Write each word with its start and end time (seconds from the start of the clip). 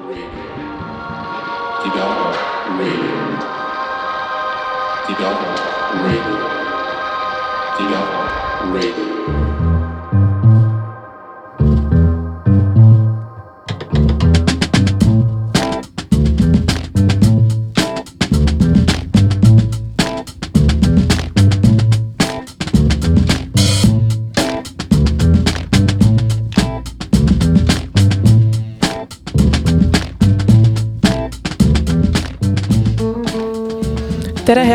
Radio. 0.00 0.38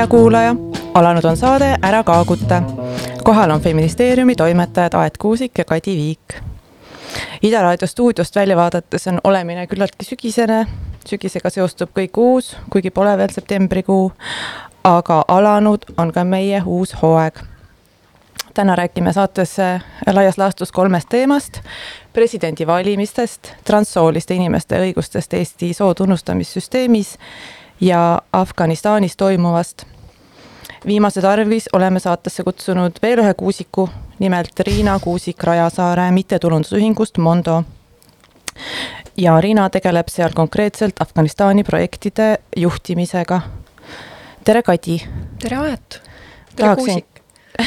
Hea 0.03 0.07
kuulaja, 0.07 0.55
alanud 0.93 1.23
on 1.23 1.37
saade 1.37 1.77
Ära 1.81 2.03
kaaguta. 2.03 2.63
kohal 3.23 3.51
on 3.51 3.61
feministeeriumi 3.61 4.35
toimetajad 4.35 4.93
Aet 4.93 5.17
Kuusik 5.17 5.51
ja 5.57 5.65
Kadi 5.65 5.95
Viik. 5.95 6.33
Ida 7.41 7.61
raadio 7.61 7.87
stuudiost 7.87 8.35
välja 8.35 8.55
vaadates 8.55 9.07
on 9.07 9.19
olemine 9.23 9.67
küllaltki 9.67 10.05
sügisene, 10.05 10.67
sügisega 11.07 11.49
seostub 11.49 11.89
kõik 11.95 12.17
uus, 12.17 12.57
kuigi 12.69 12.91
pole 12.91 13.17
veel 13.17 13.31
septembrikuu, 13.31 14.11
aga 14.83 15.21
alanud 15.27 15.85
on 15.97 16.11
ka 16.11 16.23
meie 16.23 16.61
uus 16.65 16.95
hooaeg. 17.01 17.39
täna 18.53 18.75
räägime 18.75 19.13
saates 19.13 19.55
laias 20.13 20.37
laastus 20.37 20.71
kolmest 20.71 21.09
teemast, 21.09 21.59
presidendivalimistest, 22.13 23.53
transsooliste 23.63 24.33
inimeste 24.33 24.79
õigustest 24.79 25.33
Eesti 25.33 25.73
sootunnustamissüsteemis 25.73 27.17
ja 27.81 28.21
Afganistanis 28.33 29.17
toimuvast. 29.17 29.92
Viimase 30.87 31.21
tarvis 31.21 31.69
oleme 31.73 31.99
saatesse 31.99 32.43
kutsunud 32.43 32.91
veel 33.01 33.19
ühe 33.23 33.33
kuusiku, 33.33 33.89
nimelt 34.19 34.59
Riina 34.59 34.99
Kuusik-Rajasaare 34.99 36.11
mittetulundusühingust 36.11 37.17
Mondo. 37.17 37.63
ja 39.17 39.41
Riina 39.41 39.69
tegeleb 39.69 40.07
seal 40.07 40.29
konkreetselt 40.35 41.01
Afganistani 41.01 41.63
projektide 41.63 42.37
juhtimisega. 42.55 43.41
tere, 44.43 44.63
Kadi. 44.63 45.01
tere, 45.41 45.57
Aet. 45.57 46.01
tere, 46.55 46.75
Kuusik. 46.75 47.05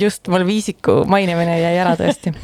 just, 0.00 0.28
mul 0.28 0.46
viisiku 0.46 1.04
mainimine 1.06 1.60
jäi 1.60 1.76
ära 1.78 1.96
tõesti. 1.96 2.34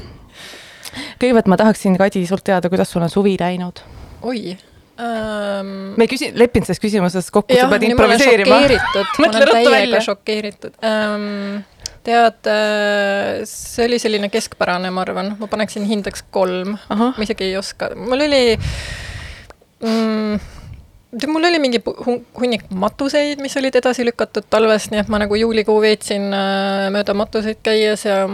kõigepealt 1.21 1.47
ma 1.47 1.57
tahaksin, 1.57 1.99
Kadi, 1.99 2.27
sult 2.27 2.45
teada, 2.45 2.69
kuidas 2.69 2.91
sul 2.91 3.03
on 3.03 3.11
suvi 3.11 3.37
läinud 3.41 3.81
oi 4.25 4.57
ähm.... 5.00 5.69
me 5.98 6.06
ei 6.06 6.11
küsi-, 6.11 6.33
leppinud 6.37 6.69
selles 6.69 6.83
küsimuses 6.83 7.31
kokku, 7.34 7.55
sa 7.56 7.69
pead 7.73 7.87
improviseerima. 7.91 8.61
ma 8.64 9.31
olen 9.31 9.53
täiega 9.69 10.03
šokeeritud. 10.05 10.78
Ähm,. 10.84 11.62
tead, 12.05 12.51
see 13.48 13.86
oli 13.89 13.98
selline 14.03 14.28
keskpärane, 14.33 14.91
ma 14.92 15.05
arvan, 15.06 15.34
ma 15.41 15.48
paneksin 15.48 15.86
hindeks 15.89 16.27
kolm, 16.34 16.77
ma 16.91 17.14
isegi 17.25 17.48
ei 17.48 17.56
oska, 17.56 17.95
mul 17.97 18.27
oli 18.27 18.42
mm, 19.81 20.42
mul 21.27 21.48
oli 21.48 21.58
mingi 21.58 21.81
hunnik 22.39 22.67
matuseid, 22.70 23.41
mis 23.41 23.56
olid 23.56 23.77
edasi 23.81 24.05
lükatud 24.05 24.47
talvest, 24.51 24.92
nii 24.92 25.05
et 25.05 25.12
ma 25.12 25.23
nagu 25.23 25.39
juulikuu 25.39 25.79
veetsin 25.81 26.29
mööda 26.92 27.17
matuseid 27.17 27.62
käies 27.64 28.05
ja 28.05 28.27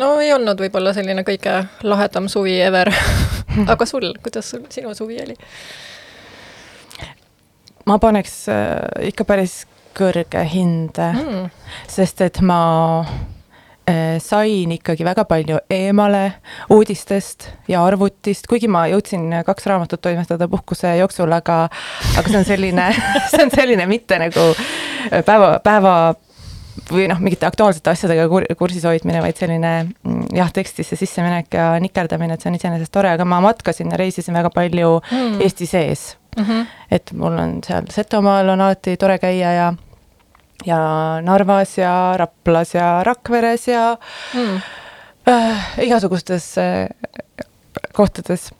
no 0.00 0.12
ei 0.20 0.32
olnud 0.32 0.60
võib-olla 0.62 0.94
selline 0.96 1.24
kõige 1.26 1.62
lahedam 1.84 2.28
suvi 2.32 2.58
ever 2.64 2.90
aga 3.72 3.86
sul, 3.88 4.12
kuidas 4.22 4.50
sul, 4.50 4.66
sinu 4.70 4.94
suvi 4.94 5.20
oli? 5.22 5.36
ma 7.86 7.98
paneks 7.98 8.34
äh, 8.52 9.10
ikka 9.10 9.26
päris 9.26 9.62
kõrge 9.96 10.44
hinde 10.48 11.08
mm., 11.12 11.48
sest 11.90 12.22
et 12.24 12.38
ma 12.46 12.60
äh, 13.90 14.16
sain 14.22 14.72
ikkagi 14.76 15.04
väga 15.04 15.24
palju 15.28 15.58
eemale 15.70 16.22
uudistest 16.72 17.50
ja 17.68 17.82
arvutist, 17.84 18.46
kuigi 18.50 18.70
ma 18.70 18.86
jõudsin 18.92 19.28
kaks 19.46 19.66
raamatut 19.68 20.02
toimetada 20.02 20.48
puhkuse 20.48 20.94
jooksul, 21.00 21.32
aga, 21.34 21.64
aga 22.16 22.26
see 22.28 22.40
on 22.40 22.48
selline 22.48 22.88
see 23.34 23.44
on 23.44 23.52
selline 23.54 23.88
mitte 23.90 24.20
nagu 24.22 24.52
päeva, 25.26 25.56
päeva 25.64 25.96
või 26.90 27.06
noh, 27.10 27.20
mingite 27.22 27.46
aktuaalsete 27.46 27.92
asjadega 27.92 28.26
kur 28.30 28.46
kursis 28.58 28.84
hoidmine, 28.88 29.20
vaid 29.24 29.38
selline 29.38 29.72
mm, 29.84 30.32
jah, 30.36 30.50
tekstisse 30.54 30.98
sisseminek 30.98 31.54
ja 31.56 31.68
nikerdamine, 31.82 32.34
et 32.34 32.44
see 32.44 32.50
on 32.50 32.58
iseenesest 32.58 32.92
tore, 32.94 33.12
aga 33.14 33.26
ma 33.28 33.40
matkasin 33.44 33.92
ja 33.92 34.00
reisisin 34.00 34.36
väga 34.36 34.50
palju 34.54 34.98
mm. 35.00 35.40
Eesti 35.44 35.68
sees 35.68 36.16
mm. 36.36 36.44
-hmm. 36.44 36.66
et 36.90 37.12
mul 37.12 37.38
on 37.38 37.58
seal 37.66 37.88
Setomaal 37.90 38.48
on 38.48 38.60
alati 38.60 38.96
tore 38.96 39.18
käia 39.18 39.52
ja, 39.52 39.72
ja 40.66 40.80
Narvas 41.22 41.78
ja 41.78 42.14
Raplas 42.16 42.74
ja 42.74 43.02
Rakveres 43.04 43.68
ja 43.68 43.96
mm. 44.34 44.60
äh, 45.28 45.66
igasugustes 45.86 46.58
äh, 46.58 46.88
kohtades 47.92 48.50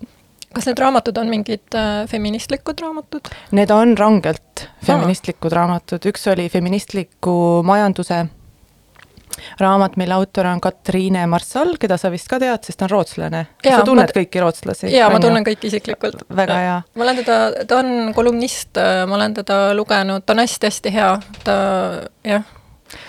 kas 0.55 0.69
need 0.69 0.83
raamatud 0.83 1.17
on 1.21 1.33
mingid 1.33 1.79
äh, 1.79 2.05
feministlikud 2.11 2.81
raamatud? 2.83 3.33
Need 3.57 3.73
on 3.75 3.97
rangelt 3.99 4.69
feministlikud 4.87 5.53
raamatud, 5.53 6.05
üks 6.13 6.29
oli 6.33 6.49
feministliku 6.53 7.35
majanduse 7.67 8.25
raamat, 9.61 9.97
mille 9.97 10.15
autor 10.15 10.47
on 10.47 10.61
Katriine 10.61 11.27
Marssal, 11.27 11.77
keda 11.81 11.97
sa 11.99 12.11
vist 12.13 12.29
ka 12.31 12.39
tead, 12.43 12.65
sest 12.67 12.79
ta 12.79 12.87
on 12.87 12.93
rootslane. 12.93 13.45
sa 13.65 13.83
tunned 13.87 14.11
ma... 14.11 14.17
kõiki 14.17 14.43
rootslasi? 14.43 14.91
jaa, 14.93 15.09
ma 15.13 15.21
tunnen 15.23 15.47
kõiki 15.47 15.71
isiklikult. 15.71 16.27
väga 16.37 16.59
hea. 16.61 16.75
ma 16.95 17.07
olen 17.07 17.23
teda, 17.23 17.39
ta 17.69 17.79
on 17.81 18.13
kolumnist, 18.17 18.81
ma 19.09 19.17
olen 19.19 19.39
teda 19.41 19.61
lugenud, 19.79 20.27
ta 20.27 20.37
on 20.37 20.43
hästi-hästi 20.45 20.93
hea, 20.95 21.15
ta 21.47 21.57
jah. 22.29 22.45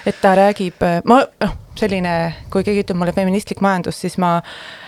et 0.08 0.22
ta 0.22 0.36
räägib, 0.40 0.88
ma 1.10 1.24
noh, 1.44 1.60
selline, 1.80 2.16
kui 2.54 2.64
keegi 2.64 2.86
ütleb 2.86 3.02
mulle 3.04 3.16
feministlik 3.16 3.62
majandus, 3.66 4.00
siis 4.06 4.18
ma 4.22 4.38
äh, 4.38 4.48
Äh, 4.48 4.83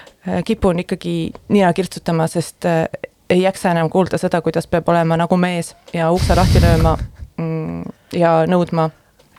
kipun 0.45 0.79
ikkagi 0.79 1.31
nina 1.49 1.73
kirtsutama, 1.73 2.27
sest 2.27 2.65
äh, 2.65 2.85
ei 3.29 3.41
jaksa 3.41 3.71
enam 3.71 3.89
kuulda 3.89 4.17
seda, 4.17 4.41
kuidas 4.41 4.67
peab 4.67 4.89
olema 4.89 5.17
nagu 5.17 5.37
mees 5.37 5.75
ja 5.93 6.11
ukse 6.13 6.35
lahti 6.37 6.61
lööma 6.61 6.95
mm, 7.37 7.81
ja 8.13 8.37
nõudma. 8.49 8.89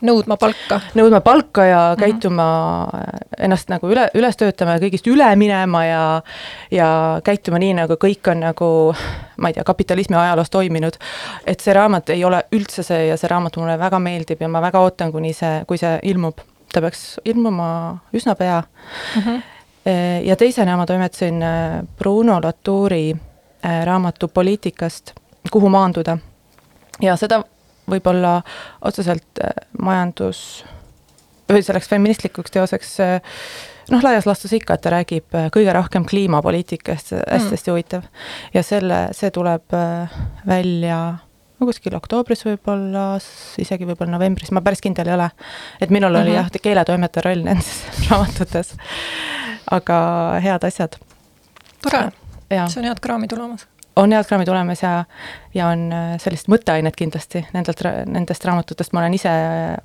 nõudma 0.01 0.37
palka. 0.37 0.79
nõudma 0.95 1.21
palka 1.21 1.65
ja 1.65 1.77
mm 1.77 1.93
-hmm. 1.93 1.99
käituma, 1.99 2.47
äh, 2.93 3.45
ennast 3.45 3.69
nagu 3.69 3.87
üle, 3.87 4.09
üles 4.13 4.37
töötama 4.37 4.77
ja 4.77 4.79
kõigist 4.79 5.07
üle 5.07 5.35
minema 5.35 5.85
ja, 5.85 6.21
ja 6.71 7.21
käituma 7.23 7.59
nii, 7.59 7.73
nagu 7.73 7.93
kõik 7.93 8.31
on 8.31 8.39
nagu, 8.39 8.95
ma 9.37 9.47
ei 9.47 9.53
tea, 9.53 9.63
kapitalismi 9.63 10.15
ajaloos 10.15 10.49
toiminud. 10.49 10.97
et 11.45 11.59
see 11.59 11.73
raamat 11.73 12.09
ei 12.09 12.25
ole 12.25 12.43
üldse 12.51 12.83
see 12.83 13.07
ja 13.07 13.17
see 13.17 13.27
raamat 13.27 13.57
mulle 13.57 13.79
väga 13.79 13.99
meeldib 13.99 14.41
ja 14.41 14.47
ma 14.47 14.61
väga 14.61 14.79
ootan, 14.79 15.11
kuni 15.11 15.33
see, 15.33 15.63
kui 15.67 15.77
see 15.77 15.99
ilmub. 16.03 16.37
ta 16.73 16.81
peaks 16.81 17.19
ilmuma 17.25 17.97
üsna 18.13 18.35
pea 18.35 18.63
mm. 19.15 19.21
-hmm 19.21 19.41
Äh, 19.41 19.56
ja 20.23 20.35
teisena 20.35 20.77
ma 20.77 20.85
toimetasin 20.85 21.43
äh, 21.43 21.83
Bruno 21.97 22.39
Latouri 22.43 23.11
äh, 23.65 23.85
raamatu 23.85 24.27
Poliitikast, 24.27 25.13
kuhu 25.51 25.69
maanduda. 25.69 26.17
ja 27.01 27.15
seda 27.15 27.43
võib-olla 27.87 28.41
otseselt 28.81 29.39
majandus, 29.79 30.65
või 31.47 31.61
selleks 31.63 31.87
feministlikuks 31.87 32.51
teoseks 32.51 32.97
noh, 33.91 34.03
laias 34.03 34.25
laastus 34.27 34.53
ikka, 34.57 34.75
et 34.75 34.83
ta 34.83 34.91
räägib 34.91 35.37
kõige 35.55 35.73
rohkem 35.73 36.05
kliimapoliitikast 36.05 37.13
hästi,, 37.13 37.29
hästi-hästi 37.31 37.69
mm. 37.69 37.73
huvitav. 37.73 38.09
ja 38.53 38.63
selle, 38.65 38.99
see 39.15 39.31
tuleb 39.31 39.77
välja 40.47 40.99
no 41.57 41.67
kuskil 41.69 41.95
oktoobris 41.97 42.45
võib-olla, 42.47 43.07
isegi 43.61 43.87
võib-olla 43.89 44.13
novembris, 44.13 44.51
ma 44.53 44.63
päris 44.65 44.83
kindel 44.83 45.09
ei 45.09 45.15
ole. 45.17 45.29
et 45.81 45.93
minul 45.93 46.13
oli 46.13 46.31
mm 46.31 46.35
-hmm. 46.35 46.53
jah, 46.53 46.61
keeletoimetaja 46.61 47.25
roll 47.29 47.43
nendes 47.43 47.85
raamatutes. 48.09 48.75
Aga 49.71 49.97
head 50.43 50.63
asjad. 50.67 50.99
tore, 51.81 52.11
siis 52.49 52.77
on 52.77 52.87
head 52.89 53.01
kraami 53.01 53.27
tulemas. 53.27 53.67
on 53.95 54.13
head 54.13 54.29
kraami 54.29 54.45
tulemas 54.45 54.83
ja, 54.83 54.93
ja 55.53 55.67
on 55.67 55.91
äh, 55.93 56.15
sellist 56.21 56.47
mõtteainet 56.51 56.95
kindlasti 56.95 57.45
nendelt, 57.53 57.83
nendest 58.05 58.45
raamatutest 58.45 58.93
ma 58.93 59.03
olen 59.03 59.13
ise 59.17 59.33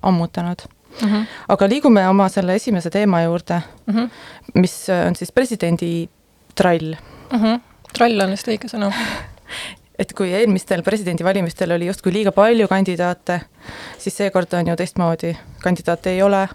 ammutanud 0.02 0.64
mm. 1.02 1.08
-hmm. 1.08 1.26
aga 1.48 1.68
liigume 1.68 2.08
oma 2.08 2.28
selle 2.28 2.54
esimese 2.54 2.90
teema 2.90 3.22
juurde 3.22 3.62
mm, 3.86 3.94
-hmm. 3.94 4.10
mis 4.54 4.86
on 5.06 5.16
siis 5.16 5.32
presidendi 5.32 6.08
trall 6.54 6.94
mm. 7.32 7.38
-hmm. 7.38 7.60
trall 7.92 8.20
on 8.20 8.30
vist 8.30 8.48
õige 8.48 8.68
sõna 8.68 8.92
et 10.02 10.12
kui 10.16 10.32
eelmistel 10.34 10.82
presidendivalimistel 10.82 11.74
oli 11.76 11.86
justkui 11.86 12.12
liiga 12.14 12.32
palju 12.34 12.66
kandidaate, 12.70 13.38
siis 14.00 14.16
seekord 14.18 14.52
on 14.58 14.72
ju 14.72 14.76
teistmoodi, 14.78 15.32
kandidaate 15.62 16.16
ei 16.16 16.22
ole. 16.22 16.48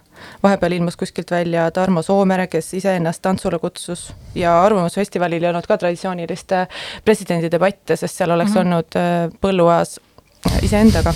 vahepeal 0.43 0.71
ilmus 0.71 0.97
kuskilt 0.97 1.31
välja 1.31 1.67
Tarmo 1.71 2.01
Soomere, 2.01 2.47
kes 2.47 2.73
iseennast 2.73 3.21
tantsule 3.21 3.59
kutsus 3.59 4.13
ja 4.35 4.55
Arvamusfestivalil 4.63 5.43
ei 5.43 5.49
olnud 5.49 5.67
ka 5.69 5.77
traditsioonilist 5.77 6.55
presidendidebatte, 7.05 7.95
sest 7.95 8.17
seal 8.17 8.31
oleks 8.31 8.51
mm 8.51 8.55
-hmm. 8.55 8.59
olnud 8.59 8.95
äh, 8.95 9.39
Põlluaas 9.41 9.99
äh, 10.47 10.63
iseendaga 10.63 11.13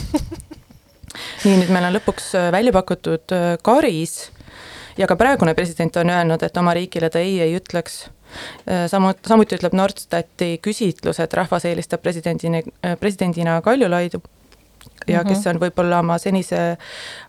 nii, 1.46 1.58
nüüd 1.58 1.74
meil 1.74 1.90
on 1.90 1.98
lõpuks 1.98 2.36
äh, 2.38 2.52
välja 2.52 2.72
pakutud 2.72 3.36
Karis 3.62 4.32
ja 4.98 5.08
ka 5.08 5.16
praegune 5.16 5.54
president 5.54 5.98
on 5.98 6.10
öelnud, 6.10 6.44
et 6.44 6.58
oma 6.58 6.74
riigile 6.74 7.10
ta 7.10 7.20
ei 7.20 7.42
ei 7.42 7.58
ütleks 7.58 8.06
samuti, 8.92 9.28
samuti 9.28 9.58
ütleb 9.60 9.76
Nordstati 9.78 10.54
küsitlus, 10.64 11.20
et 11.24 11.34
rahvas 11.34 11.66
eelistab 11.70 12.04
presidendini, 12.04 12.64
presidendina 13.00 13.62
Kaljulaidu 13.66 14.22
ja 15.08 15.24
kes 15.26 15.40
mhm. 15.40 15.50
on 15.50 15.62
võib-olla 15.62 16.00
oma 16.02 16.18
senise 16.22 16.60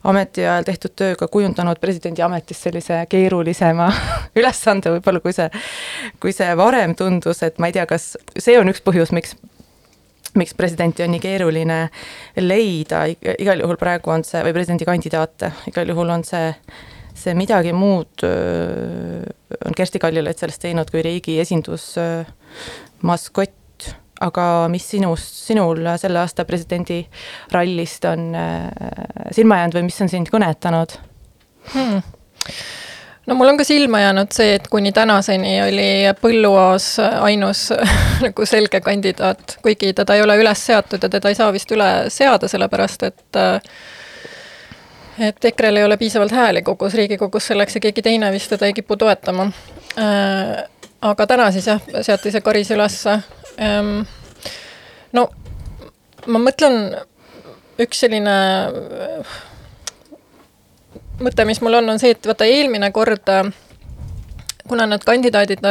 ametiajal 0.08 0.66
tehtud 0.66 0.94
tööga 0.96 1.28
kujundanud 1.32 1.80
presidendi 1.80 2.24
ametist 2.24 2.68
sellise 2.68 3.02
keerulisema 3.10 3.88
ülesande 4.38 4.92
võib-olla, 4.96 5.22
kui 5.24 5.34
see, 5.36 5.48
kui 6.20 6.36
see 6.36 6.52
varem 6.58 6.96
tundus, 6.98 7.42
et 7.46 7.58
ma 7.58 7.70
ei 7.70 7.76
tea, 7.76 7.86
kas 7.88 8.12
see 8.36 8.58
on 8.60 8.72
üks 8.72 8.84
põhjus, 8.84 9.14
miks 9.16 9.36
miks 10.38 10.54
presidenti 10.56 11.04
on 11.04 11.10
nii 11.12 11.20
keeruline 11.20 11.78
leida, 12.40 13.02
igal 13.12 13.60
juhul 13.60 13.76
praegu 13.76 14.14
on 14.14 14.24
see, 14.24 14.40
või 14.46 14.54
presidendikandidaate, 14.56 15.52
igal 15.68 15.92
juhul 15.92 16.12
on 16.14 16.24
see, 16.24 16.54
see 17.22 17.34
midagi 17.38 17.72
muud 17.76 18.24
on 18.26 19.72
Kersti 19.76 19.98
Kaljulaid 20.02 20.38
sellest 20.40 20.62
teinud 20.64 20.88
kui 20.90 21.02
riigi 21.04 21.34
esindusmaskott 21.42 23.58
aga 24.22 24.44
mis 24.70 24.84
sinust, 24.92 25.34
sinul 25.48 25.78
selle 25.98 26.18
aasta 26.22 26.44
presidendi 26.46 27.00
rallist 27.54 28.02
on 28.10 28.20
silma 29.34 29.54
jäänud 29.62 29.76
või 29.78 29.86
mis 29.88 30.00
on 30.04 30.10
sind 30.12 30.26
kõnetanud 30.30 30.90
hmm.? 31.72 31.98
no 33.26 33.36
mul 33.38 33.52
on 33.52 33.58
ka 33.60 33.66
silma 33.66 34.00
jäänud 34.02 34.32
see, 34.34 34.56
et 34.58 34.68
kuni 34.70 34.92
tänaseni 34.94 35.54
oli 35.64 35.88
Põlluaas 36.20 36.94
ainus 37.22 37.68
nagu 38.24 38.46
selge 38.48 38.82
kandidaat, 38.84 39.58
kuigi 39.62 39.92
teda 39.96 40.16
ei 40.16 40.24
ole 40.24 40.38
üles 40.42 40.66
seatud 40.66 41.02
ja 41.02 41.10
teda 41.12 41.30
ei 41.30 41.38
saa 41.38 41.52
vist 41.54 41.70
üle 41.74 41.90
seada, 42.12 42.50
sellepärast 42.50 43.08
et 43.08 43.40
et 45.22 45.44
EKRE-l 45.52 45.80
ei 45.80 45.84
ole 45.84 45.96
piisavalt 46.00 46.32
hääli 46.34 46.62
kogus 46.66 46.94
Riigikogus 46.98 47.46
selleks 47.52 47.76
ja 47.78 47.84
keegi 47.84 48.02
teine 48.02 48.32
vist 48.32 48.50
teda 48.50 48.66
ei 48.66 48.74
kipu 48.76 48.96
toetama. 48.96 49.50
aga 51.02 51.26
täna 51.26 51.50
siis 51.52 51.66
jah, 51.66 51.80
seati 52.02 52.30
see 52.30 52.40
Karis 52.40 52.70
ülesse 52.70 53.20
Ehm, 53.60 54.02
no 55.12 55.26
ma 56.30 56.40
mõtlen, 56.40 56.94
üks 57.82 58.04
selline 58.04 58.36
mõte, 61.22 61.44
mis 61.48 61.60
mul 61.62 61.80
on, 61.80 61.92
on 61.92 62.00
see, 62.00 62.14
et 62.14 62.26
vaata 62.26 62.48
eelmine 62.48 62.90
kord 62.94 63.28
kuna 64.62 64.86
need 64.86 65.02
kandidaadid 65.04 65.64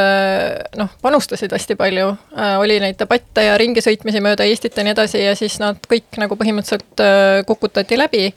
noh, 0.78 0.92
panustasid 1.02 1.54
hästi 1.56 1.78
palju 1.80 2.10
äh,, 2.12 2.58
oli 2.60 2.76
neid 2.84 3.00
debatte 3.00 3.46
ja 3.46 3.56
ringisõitmisi 3.60 4.20
mööda 4.24 4.46
Eestit 4.46 4.76
ja 4.78 4.84
nii 4.84 4.94
edasi 4.94 5.24
ja 5.24 5.32
siis 5.40 5.56
nad 5.64 5.80
kõik 5.90 6.20
nagu 6.22 6.36
põhimõtteliselt 6.38 7.04
äh, 7.04 7.40
kukutati 7.48 7.98
läbi 7.98 8.26
äh, 8.28 8.36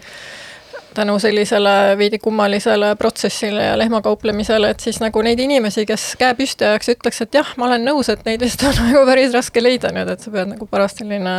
tänu 0.94 1.18
sellisele 1.18 1.72
veidi 1.98 2.18
kummalisele 2.18 2.94
protsessile 2.96 3.62
ja 3.64 3.78
lehmakauplemisele, 3.78 4.70
et 4.70 4.80
siis 4.80 5.00
nagu 5.02 5.22
neid 5.22 5.40
inimesi, 5.40 5.84
kes 5.86 6.06
käe 6.20 6.34
püsti 6.38 6.66
ajaks 6.68 6.88
ja 6.88 6.96
ütleks, 6.96 7.20
et 7.24 7.38
jah, 7.38 7.52
ma 7.60 7.68
olen 7.68 7.86
nõus, 7.88 8.10
et 8.12 8.24
neid 8.26 8.42
vist 8.44 8.62
on 8.66 8.74
nagu 8.88 9.04
päris 9.08 9.34
raske 9.34 9.62
leida 9.62 9.92
nüüd, 9.94 10.10
et 10.14 10.24
sa 10.24 10.32
pead 10.34 10.50
nagu 10.54 10.68
paras 10.70 10.96
selline 10.98 11.36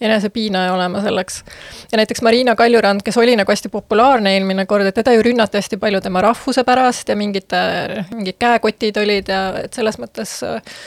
enesepiinaja 0.00 0.72
olema 0.74 1.02
selleks. 1.04 1.42
ja 1.92 2.00
näiteks 2.00 2.22
Marina 2.26 2.56
Kaljurand, 2.56 3.04
kes 3.06 3.18
oli 3.20 3.36
nagu 3.40 3.52
hästi 3.52 3.72
populaarne 3.72 4.34
eelmine 4.36 4.66
kord, 4.70 4.88
et 4.88 4.98
teda 5.00 5.14
ju 5.16 5.24
rünnati 5.26 5.60
hästi 5.60 5.80
palju 5.80 6.00
tema 6.04 6.24
rahvuse 6.24 6.64
pärast 6.64 7.08
ja 7.08 7.16
mingite, 7.16 7.62
mingid 8.14 8.40
käekotid 8.40 9.00
olid 9.02 9.32
ja 9.32 9.44
et 9.64 9.76
selles 9.76 10.00
mõttes 10.00 10.40
äh, 10.46 10.82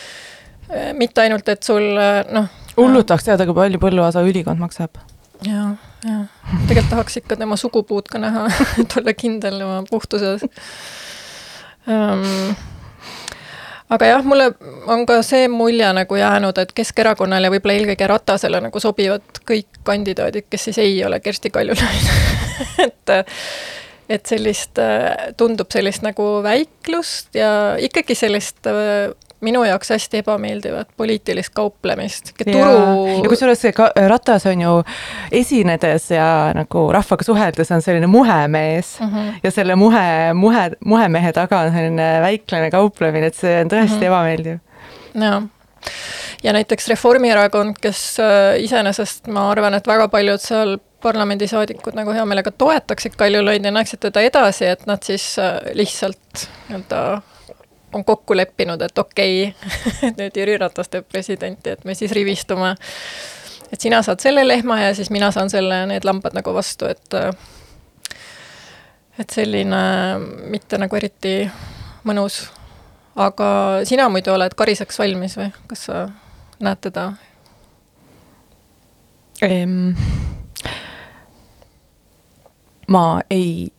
mitte 0.97 1.25
ainult, 1.25 1.49
et 1.49 1.63
sul 1.63 1.89
noh. 2.33 2.51
hullult 2.77 3.09
tahaks 3.09 3.29
teada, 3.29 3.49
kui 3.49 3.57
palju 3.57 3.81
Põlluaasa 3.81 4.23
ülikond 4.25 4.61
maksab. 4.61 5.01
jaa 5.47 5.73
jah, 6.03 6.27
tegelikult 6.67 6.91
tahaks 6.91 7.17
ikka 7.23 7.39
tema 7.39 7.57
sugupuud 7.59 8.11
ka 8.11 8.21
näha, 8.21 8.45
et 8.83 8.99
olla 8.99 9.15
kindel 9.17 9.59
tema 9.63 9.81
puhtuses 9.89 10.45
um, 11.87 12.53
aga 13.93 14.09
jah, 14.09 14.25
mulle 14.25 14.49
on 14.91 15.05
ka 15.09 15.19
see 15.25 15.47
mulje 15.51 15.89
nagu 15.95 16.17
jäänud, 16.17 16.57
et 16.61 16.73
Keskerakonnale 16.75 17.49
ja 17.49 17.53
võib-olla 17.53 17.77
eelkõige 17.77 18.09
Ratasele 18.09 18.61
nagu 18.63 18.81
sobivad 18.81 19.41
kõik 19.47 19.81
kandidaadid, 19.87 20.47
kes 20.49 20.69
siis 20.69 20.79
ei 20.81 20.97
ole 21.05 21.19
Kersti 21.23 21.53
Kaljulaid. 21.53 22.11
Et, 22.83 23.11
et 24.13 24.29
sellist, 24.29 24.77
tundub 25.37 25.71
sellist 25.73 26.03
nagu 26.05 26.23
väiklust 26.45 27.33
ja 27.35 27.73
ikkagi 27.81 28.15
sellist 28.15 28.67
minu 29.43 29.63
jaoks 29.67 29.93
hästi 29.93 30.21
ebameeldivat 30.23 30.93
poliitilist 30.97 31.53
kauplemist. 31.55 32.33
turu. 32.43 33.07
ja 33.23 33.29
kusjuures 33.29 33.61
see 33.61 33.73
ka, 33.75 33.89
Ratas 34.09 34.45
on 34.49 34.61
ju 34.61 34.75
esinedes 35.31 36.09
ja 36.11 36.27
nagu 36.55 36.85
rahvaga 36.93 37.27
suheldes 37.27 37.71
on 37.71 37.81
selline 37.81 38.07
muhemees 38.07 38.95
mm 38.99 39.09
-hmm. 39.09 39.33
ja 39.43 39.51
selle 39.51 39.75
muhe, 39.75 40.33
muhe, 40.33 40.71
muhemehe 40.85 41.33
taga 41.33 41.59
on 41.67 41.71
selline 41.71 42.21
väiklane 42.21 42.71
kauplemine, 42.71 43.27
et 43.27 43.35
see 43.35 43.59
on 43.61 43.67
tõesti 43.67 43.95
mm 43.95 43.99
-hmm. 43.99 44.07
ebameeldiv. 44.07 44.57
jaa 45.13 45.41
ja 46.43 46.53
näiteks 46.53 46.87
Reformierakond, 46.87 47.75
kes 47.81 48.19
äh, 48.19 48.63
iseenesest 48.63 49.27
ma 49.27 49.49
arvan, 49.51 49.73
et 49.73 49.87
väga 49.87 50.07
paljud 50.07 50.41
seal 50.41 50.77
parlamendisaadikud 51.03 51.95
nagu 51.97 52.15
hea 52.15 52.25
meelega 52.25 52.51
toetaksid 52.51 53.15
Kaljulaidi 53.19 53.67
ja 53.67 53.75
näeksid 53.75 53.99
teda 54.07 54.23
edasi, 54.23 54.65
et 54.65 54.85
nad 54.89 55.03
siis 55.03 55.35
äh, 55.39 55.59
lihtsalt 55.73 56.47
nii-öelda 56.69 57.03
on 57.95 58.05
kokku 58.05 58.37
leppinud, 58.37 58.81
et 58.81 58.97
okei 58.97 59.47
okay, 59.47 59.73
et 60.09 60.19
nüüd 60.19 60.37
Jüri 60.37 60.57
Ratas 60.61 60.89
teeb 60.91 61.07
presidenti, 61.09 61.75
et 61.75 61.85
me 61.85 61.95
siis 61.95 62.11
rivistume. 62.11 62.75
et 63.71 63.81
sina 63.81 64.01
saad 64.05 64.21
selle 64.21 64.47
lehma 64.47 64.79
ja 64.81 64.95
siis 64.95 65.09
mina 65.09 65.31
saan 65.31 65.49
selle, 65.49 65.85
need 65.89 66.05
lambad 66.05 66.35
nagu 66.37 66.53
vastu, 66.53 66.85
et 66.85 67.19
et 69.19 69.29
selline 69.29 69.83
mitte 70.49 70.77
nagu 70.77 70.95
eriti 70.95 71.51
mõnus. 72.03 72.47
aga 73.15 73.47
sina 73.85 74.09
muidu 74.09 74.33
oled 74.33 74.53
kariseks 74.57 74.99
valmis 74.99 75.37
või, 75.37 75.51
kas 75.67 75.85
sa 75.89 76.07
näed 76.59 76.81
teda 76.81 77.11
ehm,? 79.41 79.93
ma 82.87 83.21
ei 83.29 83.71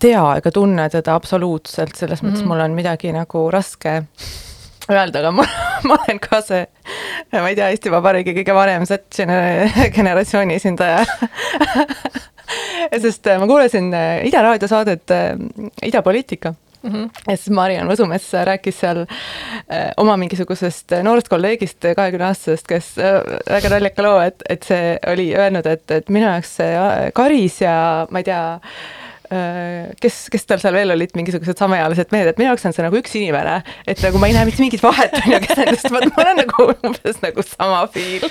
tea 0.00 0.22
ega 0.40 0.52
tunne 0.54 0.88
teda 0.92 1.14
absoluutselt, 1.18 1.96
selles 1.96 2.22
mõttes 2.22 2.40
mm 2.40 2.44
-hmm. 2.44 2.54
mul 2.54 2.64
on 2.66 2.76
midagi 2.78 3.12
nagu 3.12 3.50
raske 3.52 4.00
öelda, 4.90 5.20
aga 5.20 5.30
ma, 5.34 5.46
ma 5.88 5.98
olen 5.98 6.20
ka 6.22 6.40
see, 6.44 6.64
ma 7.32 7.48
ei 7.48 7.58
tea, 7.58 7.70
Eesti 7.74 7.92
Vabariigi 7.92 8.34
kõige 8.40 8.56
vanem 8.56 8.86
Z-generatsiooni 8.88 10.58
esindaja 10.60 11.04
sest 13.04 13.26
äh, 13.26 13.38
ma 13.38 13.46
kuulasin 13.46 13.92
äh, 13.94 14.26
Ida 14.26 14.42
raadio 14.42 14.68
saadet 14.68 15.10
äh, 15.14 15.36
Ida 15.82 16.02
poliitika 16.02 16.54
Mm 16.82 16.92
-hmm. 16.92 17.10
ja 17.28 17.36
siis 17.36 17.50
Mariann 17.50 17.88
Võsumets 17.90 18.30
rääkis 18.44 18.78
seal 18.80 19.02
äh, 19.02 19.90
oma 19.96 20.16
mingisugusest 20.16 20.94
noorest 21.02 21.28
kolleegist, 21.28 21.84
kahekümne 21.96 22.24
aastasest, 22.24 22.66
kes 22.66 22.98
äh, 22.98 23.20
väga 23.50 23.68
naljaka 23.68 24.02
loo, 24.02 24.20
et, 24.20 24.42
et 24.48 24.62
see 24.62 24.96
oli 25.06 25.34
öelnud, 25.36 25.66
et, 25.66 25.90
et 25.90 26.08
minu 26.08 26.24
jaoks 26.26 26.56
see 26.56 27.10
Karis 27.14 27.60
ja 27.60 28.06
ma 28.10 28.18
ei 28.18 28.24
tea 28.24 28.40
Äh, 28.70 28.99
kes, 29.30 30.16
kes 30.32 30.46
tal 30.48 30.58
seal 30.62 30.74
veel 30.74 30.90
olid, 30.96 31.12
mingisugused 31.14 31.58
samaealised 31.60 32.10
mehed, 32.14 32.32
et 32.32 32.40
minu 32.40 32.50
jaoks 32.50 32.66
on 32.66 32.74
see 32.74 32.82
nagu 32.82 32.98
üks 32.98 33.14
inimene, 33.20 33.60
et 33.86 34.02
nagu 34.02 34.18
ma 34.18 34.30
ei 34.30 34.34
näe 34.34 34.48
mitte 34.48 34.62
mingit 34.62 34.82
vahet, 34.82 35.14
on 35.20 35.34
ju, 35.36 35.40
kes 35.44 35.60
nendest, 35.60 35.90
mul 35.94 36.08
on 36.24 36.40
nagu 36.40 36.66
umbes 36.72 37.20
nagu 37.22 37.44
sama 37.46 37.84
feel 37.94 38.26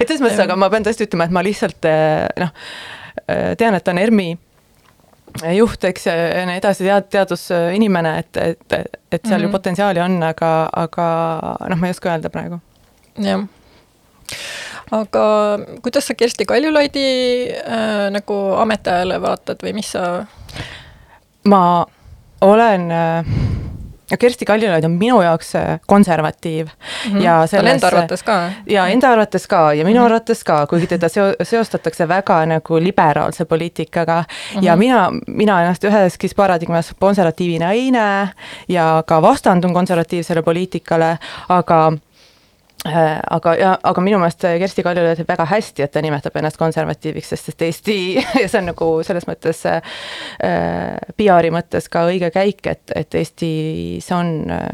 et 0.00 0.06
selles 0.06 0.20
mõttes, 0.20 0.42
aga 0.44 0.56
ma 0.58 0.68
pean 0.72 0.84
tõesti 0.84 1.06
ütlema, 1.08 1.28
et 1.28 1.36
ma 1.36 1.44
lihtsalt 1.46 1.88
äh, 1.88 2.26
noh, 2.42 2.52
äh, 3.24 3.52
tean, 3.60 3.78
et 3.78 3.86
ta 3.86 3.94
on 3.94 4.02
ERMi 4.02 4.28
juht, 5.56 5.84
eks, 5.88 6.06
ja 6.10 6.44
nii 6.48 6.60
edasi, 6.60 6.84
tead, 6.84 7.08
teadusinimene, 7.14 8.12
et, 8.20 8.36
et, 8.36 8.60
et 8.68 8.76
seal 8.76 8.90
mm 8.90 9.32
-hmm. 9.32 9.40
ju 9.40 9.48
mhm. 9.48 9.56
potentsiaali 9.56 10.04
on, 10.04 10.20
aga, 10.22 10.52
aga 10.84 11.08
noh, 11.72 11.80
ma 11.80 11.88
ei 11.88 11.96
oska 11.96 12.12
öelda 12.12 12.28
praegu. 12.30 12.60
jah 13.16 13.48
aga 14.92 15.24
kuidas 15.82 16.06
sa 16.06 16.14
Kersti 16.14 16.46
Kaljulaidi 16.48 17.06
äh, 17.48 18.10
nagu 18.12 18.38
ametiajale 18.60 19.20
vaatad 19.22 19.64
või 19.64 19.76
mis 19.80 19.92
sa? 19.94 20.26
ma 21.48 21.62
olen 22.44 22.90
äh, 22.92 23.32
Kersti 24.18 24.44
Kaljulaid 24.44 24.84
on 24.84 24.98
minu 25.00 25.22
jaoks 25.24 25.54
äh, 25.56 25.80
konservatiiv 25.86 26.66
mm 26.66 27.12
-hmm. 27.12 27.22
ja 27.22 27.46
selles. 27.46 27.74
Enda 27.74 27.86
arvates 27.86 28.22
ka? 28.22 28.50
ja 28.66 28.86
enda 28.86 29.12
arvates 29.12 29.46
ka 29.46 29.72
ja 29.72 29.84
minu 29.84 30.00
mm 30.00 30.02
-hmm. 30.02 30.04
arvates 30.04 30.44
ka, 30.44 30.66
kuigi 30.66 30.86
teda 30.86 31.08
seo-, 31.08 31.34
seostatakse 31.42 32.08
väga 32.08 32.46
nagu 32.46 32.80
liberaalse 32.80 33.44
poliitikaga 33.44 34.24
mm. 34.24 34.60
-hmm. 34.60 34.64
ja 34.64 34.76
mina, 34.76 35.10
mina 35.26 35.62
ennast 35.62 35.84
üheski 35.84 36.28
paradigmas 36.36 36.94
konservatiivina 37.00 37.72
ei 37.72 37.90
näe 37.90 38.28
ja 38.68 39.02
ka 39.06 39.22
vastandun 39.22 39.74
konservatiivsele 39.74 40.42
poliitikale, 40.42 41.18
aga 41.48 41.92
Äh, 41.92 41.98
aga, 42.82 43.54
ja, 43.58 43.72
aga 43.82 44.02
minu 44.02 44.18
meelest 44.18 44.42
Kersti 44.42 44.82
Kaljulaid 44.82 45.20
teeb 45.20 45.28
väga 45.30 45.46
hästi, 45.46 45.84
et 45.84 45.92
ta 45.94 46.02
nimetab 46.02 46.34
ennast 46.38 46.58
konservatiiviks, 46.58 47.30
sest, 47.30 47.50
sest 47.50 47.62
Eesti 47.62 47.98
ja 48.42 48.48
see 48.48 48.58
on 48.58 48.70
nagu 48.72 48.88
selles 49.06 49.26
mõttes 49.28 49.62
äh, 49.70 49.78
PR-i 51.18 51.52
mõttes 51.54 51.86
ka 51.92 52.06
õige 52.10 52.32
käik, 52.34 52.66
et, 52.66 52.94
et 52.98 53.14
Eestis 53.20 54.10
on 54.16 54.50
äh, 54.50 54.66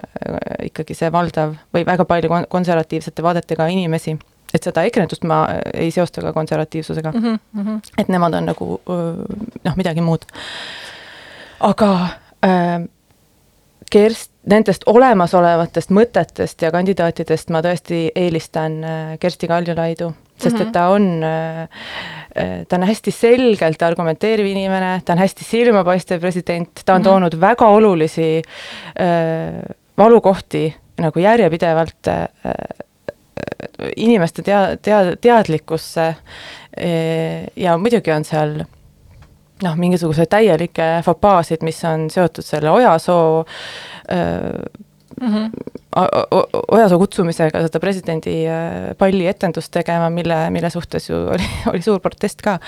ikkagi 0.71 0.97
see 0.97 1.13
valdav 1.13 1.55
või 1.75 1.85
väga 1.89 2.09
palju 2.09 2.43
konservatiivsete 2.49 3.25
vaadetega 3.25 3.69
inimesi 3.75 4.17
et 4.55 4.65
seda 4.65 4.87
EKRE-tust 4.89 5.27
ma 5.29 5.43
ei 5.75 5.91
seosta 5.93 6.23
ka 6.25 6.33
konservatiivsusega 6.33 7.13
mm. 7.13 7.41
-hmm. 7.57 7.81
et 8.01 8.09
nemad 8.09 8.35
on 8.35 8.49
nagu 8.49 8.69
noh, 8.89 9.75
midagi 9.77 10.01
muud. 10.01 10.25
aga 11.61 11.91
äh, 12.45 12.89
Kerst, 13.91 14.31
nendest 14.49 14.87
olemasolevatest 14.87 15.91
mõtetest 15.91 16.63
ja 16.63 16.71
kandidaatidest 16.71 17.51
ma 17.51 17.63
tõesti 17.65 18.09
eelistan 18.17 18.81
Kersti 19.21 19.49
Kaljulaidu 19.49 20.13
sest 20.39 20.57
mm 20.57 20.59
-hmm. 20.59 20.63
et 20.63 20.67
mhm. 20.67 20.73
ta 20.73 20.89
on, 20.89 21.23
ta 22.69 22.77
on 22.77 22.83
hästi 22.83 23.11
selgelt 23.11 23.83
argumenteeriv 23.83 24.47
inimene, 24.47 25.01
ta 25.05 25.13
on 25.13 25.19
hästi 25.19 25.45
silmapaistev 25.45 26.21
president, 26.21 26.83
ta 26.85 26.95
on 26.95 27.01
mm 27.01 27.03
-hmm. 27.03 27.05
toonud 27.05 27.41
väga 27.41 27.67
olulisi 27.67 28.43
äh, 29.01 29.75
valukohti 29.99 30.77
nagu 30.99 31.19
järjepidevalt 31.19 32.09
äh, 32.09 32.29
inimeste 33.97 34.43
tea-, 34.43 34.77
tea-, 34.83 35.17
teadlikkusse 35.21 36.15
ja 37.57 37.79
muidugi 37.79 38.13
on 38.13 38.25
seal 38.25 38.61
noh, 39.63 39.77
mingisuguseid 39.77 40.31
täielikke 40.31 40.89
fopaasid, 41.07 41.65
mis 41.67 41.81
on 41.89 42.09
seotud 42.11 42.47
selle 42.47 42.71
Ojasoo 42.71 43.45
mm 45.21 45.35
-hmm. 45.35 45.51
Ojasoo 46.71 46.99
kutsumisega 46.99 47.63
seda 47.67 47.81
presidendi 47.81 48.35
palli 48.99 49.27
etendust 49.27 49.73
tegema, 49.73 50.11
mille, 50.11 50.51
mille 50.51 50.71
suhtes 50.71 51.11
ju 51.11 51.17
oli, 51.17 51.49
oli 51.73 51.83
suur 51.83 52.01
protest 52.01 52.43
ka. 52.43 52.59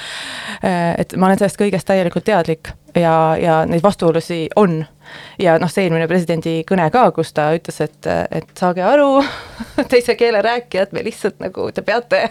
et 0.99 1.17
ma 1.17 1.27
olen 1.27 1.39
sellest 1.39 1.61
kõigest 1.61 1.87
täielikult 1.87 2.25
teadlik 2.25 2.73
ja, 2.95 3.37
ja 3.41 3.67
neid 3.67 3.83
vastuolusi 3.83 4.49
on 4.57 4.85
ja 5.41 5.57
noh, 5.61 5.71
see 5.71 5.87
eelmine 5.87 6.07
presidendi 6.11 6.61
kõne 6.69 6.87
ka, 6.93 7.07
kus 7.17 7.33
ta 7.37 7.51
ütles, 7.57 7.81
et, 7.85 8.09
et 8.31 8.53
saage 8.59 8.85
aru, 8.85 9.23
teise 9.93 10.17
keele 10.19 10.43
rääkijad, 10.45 10.95
me 10.97 11.05
lihtsalt 11.07 11.41
nagu, 11.43 11.71
te 11.75 11.85
peate, 11.87 12.23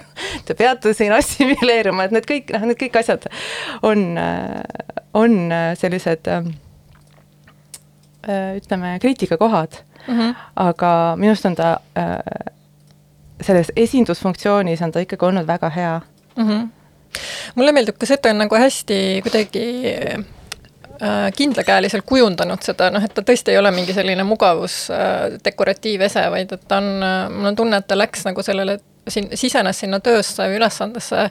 te 0.48 0.56
peate 0.60 0.94
siin 0.98 1.14
assimileeruma, 1.16 2.08
et 2.08 2.16
need 2.16 2.30
kõik, 2.30 2.54
noh, 2.56 2.70
need 2.70 2.80
kõik 2.80 3.00
asjad 3.02 3.30
on, 3.86 4.08
on 5.18 5.38
sellised 5.80 6.32
ütleme, 8.30 8.98
kriitikakohad 9.02 9.80
mm, 10.08 10.16
-hmm. 10.16 10.34
aga 10.60 10.90
minu 11.18 11.32
arust 11.32 11.46
on 11.48 11.56
ta 11.56 11.78
selles 13.42 13.72
esindusfunktsioonis 13.76 14.82
on 14.82 14.92
ta 14.92 15.00
ikkagi 15.00 15.26
olnud 15.26 15.48
väga 15.48 15.70
hea 15.70 16.02
mm. 16.36 16.50
-hmm 16.50 16.68
mulle 17.56 17.72
meeldib 17.72 17.98
ka 18.00 18.06
see, 18.06 18.20
et 18.20 18.22
ta 18.22 18.34
on 18.34 18.42
nagu 18.44 18.56
hästi 18.56 18.98
kuidagi 19.26 19.64
kindlakäeliselt 21.36 22.04
kujundanud 22.06 22.64
seda, 22.66 22.90
noh, 22.92 23.04
et 23.04 23.14
ta 23.16 23.24
tõesti 23.26 23.54
ei 23.54 23.58
ole 23.60 23.72
mingi 23.72 23.96
selline 23.96 24.24
mugavus 24.28 24.82
äh, 24.92 25.40
dekoratiivese, 25.46 26.26
vaid 26.34 26.52
et 26.56 26.66
ta 26.68 26.82
on, 26.82 26.90
äh, 27.04 27.18
mul 27.32 27.52
on 27.52 27.60
tunne, 27.60 27.80
et 27.80 27.88
ta 27.88 27.98
läks 27.98 28.26
nagu 28.28 28.44
sellele, 28.44 28.80
siin, 29.08 29.30
sisenes 29.40 29.80
sinna 29.80 30.02
töösse 30.04 30.48
või 30.50 30.60
ülesandesse 30.60 31.30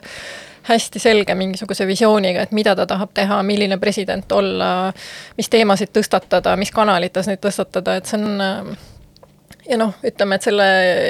hästi 0.69 0.99
selge 0.99 1.35
mingisuguse 1.35 1.87
visiooniga, 1.87 2.43
et 2.43 2.51
mida 2.51 2.75
ta 2.75 2.85
tahab 2.89 3.13
teha, 3.13 3.41
milline 3.45 3.77
president 3.81 4.31
olla, 4.31 4.71
mis 5.37 5.49
teemasid 5.49 5.93
tõstatada, 5.95 6.55
mis 6.59 6.71
kanalites 6.73 7.29
neid 7.29 7.41
tõstatada, 7.41 7.97
et 7.97 8.09
see 8.09 8.19
on 8.19 8.75
ja 9.69 9.77
noh, 9.77 9.91
ütleme, 10.05 10.37
et 10.37 10.45
selle 10.45 10.67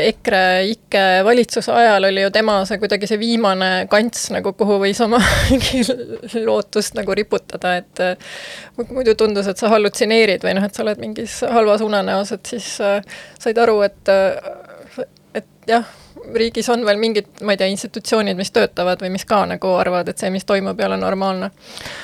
EKRE 0.10 0.42
ikke 0.74 1.04
valitsuse 1.26 1.72
ajal 1.74 2.10
oli 2.10 2.26
ju 2.26 2.32
tema 2.36 2.58
see 2.68 2.80
kuidagi 2.82 3.08
see 3.08 3.20
viimane 3.22 3.70
kants 3.92 4.30
nagu, 4.36 4.52
kuhu 4.58 4.80
võis 4.84 5.00
oma 5.06 5.22
lootust 6.50 6.98
nagu 7.00 7.16
riputada, 7.16 7.78
et 7.80 8.04
äh, 8.04 8.36
muidu 8.92 9.16
tundus, 9.20 9.48
et 9.48 9.62
sa 9.62 9.72
hallutsineerid 9.72 10.44
või 10.44 10.58
noh, 10.58 10.68
et 10.68 10.76
sa 10.76 10.84
oled 10.84 11.00
mingis 11.00 11.40
halvas 11.48 11.84
unenäos, 11.86 12.34
et 12.36 12.52
siis 12.52 12.74
äh, 12.84 13.00
said 13.40 13.60
aru, 13.64 13.80
et 13.88 14.12
äh, 14.14 15.04
et 15.40 15.70
jah, 15.70 15.88
riigis 16.36 16.68
on 16.74 16.84
veel 16.84 17.00
mingid, 17.00 17.30
ma 17.46 17.56
ei 17.56 17.62
tea, 17.62 17.70
institutsioonid, 17.72 18.36
mis 18.38 18.52
töötavad 18.52 19.00
või 19.04 19.14
mis 19.14 19.28
ka 19.30 19.44
nagu 19.48 19.76
arvavad, 19.80 20.10
et 20.12 20.20
see, 20.20 20.32
mis 20.34 20.48
toimub, 20.48 20.80
ei 20.82 20.90
ole 20.90 20.98
normaalne. 21.00 21.52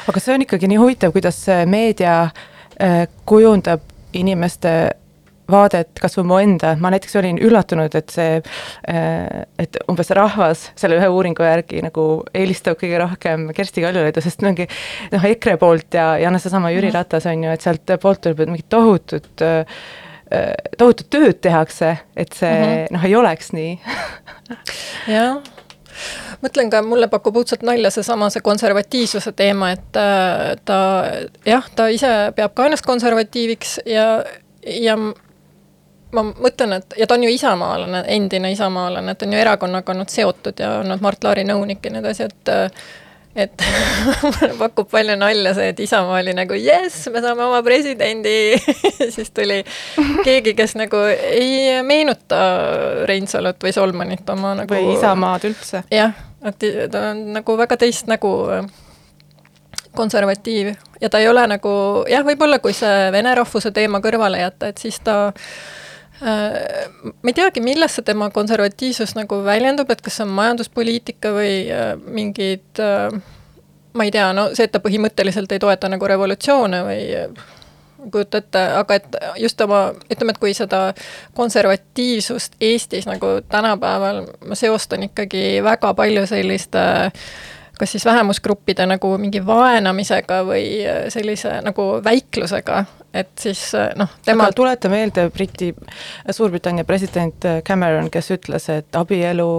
aga 0.07 0.21
see 0.23 0.37
on 0.37 0.45
ikkagi 0.45 0.69
nii 0.71 0.79
huvitav, 0.79 1.11
kuidas 1.15 1.41
meedia 1.67 2.29
kujundab 3.25 3.83
inimeste 4.15 4.71
vaadet 5.51 5.99
kas 6.01 6.17
või 6.19 6.27
mu 6.29 6.39
enda, 6.41 6.73
ma 6.81 6.91
näiteks 6.93 7.17
olin 7.19 7.39
üllatunud, 7.41 7.95
et 7.97 8.13
see, 8.13 8.39
äh, 8.89 9.43
et 9.61 9.77
umbes 9.91 10.09
rahvas 10.15 10.69
selle 10.79 10.99
ühe 10.99 11.09
uuringu 11.11 11.45
järgi 11.45 11.83
nagu 11.85 12.07
eelistab 12.35 12.79
kõige 12.81 13.01
rohkem 13.01 13.49
Kersti 13.55 13.83
Kaljulaidu, 13.85 14.23
sest 14.25 14.45
mingi 14.45 14.67
noh, 15.13 15.27
EKRE 15.31 15.57
poolt 15.61 15.97
ja, 15.97 16.13
ja 16.21 16.33
noh, 16.33 16.41
seesama 16.41 16.73
Jüri 16.73 16.89
mhm. 16.89 16.97
Ratas 16.97 17.29
on 17.31 17.45
ju, 17.45 17.53
et 17.55 17.65
sealt 17.65 17.97
poolt 18.01 18.23
tuleb, 18.25 18.45
mingit 18.49 18.69
tohutut 18.73 19.45
äh, 19.45 19.83
tohutut 20.77 21.09
tööd 21.13 21.37
tehakse, 21.45 21.97
et 22.17 22.33
see 22.33 22.49
mm 22.49 22.65
-hmm. 22.65 22.95
noh, 22.97 23.05
ei 23.05 23.15
oleks 23.15 23.53
nii 23.53 23.79
jah 25.15 25.43
mõtlen 26.43 26.69
ka, 26.71 26.81
mulle 26.85 27.07
pakub 27.07 27.37
õudselt 27.39 27.63
nalja 27.63 27.91
seesama, 27.93 28.29
see 28.29 28.43
konservatiivsuse 28.45 29.31
teema, 29.31 29.71
et 29.75 29.99
äh, 29.99 30.55
ta 30.65 30.79
jah, 31.45 31.69
ta 31.75 31.87
ise 31.93 32.31
peab 32.35 32.55
ka 32.57 32.67
ennast 32.67 32.85
konservatiiviks 32.85 33.79
ja, 33.89 34.23
ja 34.65 34.97
ma 36.15 36.25
mõtlen, 36.31 36.77
et 36.79 36.99
ja 36.99 37.07
ta 37.07 37.17
on 37.17 37.25
ju 37.25 37.31
isamaalane, 37.33 38.03
endine 38.15 38.51
isamaalane, 38.55 39.15
et 39.15 39.25
on 39.25 39.33
ju 39.33 39.39
erakonnaga 39.39 39.93
olnud 39.93 40.11
seotud 40.11 40.61
ja 40.61 40.77
olnud 40.81 41.03
Mart 41.03 41.25
Laari 41.25 41.45
nõunik 41.47 41.83
ja 41.85 41.93
nii 41.93 42.03
edasi, 42.03 42.29
et 42.29 42.55
et 43.35 43.63
pakub 44.61 44.87
palju 44.91 45.17
nalja 45.19 45.51
see, 45.57 45.73
et 45.73 45.79
Isamaa 45.83 46.21
oli 46.21 46.31
nagu 46.37 46.55
jess, 46.55 47.09
me 47.11 47.19
saame 47.23 47.43
oma 47.43 47.59
presidendi 47.65 48.55
siis 49.15 49.33
tuli 49.35 49.59
keegi, 50.23 50.55
kes 50.55 50.77
nagu 50.79 51.03
ei 51.11 51.81
meenuta 51.83 52.39
Reinsalut 53.09 53.59
või 53.63 53.75
Solmanit 53.75 54.29
oma 54.31 54.55
nagu 54.61 54.71
või 54.71 54.95
Isamaad 54.95 55.49
üldse. 55.51 55.83
jah, 55.91 56.15
et 56.47 56.67
ta 56.91 57.09
on 57.11 57.25
nagu 57.35 57.59
väga 57.59 57.79
teist 57.83 58.07
nägu 58.11 58.31
konservatiiv 59.95 60.71
ja 61.01 61.11
ta 61.11 61.19
ei 61.19 61.27
ole 61.27 61.43
nagu 61.51 61.71
jah, 62.07 62.23
võib-olla 62.23 62.63
kui 62.63 62.75
see 62.75 63.11
vene 63.11 63.35
rahvuse 63.35 63.75
teema 63.75 63.99
kõrvale 64.03 64.39
jätta, 64.47 64.71
et 64.71 64.79
siis 64.79 65.03
ta 65.03 65.25
äh, 65.27 65.35
Äh, 65.35 65.84
ma 66.21 67.27
ei 67.31 67.35
teagi, 67.35 67.61
milles 67.63 67.97
see 67.97 68.05
tema 68.07 68.29
konservatiivsus 68.31 69.15
nagu 69.17 69.41
väljendub, 69.43 69.89
et 69.91 70.03
kas 70.03 70.19
see 70.19 70.27
on 70.27 70.31
majanduspoliitika 70.37 71.33
või 71.35 71.55
äh, 71.67 71.91
mingid 71.99 72.79
äh, 72.79 73.17
ma 73.95 74.07
ei 74.07 74.13
tea, 74.15 74.29
no 74.35 74.49
see, 74.53 74.67
et 74.67 74.73
ta 74.75 74.83
põhimõtteliselt 74.83 75.51
ei 75.51 75.61
toeta 75.63 75.91
nagu 75.91 76.07
revolutsioone 76.07 76.81
või 76.87 77.03
kujuta 78.11 78.37
ette, 78.37 78.61
aga 78.79 78.99
et 78.99 79.17
just 79.41 79.61
oma, 79.65 79.87
ütleme, 80.11 80.35
et 80.35 80.39
kui 80.39 80.53
seda 80.53 80.81
konservatiivsust 81.35 82.59
Eestis 82.61 83.07
nagu 83.09 83.39
tänapäeval 83.49 84.23
ma 84.45 84.57
seostan 84.59 85.07
ikkagi 85.07 85.63
väga 85.65 85.93
palju 85.97 86.27
selliste 86.29 86.85
äh, 87.09 87.27
kas 87.79 87.91
siis 87.91 88.05
vähemusgruppide 88.05 88.85
nagu 88.85 89.17
mingi 89.17 89.41
vaenamisega 89.45 90.41
või 90.47 90.65
äh, 90.85 91.01
sellise 91.13 91.59
nagu 91.65 91.87
väiklusega, 92.03 92.83
et 93.13 93.31
siis 93.39 93.61
äh, 93.75 93.89
noh, 93.99 94.11
tema 94.25 94.47
aga 94.47 94.55
tuleta 94.55 94.89
meelde 94.91 95.27
Briti, 95.33 95.71
Suurbritannia 96.31 96.85
president 96.85 97.45
äh, 97.45 97.61
Cameron, 97.67 98.09
kes 98.11 98.31
ütles, 98.37 98.69
et 98.73 98.95
abielu, 98.95 99.49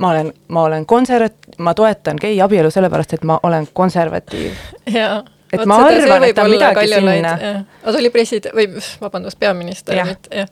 ma 0.00 0.12
olen, 0.14 0.32
ma 0.54 0.66
olen 0.68 0.86
konservat-, 0.86 1.50
ma 1.58 1.74
toetan 1.74 2.20
gei 2.20 2.40
abielu 2.42 2.70
sellepärast, 2.70 3.18
et 3.18 3.26
ma 3.28 3.40
olen 3.42 3.68
konservatiiv. 3.72 4.54
jaa 5.00 5.24
et 5.52 5.62
Oot, 5.62 5.68
ma 5.70 5.78
arvan, 5.80 6.26
et 6.28 6.36
ta 6.36 6.44
midagi 6.44 6.90
sinna. 6.92 7.30
aga 7.32 7.92
ta 7.92 7.96
oli 7.96 8.10
president, 8.12 8.52
või 8.54 8.68
vabandust, 9.00 9.38
peaminister, 9.40 9.96
mitte 10.04 10.44
jah. 10.44 10.50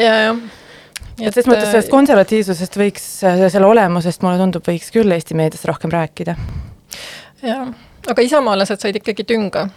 ja, 0.00 0.14
jah 0.30 0.57
et 1.18 1.34
selles 1.34 1.50
mõttes 1.50 1.72
sellest 1.72 1.92
konservatiivsusest 1.92 2.78
võiks, 2.80 3.08
selle 3.24 3.66
olemusest 3.66 4.24
mulle 4.24 4.40
tundub, 4.40 4.64
võiks 4.66 4.92
küll 4.94 5.16
Eesti 5.16 5.36
meedias 5.38 5.66
rohkem 5.68 5.92
rääkida. 5.94 6.36
jah, 7.42 7.68
aga 8.08 8.24
isamaalased 8.24 8.82
said 8.82 9.00
ikkagi 9.00 9.26
tünga 9.28 9.68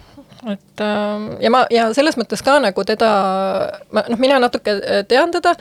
et 0.50 0.82
ähm, 0.82 1.28
ja 1.42 1.52
ma, 1.54 1.66
ja 1.70 1.90
selles 1.94 2.18
mõttes 2.18 2.42
ka 2.46 2.58
nagu 2.64 2.86
teda, 2.88 3.10
ma 3.94 4.04
noh, 4.10 4.22
mina 4.22 4.40
natuke 4.42 4.74
äh, 4.80 5.04
tean 5.08 5.34
teda 5.34 5.54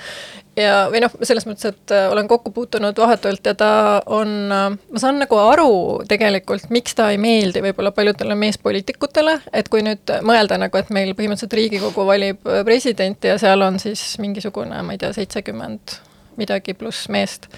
ja, 0.61 0.75
või 0.93 1.03
noh, 1.05 1.15
selles 1.23 1.47
mõttes, 1.49 1.73
et 1.73 1.95
äh, 1.95 2.07
olen 2.13 2.29
kokku 2.31 2.53
puutunud 2.55 2.99
vahetult 2.99 3.47
ja 3.47 3.55
ta 3.59 3.71
on, 4.13 4.35
äh, 4.55 4.67
ma 4.77 5.03
saan 5.03 5.21
nagu 5.23 5.39
aru 5.41 5.73
tegelikult, 6.11 6.69
miks 6.75 6.97
ta 6.99 7.11
ei 7.15 7.19
meeldi 7.23 7.63
võib-olla 7.65 7.95
paljudele 7.97 8.37
meespoliitikutele, 8.39 9.39
et 9.53 9.73
kui 9.73 9.85
nüüd 9.87 10.15
mõelda 10.27 10.61
nagu, 10.61 10.81
et 10.81 10.93
meil 10.95 11.15
põhimõtteliselt 11.19 11.59
Riigikogu 11.59 12.07
valib 12.07 12.47
presidenti 12.65 13.33
ja 13.33 13.39
seal 13.41 13.67
on 13.67 13.81
siis 13.83 14.05
mingisugune, 14.23 14.83
ma 14.85 14.97
ei 14.97 15.03
tea, 15.03 15.13
seitsekümmend 15.17 15.99
midagi 16.41 16.77
pluss 16.79 17.11
meest, 17.13 17.51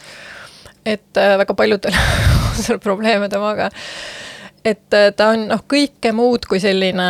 et 0.87 1.15
väga 1.15 1.55
paljudel 1.55 1.95
on 2.49 2.61
seal 2.63 2.83
probleeme 2.83 3.29
temaga 3.33 3.71
et 4.65 4.95
äh, 4.95 5.11
ta 5.17 5.33
on 5.35 5.49
noh, 5.51 5.65
kõike 5.69 6.13
muud 6.15 6.47
kui 6.49 6.61
selline 6.63 7.09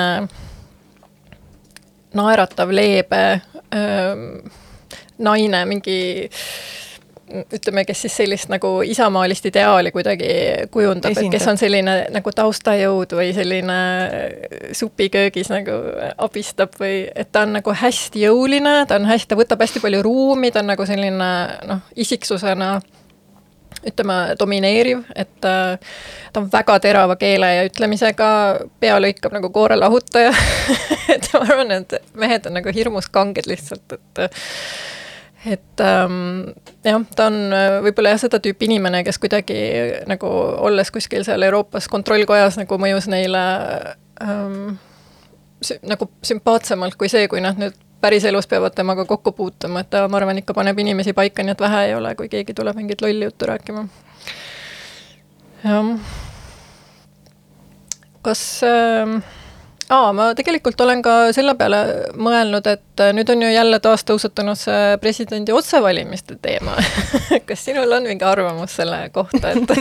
naeratav, 2.16 2.72
leebe 2.74 3.22
ähm, 3.72 4.26
naine, 5.18 5.64
mingi 5.68 5.98
ütleme, 7.32 7.84
kes 7.88 8.02
siis 8.04 8.16
sellist 8.16 8.50
nagu 8.52 8.68
isamaalist 8.84 9.46
ideaali 9.48 9.92
kuidagi 9.94 10.28
kujundab, 10.72 11.16
et 11.16 11.30
kes 11.32 11.46
on 11.48 11.58
selline 11.60 11.94
nagu 12.12 12.32
taustajõud 12.36 13.14
või 13.16 13.32
selline 13.36 13.76
supiköögis 14.76 15.52
nagu 15.52 15.76
abistab 16.26 16.76
või 16.80 17.06
et 17.08 17.32
ta 17.32 17.46
on 17.46 17.56
nagu 17.58 17.76
hästi 17.82 18.26
jõuline, 18.26 18.82
ta 18.88 19.00
on 19.00 19.08
hästi, 19.08 19.32
ta 19.32 19.40
võtab 19.40 19.64
hästi 19.64 19.80
palju 19.84 20.02
ruumi, 20.04 20.52
ta 20.52 20.60
on 20.60 20.72
nagu 20.74 20.86
selline 20.88 21.30
noh, 21.68 21.86
isiksusena 21.96 22.74
ütleme, 23.82 24.16
domineeriv, 24.38 25.02
et 25.18 25.32
ta 25.42 26.38
on 26.38 26.46
väga 26.52 26.78
terava 26.84 27.16
keele 27.18 27.48
ja 27.56 27.66
ütlemisega, 27.66 28.28
pea 28.80 28.98
lõikab 29.02 29.34
nagu 29.34 29.50
koorelahutaja 29.50 30.30
et 31.16 31.28
ma 31.34 31.44
arvan, 31.46 31.72
et 31.80 31.96
mehed 32.14 32.46
on 32.46 32.60
nagu 32.60 32.74
hirmus 32.74 33.08
kanged 33.12 33.48
lihtsalt, 33.50 33.96
et 33.96 34.26
et 35.46 35.80
ähm, 35.82 36.52
jah, 36.86 37.02
ta 37.16 37.26
on 37.30 37.38
võib-olla 37.82 38.14
jah, 38.14 38.22
seda 38.24 38.38
tüüpi 38.42 38.68
inimene, 38.68 39.02
kes 39.06 39.18
kuidagi 39.22 39.58
nagu 40.10 40.28
olles 40.68 40.92
kuskil 40.94 41.24
seal 41.26 41.42
Euroopas 41.48 41.88
kontrollkojas 41.90 42.60
nagu 42.60 42.78
mõjus 42.78 43.08
neile 43.10 43.42
ähm, 44.22 44.76
nagu 45.86 46.10
sümpaatsemalt 46.22 46.96
kui 46.98 47.10
see, 47.10 47.26
kui 47.30 47.42
nad 47.42 47.58
nüüd 47.60 47.76
päriselus 48.02 48.48
peavad 48.50 48.74
temaga 48.74 49.04
kokku 49.06 49.32
puutuma, 49.32 49.84
et 49.84 49.90
ta, 49.90 50.06
ma 50.10 50.18
arvan, 50.18 50.40
ikka 50.42 50.54
paneb 50.56 50.78
inimesi 50.82 51.14
paika, 51.14 51.44
nii 51.46 51.54
et 51.54 51.62
vähe 51.62 51.84
ei 51.88 51.94
ole, 51.94 52.14
kui 52.18 52.30
keegi 52.32 52.54
tuleb 52.58 52.78
mingit 52.78 53.02
lolli 53.04 53.28
juttu 53.28 53.46
rääkima. 53.46 53.84
jah. 55.64 55.92
kas 58.22 58.42
äh, 58.66 59.22
aa, 59.92 60.12
ma 60.16 60.28
tegelikult 60.38 60.80
olen 60.80 61.02
ka 61.04 61.16
selle 61.36 61.54
peale 61.58 61.82
mõelnud, 62.16 62.68
et 62.70 63.02
nüüd 63.16 63.32
on 63.34 63.44
ju 63.44 63.50
jälle 63.52 63.80
taas 63.84 64.06
tõusetunud 64.08 64.58
see 64.58 64.96
presidendi 65.02 65.52
otsevalimiste 65.52 66.38
teema 66.42 66.76
kas 67.48 67.66
sinul 67.68 67.92
on 67.92 68.08
mingi 68.08 68.24
arvamus 68.26 68.78
selle 68.80 69.04
kohta, 69.14 69.52
et 69.52 69.74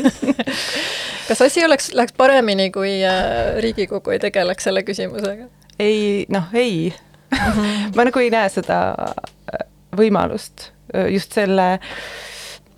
kas 1.30 1.46
asi 1.48 1.64
oleks, 1.66 1.94
läheks 1.96 2.18
paremini, 2.18 2.72
kui 2.76 2.98
äh, 3.06 3.56
Riigikogu 3.64 4.18
ei 4.18 4.20
tegeleks 4.20 4.68
selle 4.70 4.84
küsimusega? 4.88 5.48
ei, 5.80 6.28
noh, 6.30 6.52
ei 6.54 6.92
Mhm. 7.32 7.92
ma 7.96 8.06
nagu 8.08 8.20
ei 8.20 8.32
näe 8.34 8.50
seda 8.52 8.80
äh, 9.08 9.64
võimalust 9.98 10.70
äh, 10.94 11.08
just 11.14 11.36
selle, 11.38 11.78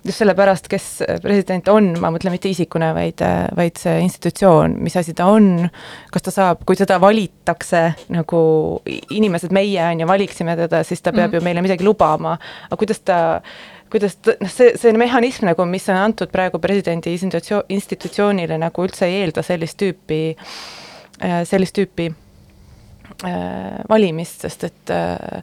just 0.04 0.20
sellepärast, 0.20 0.68
kes 0.68 0.86
president 1.22 1.68
on, 1.72 1.92
ma 2.00 2.10
mõtlen 2.14 2.34
mitte 2.34 2.50
isikuna, 2.52 2.92
vaid, 2.96 3.22
äh, 3.24 3.46
vaid 3.56 3.78
see 3.80 3.98
institutsioon, 4.04 4.78
mis 4.84 4.96
asi 5.00 5.14
ta 5.16 5.28
on, 5.32 5.68
kas 6.12 6.26
ta 6.26 6.34
saab, 6.34 6.64
kui 6.68 6.78
teda 6.78 6.98
valitakse 7.02 7.84
nagu 8.14 8.40
inimesed, 8.84 9.54
meie 9.54 9.84
on 9.90 10.02
ju, 10.04 10.08
valiksime 10.10 10.56
teda, 10.60 10.82
siis 10.84 11.00
ta 11.02 11.12
peab 11.12 11.28
mm 11.28 11.30
-hmm. 11.30 11.40
ju 11.40 11.44
meile 11.44 11.62
midagi 11.62 11.84
lubama, 11.84 12.38
aga 12.66 12.76
kuidas 12.76 13.00
ta 13.00 13.20
kuidas 13.90 14.16
ta, 14.16 14.32
noh, 14.40 14.50
see, 14.50 14.72
see 14.76 14.92
mehhanism 14.92 15.46
nagu, 15.46 15.64
mis 15.64 15.88
on 15.88 15.96
antud 15.96 16.30
praegu 16.32 16.58
presidendi 16.58 17.12
institutsioon, 17.12 17.62
institutsioonile 17.68 18.58
nagu 18.58 18.82
üldse 18.82 19.06
ei 19.06 19.22
eelda 19.22 19.42
sellist 19.42 19.78
tüüpi, 19.78 20.36
sellist 21.44 21.78
tüüpi 21.78 22.14
Äh, 23.22 23.84
valimist, 23.88 24.42
sest 24.42 24.64
et 24.64 24.90
äh, 24.90 25.42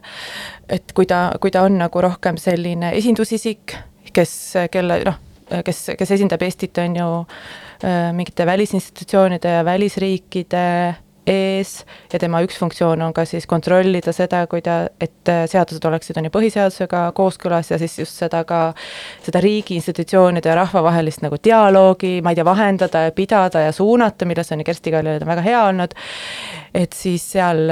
et 0.68 0.92
kui 0.94 1.06
ta, 1.08 1.32
kui 1.40 1.50
ta 1.50 1.62
on 1.66 1.78
nagu 1.80 2.02
rohkem 2.04 2.36
selline 2.38 2.90
esindusisik, 2.98 3.74
kes, 4.12 4.34
kelle 4.72 4.98
noh, 5.06 5.20
kes, 5.64 5.84
kes 5.98 6.16
esindab 6.16 6.42
Eestit, 6.42 6.78
on 6.82 6.96
ju 6.96 7.08
äh, 7.22 8.10
mingite 8.16 8.46
välisinstitutsioonide 8.48 9.58
ja 9.58 9.64
välisriikide 9.64 10.66
ees 11.26 11.84
ja 12.12 12.18
tema 12.18 12.40
üks 12.42 12.56
funktsioon 12.58 13.02
on 13.06 13.12
ka 13.14 13.24
siis 13.28 13.46
kontrollida 13.46 14.10
seda, 14.14 14.42
kui 14.50 14.62
ta, 14.64 14.88
et 15.00 15.30
seadused 15.50 15.84
oleksid, 15.86 16.18
on 16.18 16.26
ju, 16.26 16.32
põhiseadusega 16.34 17.04
kooskõlas 17.14 17.70
ja 17.70 17.78
siis 17.78 17.94
just 18.00 18.18
seda 18.18 18.42
ka, 18.48 18.62
seda 19.22 19.42
riigi 19.44 19.76
institutsioonide 19.78 20.50
ja 20.50 20.58
rahva 20.58 20.82
vahelist 20.88 21.22
nagu 21.22 21.38
dialoogi, 21.38 22.16
ma 22.24 22.32
ei 22.32 22.40
tea, 22.40 22.46
vahendada 22.48 23.06
ja 23.06 23.14
pidada 23.14 23.66
ja 23.68 23.74
suunata, 23.76 24.26
milles 24.26 24.50
on 24.52 24.64
ju 24.64 24.66
Kersti 24.66 24.94
Kaljulaid 24.94 25.22
on 25.22 25.34
väga 25.34 25.46
hea 25.46 25.64
olnud, 25.68 25.94
et 26.74 26.98
siis 26.98 27.28
seal 27.36 27.70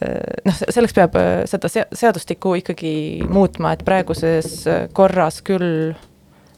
noh, 0.00 0.60
selleks 0.60 0.94
peab 0.96 1.16
seda 1.50 1.68
seadustikku 1.70 2.54
ikkagi 2.62 2.92
muutma, 3.28 3.74
et 3.76 3.84
praeguses 3.84 4.62
korras 4.96 5.42
küll 5.44 5.92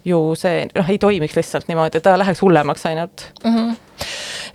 ju 0.05 0.21
see 0.39 0.67
noh, 0.75 0.91
ei 0.91 0.99
toimiks 0.99 1.37
lihtsalt 1.39 1.69
niimoodi, 1.71 2.03
ta 2.03 2.17
läheks 2.19 2.43
hullemaks 2.43 2.87
ainult 2.91 3.27
mm. 3.45 3.57
-hmm. 3.57 3.75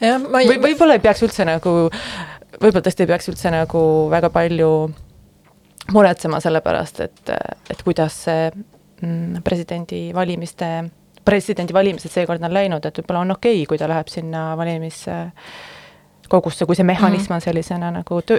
jah, 0.02 0.24
ma 0.30 0.42
ei. 0.42 0.50
või 0.52 0.62
võib-olla 0.70 0.98
ei 0.98 1.04
peaks 1.04 1.24
üldse 1.24 1.46
nagu, 1.48 1.76
võib-olla 2.60 2.84
tõesti 2.88 3.06
ei 3.06 3.12
peaks 3.14 3.30
üldse 3.32 3.52
nagu 3.54 3.84
väga 4.12 4.30
palju 4.34 4.72
muretsema 5.96 6.40
selle 6.44 6.62
pärast, 6.62 7.00
et, 7.00 7.32
et 7.72 7.84
kuidas 7.84 8.24
see 8.28 8.52
mm, 8.52 9.42
presidendivalimiste, 9.44 10.72
presidendivalimised 11.26 12.12
seekord 12.12 12.44
on 12.44 12.54
läinud, 12.54 12.86
et 12.86 13.00
võib-olla 13.00 13.24
on 13.24 13.36
okei 13.38 13.62
okay,, 13.62 13.70
kui 13.72 13.80
ta 13.80 13.88
läheb 13.88 14.12
sinna 14.12 14.50
valimisse 14.60 15.22
kogusse, 16.30 16.66
kui 16.66 16.76
see 16.76 16.88
mehhanism 16.88 17.24
mm 17.24 17.28
-hmm. 17.30 17.36
on 17.36 17.42
sellisena 17.42 17.92
nagu 17.92 18.22
töö, 18.22 18.38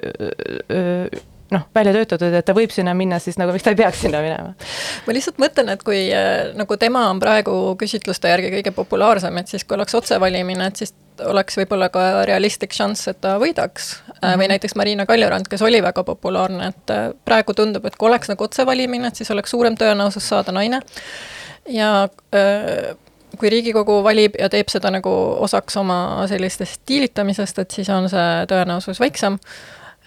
noh, 1.51 1.65
välja 1.75 1.93
töötatud, 1.97 2.35
et 2.35 2.47
ta 2.47 2.55
võib 2.57 2.73
sinna 2.75 2.95
minna, 2.97 3.19
siis 3.23 3.39
nagu 3.41 3.53
miks 3.55 3.65
ta 3.65 3.73
ei 3.73 3.79
peaks 3.79 4.03
sinna 4.05 4.21
minema? 4.25 4.53
ma 5.07 5.17
lihtsalt 5.17 5.41
mõtlen, 5.41 5.73
et 5.73 5.83
kui 5.87 6.03
äh, 6.13 6.51
nagu 6.59 6.77
tema 6.81 7.07
on 7.13 7.21
praegu 7.23 7.55
küsitluste 7.81 8.33
järgi 8.33 8.53
kõige 8.59 8.75
populaarsem, 8.77 9.41
et 9.41 9.53
siis 9.53 9.65
kui 9.65 9.79
oleks 9.79 9.97
otsevalimine, 9.99 10.69
et 10.69 10.83
siis 10.83 10.95
oleks 11.25 11.57
võib-olla 11.59 11.89
ka 11.95 12.05
realistlik 12.29 12.77
šanss, 12.77 13.09
et 13.11 13.21
ta 13.25 13.37
võidaks 13.43 13.91
mm. 13.97 14.13
-hmm. 14.13 14.29
või 14.29 14.45
mhm. 14.45 14.55
näiteks 14.55 14.79
Marina 14.79 15.07
Kaljurand, 15.07 15.49
kes 15.49 15.65
oli 15.65 15.83
väga 15.83 16.05
populaarne, 16.05 16.73
et 16.75 16.95
äh, 16.95 17.11
praegu 17.25 17.55
tundub, 17.55 17.87
et 17.87 17.97
kui 17.97 18.11
oleks 18.11 18.29
nagu 18.29 18.45
otsevalimine, 18.45 19.09
et 19.09 19.17
siis 19.17 19.31
oleks 19.31 19.51
suurem 19.51 19.75
tõenäosus 19.75 20.29
saada 20.29 20.53
naine. 20.53 20.81
ja 21.69 22.09
kui 23.41 23.51
Riigikogu 23.53 24.01
valib 24.05 24.37
ja 24.39 24.51
teeb 24.53 24.71
seda 24.73 24.93
nagu 24.95 25.13
osaks 25.47 25.77
oma 25.81 25.99
sellistest 26.31 26.83
diilitamisest, 26.89 27.65
et 27.65 27.79
siis 27.79 27.91
on 27.95 28.09
see 28.11 28.29
tõenäosus 28.51 29.01
väiksem. 29.03 29.39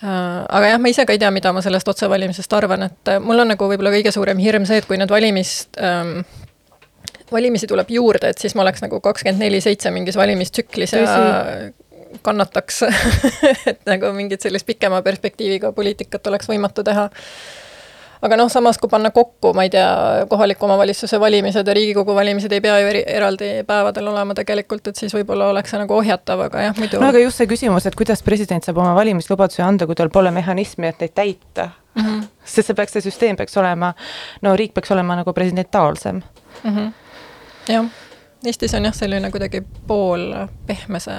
Äh, 0.02 0.12
aga 0.50 0.74
jah, 0.74 0.80
ma 0.82 0.92
ise 0.92 1.06
ka 1.06 1.16
ei 1.16 1.22
tea, 1.22 1.32
mida 1.34 1.54
ma 1.54 1.62
sellest 1.66 1.90
otsevalimisest 1.94 2.54
arvan, 2.58 2.88
et 2.90 3.12
äh, 3.14 3.20
mul 3.22 3.44
on 3.44 3.54
nagu 3.54 3.68
võib-olla 3.70 3.94
kõige 3.94 4.14
suurem 4.14 4.40
hirm 4.42 4.66
see, 4.70 4.82
et 4.82 4.90
kui 4.90 4.98
need 4.98 5.12
valimist 5.14 5.78
ähm, 5.82 6.24
valimisi 7.32 7.68
tuleb 7.70 7.90
juurde, 7.94 8.32
et 8.34 8.42
siis 8.42 8.56
ma 8.58 8.66
oleks 8.66 8.84
nagu 8.84 9.00
kakskümmend 9.04 9.44
neli 9.46 9.62
seitse 9.64 9.92
mingis 9.94 10.18
valimistsüklis 10.20 10.98
ja 10.98 11.06
kannataks. 12.22 12.82
Et 13.72 13.82
nagu 13.88 14.12
mingit 14.16 14.44
sellist 14.44 14.68
pikema 14.68 15.02
perspektiiviga 15.06 15.72
poliitikat 15.72 16.28
oleks 16.28 16.50
võimatu 16.52 16.84
teha 16.84 17.08
aga 18.22 18.38
noh, 18.38 18.50
samas 18.54 18.78
kui 18.82 18.90
panna 18.90 19.12
kokku, 19.14 19.54
ma 19.58 19.66
ei 19.66 19.72
tea, 19.74 19.88
kohaliku 20.30 20.68
omavalitsuse 20.68 21.20
valimised 21.20 21.68
ja 21.68 21.74
Riigikogu 21.74 22.16
valimised 22.16 22.54
ei 22.54 22.62
pea 22.62 22.78
ju 22.82 22.92
eri, 22.92 23.02
eraldi 23.08 23.50
päevadel 23.68 24.12
olema 24.12 24.36
tegelikult, 24.38 24.92
et 24.92 25.02
siis 25.02 25.16
võib-olla 25.16 25.50
oleks 25.54 25.74
see 25.74 25.82
nagu 25.82 25.98
ohjatav, 25.98 26.46
aga 26.48 26.68
jah, 26.68 26.78
muidu. 26.78 27.02
no 27.02 27.10
aga 27.10 27.24
just 27.24 27.42
see 27.42 27.50
küsimus, 27.50 27.88
et 27.90 27.98
kuidas 27.98 28.22
president 28.26 28.68
saab 28.68 28.82
oma 28.84 28.94
valimislubadusi 28.98 29.66
anda, 29.66 29.90
kui 29.90 29.98
tal 29.98 30.14
pole 30.14 30.34
mehhanismi, 30.36 30.92
et 30.92 31.02
neid 31.02 31.16
täita 31.18 31.72
mm. 31.72 32.06
-hmm. 32.06 32.24
sest 32.54 32.72
see 32.72 32.78
peaks, 32.78 32.94
see 32.98 33.10
süsteem 33.10 33.42
peaks 33.42 33.58
olema, 33.58 33.94
no 34.42 34.56
riik 34.56 34.74
peaks 34.78 34.92
olema 34.92 35.18
nagu 35.18 35.34
presidentaalsem 35.34 36.22
mm. 36.64 36.78
-hmm. 36.78 36.94
jah, 37.74 37.86
Eestis 38.46 38.74
on 38.74 38.86
jah, 38.86 38.94
selline 38.94 39.32
kuidagi 39.32 39.64
poolpehmese 39.88 41.18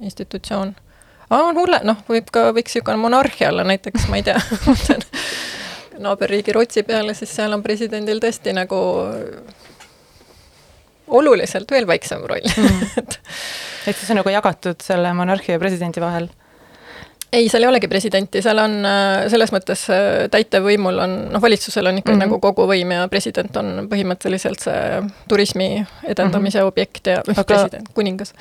institutsioon 0.00 0.74
aga 1.30 1.42
on 1.42 1.58
hulle, 1.58 1.80
noh, 1.82 1.98
võib 2.08 2.30
ka, 2.32 2.50
võiks 2.54 2.74
niisugune 2.76 3.00
monarhia 3.02 3.50
olla 3.50 3.64
näiteks, 3.66 4.08
ma 4.08 4.20
ei 4.20 4.22
tea 4.22 4.40
naaberriigi 5.98 6.52
Rootsi 6.52 6.82
peale, 6.82 7.14
siis 7.14 7.34
seal 7.36 7.52
on 7.52 7.62
presidendil 7.62 8.20
tõesti 8.22 8.52
nagu 8.56 8.80
oluliselt 11.06 11.70
veel 11.70 11.86
väiksem 11.86 12.24
roll 12.26 12.48
mm. 12.56 12.82
et 13.86 13.94
siis 13.94 14.10
on 14.10 14.20
nagu 14.20 14.32
jagatud 14.32 14.82
selle 14.82 15.12
monarhia 15.14 15.56
ja 15.56 15.62
presidendi 15.62 16.02
vahel 16.02 16.28
ei, 17.32 17.48
seal 17.48 17.66
ei 17.66 17.68
olegi 17.68 17.88
presidenti, 17.90 18.40
seal 18.42 18.58
on 18.62 18.76
äh, 18.86 19.26
selles 19.32 19.52
mõttes 19.54 19.84
äh, 19.92 20.26
täitevvõimul 20.32 21.00
on, 21.02 21.16
noh, 21.34 21.42
valitsusel 21.42 21.90
on 21.90 22.00
ikka 22.00 22.12
mm 22.12 22.18
-hmm. 22.18 22.26
nagu 22.26 22.40
kogu 22.40 22.66
võim 22.70 22.94
ja 22.94 23.06
president 23.12 23.56
on 23.60 23.88
põhimõtteliselt 23.90 24.62
see 24.62 25.02
turismi 25.28 25.68
edendamise 26.04 26.58
mm 26.58 26.62
-hmm. 26.62 26.68
objekt 26.68 27.06
ja 27.12 27.22
Aga... 27.26 27.44
president, 27.44 27.88
kuningas, 27.94 28.34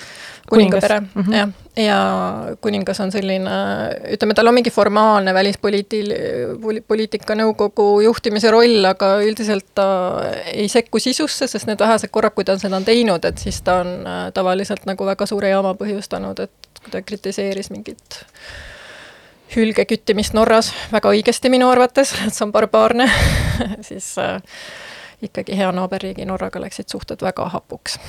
kuningapere 0.50 1.00
mm, 1.00 1.10
-hmm. 1.22 1.36
jah. 1.36 1.50
Ja 1.78 1.98
kuningas 2.62 3.00
on 3.04 3.12
selline, 3.12 3.56
ütleme, 4.16 4.36
tal 4.38 4.48
on 4.48 4.56
mingi 4.56 4.72
formaalne 4.72 5.34
välispoliitil-, 5.36 6.14
poliitika 6.88 7.36
nõukogu 7.36 7.88
juhtimise 8.06 8.52
roll, 8.54 8.86
aga 8.88 9.16
üldiselt 9.26 9.68
ta 9.76 9.88
ei 10.52 10.70
sekku 10.72 11.02
sisusse, 11.04 11.48
sest 11.52 11.68
need 11.68 11.82
vähesed 11.82 12.12
korrad, 12.14 12.36
kui 12.36 12.48
ta 12.48 12.58
seda 12.62 12.80
on 12.80 12.88
teinud, 12.88 13.26
et 13.28 13.42
siis 13.42 13.60
ta 13.66 13.82
on 13.84 13.92
äh, 14.08 14.22
tavaliselt 14.36 14.88
nagu 14.88 15.08
väga 15.08 15.28
suure 15.30 15.52
jama 15.52 15.76
põhjustanud, 15.80 16.40
et 16.48 16.82
kui 16.82 16.94
ta 16.94 17.04
kritiseeris 17.04 17.72
mingit 17.74 18.22
hülgeküttimist 19.56 20.36
Norras 20.36 20.72
väga 20.92 21.12
õigesti 21.12 21.52
minu 21.54 21.70
arvates, 21.72 22.16
et 22.26 22.34
see 22.34 22.48
on 22.48 22.56
barbaarne 22.56 23.10
siis 23.88 24.14
äh, 24.22 24.40
ikkagi 25.26 25.58
hea 25.58 25.72
naaberriigi 25.76 26.26
Norraga 26.28 26.62
läksid 26.64 26.92
suhted 26.92 27.22
väga 27.26 27.50
hapuks. 27.54 28.00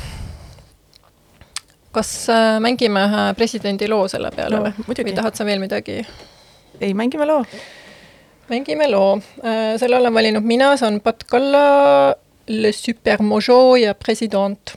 Kas 1.96 2.12
äh, 2.32 2.58
mängime 2.60 3.06
ühe 3.08 3.24
presidendi 3.38 3.88
loo 3.88 4.04
selle 4.12 4.30
peale 4.34 4.60
no, 4.60 4.70
või? 4.84 5.00
või 5.00 5.16
tahad 5.16 5.38
sa 5.38 5.48
veel 5.48 5.62
midagi? 5.62 6.02
ei, 6.80 6.92
mängime 6.94 7.28
loo. 7.28 7.42
mängime 8.52 8.90
loo 8.92 9.16
äh,, 9.42 9.76
selle 9.80 10.00
olen 10.00 10.14
valinud 10.14 10.44
mina, 10.44 10.74
see 10.76 10.90
on 10.90 11.00
Pat 11.00 11.24
Kalla 11.30 12.16
Le 12.46 12.72
Super 12.72 13.22
Mojo 13.22 13.76
ja 13.80 13.94
President 13.98 14.76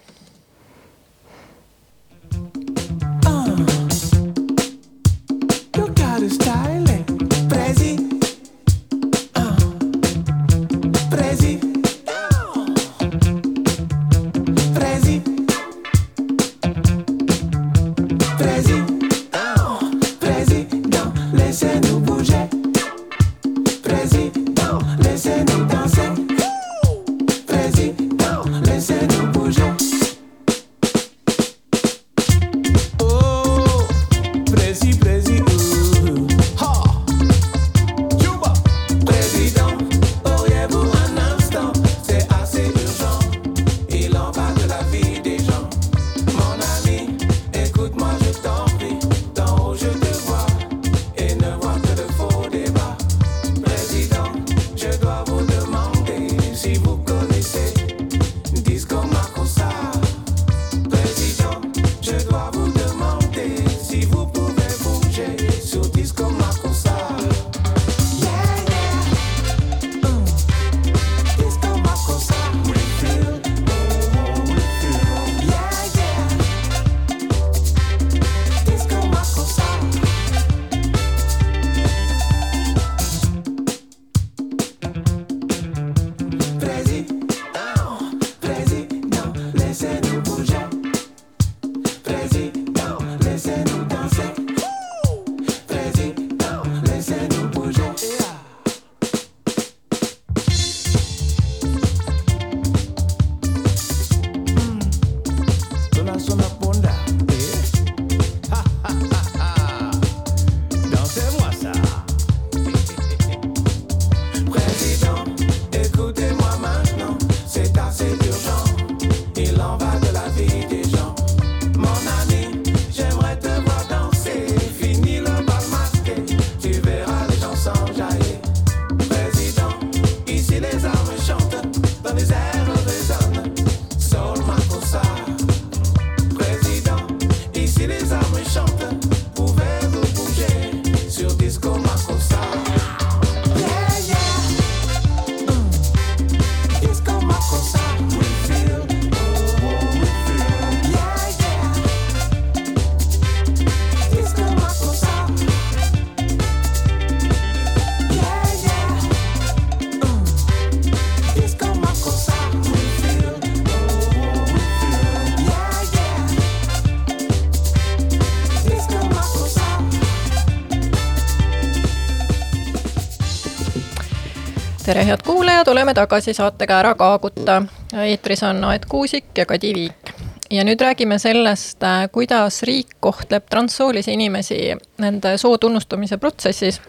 tere, 174.89 175.05
head 175.05 175.21
kuulajad, 175.25 175.67
oleme 175.67 175.93
tagasi 175.93 176.33
saatega 176.33 176.79
Ära 176.79 176.95
kaaguta. 176.97 177.61
eetris 177.93 178.41
on 178.43 178.63
Aet 178.63 178.85
Kuusik 178.85 179.37
ja 179.37 179.45
Kadi 179.45 179.73
Viik. 179.73 180.09
ja 180.49 180.63
nüüd 180.65 180.81
räägime 180.81 181.19
sellest, 181.19 181.85
kuidas 182.11 182.63
riik 182.63 182.95
kohtleb 182.99 183.45
transsoolisi 183.49 184.13
inimesi 184.13 184.57
nende 184.97 185.37
soo 185.37 185.57
tunnustamise 185.57 186.17
protsessis. 186.17 186.81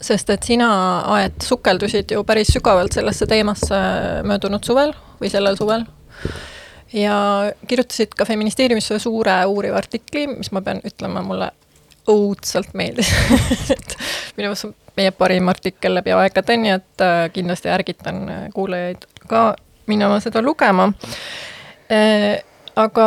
sest 0.00 0.30
et 0.30 0.42
sina, 0.42 1.00
Aet, 1.00 1.40
sukeldusid 1.42 2.10
ju 2.10 2.24
päris 2.24 2.52
sügavalt 2.52 2.92
sellesse 2.92 3.26
teemasse 3.26 3.80
möödunud 4.22 4.64
suvel 4.64 4.92
või 5.22 5.30
sellel 5.30 5.56
suvel 5.56 5.86
ja 6.92 7.16
kirjutasid 7.66 8.12
ka 8.16 8.24
Feministeeriumisse 8.24 8.98
suure 8.98 9.44
uuriva 9.46 9.76
artikli, 9.76 10.26
mis 10.26 10.52
ma 10.52 10.60
pean 10.60 10.84
ütlema, 10.84 11.22
mulle 11.22 11.52
õudselt 12.10 12.74
meeldis 12.76 13.10
et 13.76 13.96
minu 14.36 14.50
meelest 14.50 14.70
meie 15.00 15.12
parim 15.16 15.48
artikkel 15.48 15.94
läbi 15.96 16.14
aegade, 16.14 16.56
nii 16.60 16.76
et 16.76 17.04
äh, 17.04 17.24
kindlasti 17.34 17.70
ärgitan 17.72 18.22
äh, 18.28 18.46
kuulajaid 18.54 19.06
ka 19.30 19.54
minema 19.90 20.20
seda 20.22 20.42
lugema. 20.44 20.90
Äh, 21.90 22.42
aga, 22.78 23.06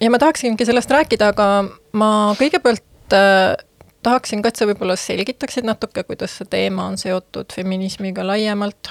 ja 0.00 0.10
ma 0.12 0.20
tahaksingi 0.22 0.66
sellest 0.68 0.90
rääkida, 0.90 1.32
aga 1.34 1.48
ma 1.96 2.10
kõigepealt 2.38 2.84
tahaksin 4.06 4.42
ka, 4.42 4.50
et 4.50 4.58
sa 4.58 4.66
võib-olla 4.66 4.96
selgitaksid 4.98 5.66
natuke, 5.66 6.02
kuidas 6.08 6.38
see 6.38 6.48
teema 6.50 6.88
on 6.90 6.98
seotud 6.98 7.54
feminismiga 7.54 8.26
laiemalt 8.26 8.90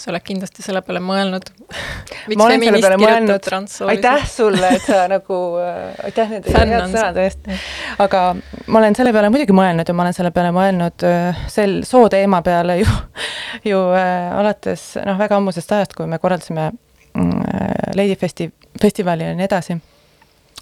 sa 0.00 0.10
oled 0.12 0.24
kindlasti 0.24 0.64
selle 0.64 0.82
peale 0.84 1.02
mõelnud. 1.04 1.50
ma 2.38 2.46
olen 2.46 2.64
selle 2.64 2.80
peale 2.82 2.98
mõelnud, 3.00 3.48
aitäh 3.92 4.26
sulle, 4.30 4.72
et 4.76 4.86
sa 4.86 5.02
nagu 5.10 5.40
äh,, 5.60 6.00
aitäh 6.08 6.32
nende 6.34 6.54
heade 6.54 6.80
sõnade 6.92 7.26
eest. 7.26 7.50
aga 8.02 8.22
ma 8.66 8.82
olen 8.82 8.96
selle 8.98 9.12
peale 9.16 9.30
muidugi 9.32 9.56
mõelnud 9.56 9.88
ja 9.88 9.96
ma 9.96 10.06
olen 10.06 10.16
selle 10.16 10.32
peale 10.34 10.54
mõelnud 10.56 11.06
äh, 11.06 11.44
sel 11.52 11.80
soo 11.88 12.08
teema 12.12 12.42
peale 12.46 12.80
ju, 12.80 12.88
ju 13.70 13.84
äh, 13.96 14.32
alates 14.40 14.92
noh, 15.04 15.20
väga 15.20 15.38
ammusest 15.40 15.76
ajast, 15.76 15.96
kui 15.98 16.08
me 16.10 16.20
korraldasime 16.22 16.70
äh, 16.70 17.94
Lady 17.94 18.16
Festi-, 18.18 18.50
festivali 18.80 19.28
ja 19.28 19.36
nii 19.36 19.48
edasi. 19.48 19.78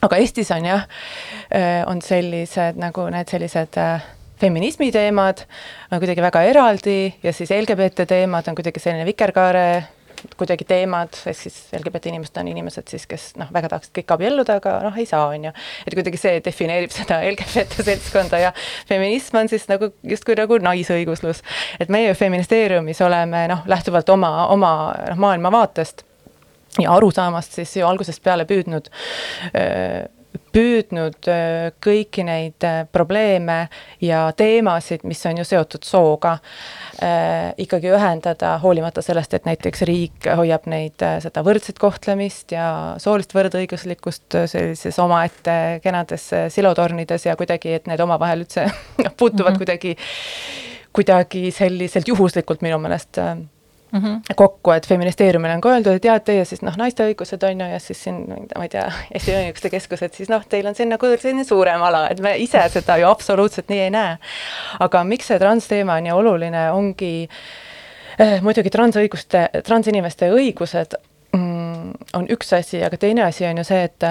aga 0.02 0.20
Eestis 0.22 0.50
on 0.54 0.68
jah 0.68 0.86
äh,, 1.54 1.82
on 1.86 2.02
sellised 2.02 2.78
nagu 2.78 3.08
need 3.14 3.30
sellised 3.30 3.78
äh, 3.78 4.14
feminismi 4.40 4.90
teemad 4.94 5.44
on 5.90 6.00
kuidagi 6.00 6.22
väga 6.24 6.42
eraldi 6.50 6.98
ja 7.22 7.32
siis 7.32 7.50
LGBT 7.50 8.08
teemad 8.08 8.48
on 8.48 8.58
kuidagi 8.58 8.82
selline 8.82 9.06
vikerkaare 9.08 9.68
kuidagi 10.38 10.66
teemad, 10.68 11.14
ehk 11.30 11.36
siis 11.38 11.56
LGBT 11.78 12.10
inimesed 12.10 12.40
on 12.40 12.48
inimesed 12.50 12.90
siis, 12.90 13.04
kes 13.06 13.28
noh, 13.38 13.50
väga 13.54 13.70
tahaksid 13.72 13.94
kõik 14.00 14.14
abielluda, 14.16 14.58
aga 14.58 14.74
noh, 14.82 14.96
ei 14.98 15.06
saa, 15.06 15.28
on 15.34 15.48
ju. 15.48 15.52
et 15.86 15.94
kuidagi 15.94 16.20
see 16.20 16.40
defineerib 16.44 16.90
seda 16.94 17.20
LGBT 17.22 17.86
seltskonda 17.86 18.40
ja 18.42 18.52
feminism 18.88 19.38
on 19.38 19.50
siis 19.52 19.68
nagu 19.70 19.92
justkui 20.02 20.34
nagu 20.38 20.58
naisõiguslus. 20.62 21.42
et 21.78 21.92
meie 21.92 22.14
feministeeriumis 22.18 23.02
oleme 23.06 23.46
noh, 23.52 23.64
lähtuvalt 23.70 24.10
oma, 24.14 24.32
oma 24.54 24.74
noh, 25.12 25.22
maailmavaatest 25.26 26.04
ja 26.82 26.92
arusaamast 26.94 27.58
siis 27.60 27.76
ju 27.78 27.86
algusest 27.86 28.22
peale 28.22 28.46
püüdnud 28.48 28.90
öö, 29.54 30.06
püüdnud 30.52 31.28
äh, 31.30 31.70
kõiki 31.84 32.24
neid 32.26 32.64
äh, 32.66 32.82
probleeme 32.92 33.58
ja 34.04 34.26
teemasid, 34.36 35.04
mis 35.08 35.20
on 35.28 35.40
ju 35.40 35.46
seotud 35.48 35.86
sooga, 35.86 36.36
äh, 37.02 37.50
ikkagi 37.64 37.92
ühendada, 37.94 38.54
hoolimata 38.62 39.04
sellest, 39.04 39.34
et 39.38 39.48
näiteks 39.48 39.84
riik 39.88 40.30
hoiab 40.38 40.68
neid, 40.70 41.04
seda 41.24 41.44
võrdset 41.46 41.80
kohtlemist 41.82 42.54
ja 42.56 42.68
soolist 43.02 43.34
võrdõiguslikkust 43.36 44.38
sellises 44.50 44.98
omaette 45.02 45.58
kenades 45.84 46.30
silotornides 46.54 47.28
ja 47.28 47.36
kuidagi, 47.38 47.76
et 47.78 47.86
need 47.90 48.00
omavahel 48.04 48.46
üldse 48.46 48.68
noh, 48.68 49.14
puutuvad 49.18 49.52
mm 49.52 49.54
-hmm. 49.54 49.58
kuidagi, 49.58 49.96
kuidagi 50.92 51.50
selliselt 51.54 52.08
juhuslikult 52.08 52.62
minu 52.62 52.78
meelest 52.82 53.20
mm 53.92 54.00
-hmm. 54.00 54.34
kokku, 54.36 54.70
et 54.70 54.86
feministeeriumile 54.86 55.54
on 55.54 55.60
ka 55.60 55.68
öeldud, 55.68 55.92
et 55.92 56.04
jaa, 56.04 56.16
et 56.16 56.24
teie 56.24 56.44
siis 56.44 56.62
noh, 56.62 56.76
naiste 56.76 57.06
õigused 57.08 57.44
on 57.50 57.60
ju 57.60 57.66
ja 57.66 57.78
siis 57.78 58.02
siin, 58.04 58.24
ma 58.56 58.62
ei 58.62 58.68
tea, 58.68 58.92
Eesti 59.14 59.32
Õiguste 59.32 59.70
Keskus, 59.70 60.02
et 60.02 60.14
siis 60.14 60.28
noh, 60.28 60.44
teil 60.48 60.66
on 60.66 60.74
siin 60.74 60.88
nagu 60.88 61.06
selline 61.16 61.44
suurem 61.44 61.82
ala, 61.82 62.08
et 62.10 62.20
me 62.20 62.36
ise 62.36 62.62
seda 62.68 62.96
ju 62.96 63.08
absoluutselt 63.08 63.68
nii 63.68 63.80
ei 63.80 63.90
näe. 63.90 64.16
aga 64.80 65.04
miks 65.04 65.26
see 65.26 65.38
transteema 65.38 65.94
on 65.94 66.02
nii 66.02 66.12
oluline, 66.12 66.70
ongi 66.72 67.28
eh, 68.18 68.40
muidugi 68.42 68.70
transõiguste, 68.70 69.48
transinimeste 69.64 70.30
õigused 70.30 70.98
mm, 71.32 71.92
on 72.14 72.26
üks 72.30 72.52
asi, 72.52 72.84
aga 72.84 72.96
teine 72.96 73.24
asi 73.24 73.46
on 73.46 73.58
ju 73.58 73.64
see, 73.64 73.84
et 73.84 74.04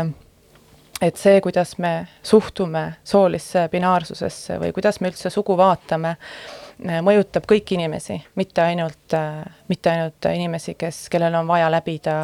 et 1.01 1.17
see, 1.17 1.41
kuidas 1.41 1.77
me 1.77 2.07
suhtume 2.23 2.95
soolisse 3.03 3.67
binaarsusesse 3.69 4.57
või 4.57 4.71
kuidas 4.73 4.97
me 5.01 5.11
üldse 5.11 5.29
sugu 5.29 5.57
vaatame, 5.57 6.15
mõjutab 6.77 7.47
kõiki 7.49 7.77
inimesi, 7.77 8.19
mitte 8.37 8.61
ainult, 8.61 9.15
mitte 9.67 9.91
ainult 9.91 10.27
inimesi, 10.29 10.75
kes, 10.79 11.05
kellel 11.13 11.35
on 11.39 11.47
vaja 11.49 11.69
läbida 11.73 12.17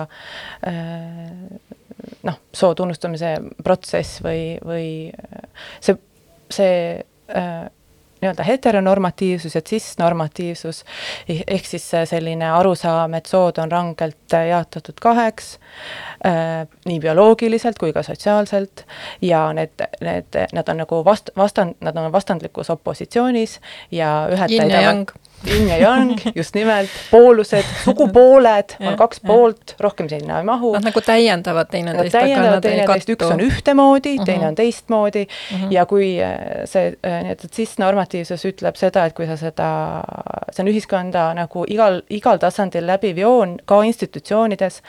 noh, 2.24 2.40
soo 2.54 2.74
tunnustamise 2.78 3.36
protsess 3.64 4.22
või, 4.24 4.44
või 4.66 4.88
see, 5.84 5.98
see 6.54 6.76
nii-öelda 8.24 8.46
heteronormatiivsus 8.48 9.56
ja 9.56 9.62
cis-normatiivsus, 9.62 10.84
ehk 11.28 11.68
siis 11.68 11.90
selline 12.10 12.50
arusaam, 12.56 13.14
et 13.20 13.30
sood 13.30 13.60
on 13.62 13.72
rangelt 13.72 14.38
jaotatud 14.50 15.00
kaheks 15.04 15.58
äh,, 16.26 16.64
nii 16.86 17.00
bioloogiliselt 17.04 17.80
kui 17.80 17.94
ka 17.94 18.04
sotsiaalselt, 18.04 18.86
ja 19.22 19.46
need, 19.54 19.86
need, 20.02 20.40
nad 20.54 20.72
on 20.72 20.84
nagu 20.84 21.04
vast-, 21.06 21.34
vastand, 21.38 21.78
nad 21.84 21.98
on 21.98 22.12
vastandlikus 22.12 22.72
opositsioonis 22.74 23.60
ja 23.92 24.16
ühed 24.32 24.58
täidavad 24.58 25.14
yin 25.48 25.68
ja 25.70 25.78
yang, 25.78 26.16
just 26.40 26.56
nimelt, 26.56 26.90
poolused, 27.12 27.66
sugupooled 27.84 28.78
on 28.80 28.98
kaks 29.00 29.22
poolt, 29.26 29.76
rohkem 29.80 30.10
sinna 30.10 30.42
ei 30.42 30.48
mahu. 30.48 30.74
Nad 30.78 30.90
nagu 30.90 31.02
täiendavad 31.02 31.72
teineteist. 31.72 32.14
Nad 32.14 32.22
täiendavad 32.22 32.66
teineteist, 32.66 33.14
üks 33.16 33.30
on 33.30 33.44
ühtemoodi 33.44 34.18
teine 34.26 34.48
on 34.48 34.56
teistmoodi 34.56 35.28
uh 35.28 35.60
-huh. 35.60 35.68
ja 35.70 35.86
kui 35.86 36.24
äh, 36.24 36.36
see 36.66 36.94
äh, 37.06 37.24
nii-öelda 37.24 37.48
cis-normatiivsus 37.56 38.46
ütleb 38.46 38.76
seda, 38.76 39.06
et 39.06 39.14
kui 39.14 39.28
sa 39.28 39.38
seda, 39.38 39.70
see 40.52 40.64
on 40.64 40.72
ühiskonda 40.72 41.34
nagu 41.34 41.66
igal, 41.68 42.02
igal 42.10 42.38
tasandil 42.38 42.88
läbiv 42.88 43.18
joon, 43.18 43.58
ka 43.66 43.84
institutsioonides, 43.84 44.82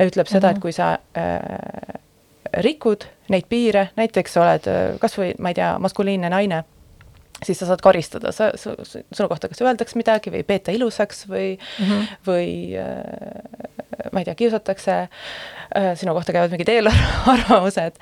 ütleb 0.00 0.26
seda 0.26 0.46
uh, 0.46 0.52
-huh. 0.52 0.56
et 0.56 0.62
kui 0.62 0.72
sa 0.72 0.92
äh, 0.92 2.00
rikud 2.56 3.04
neid 3.28 3.44
piire, 3.48 3.88
näiteks 3.96 4.36
oled 4.36 4.66
äh, 4.66 4.98
kas 4.98 5.18
või 5.18 5.34
ma 5.38 5.48
ei 5.48 5.54
tea, 5.54 5.78
maskuliinne 5.78 6.30
naine 6.30 6.64
siis 7.46 7.58
sa 7.58 7.68
saad 7.68 7.82
karistada, 7.84 8.32
sa, 8.32 8.50
su, 8.58 8.74
sinu 8.84 9.28
kohta 9.30 9.48
kas 9.48 9.62
öeldakse 9.64 9.98
midagi 9.98 10.32
või 10.32 10.42
ei 10.42 10.48
peeta 10.48 10.74
ilusaks 10.74 11.24
või 11.30 11.54
mm, 11.56 11.86
-hmm. 11.86 12.08
või 12.26 12.48
äh, 12.80 14.10
ma 14.12 14.22
ei 14.22 14.28
tea, 14.28 14.34
kiusatakse. 14.34 14.96
Äh,, 15.76 15.92
sinu 15.96 16.14
kohta 16.14 16.32
käivad 16.32 16.50
mingid 16.50 16.68
eelarvamused, 16.68 18.00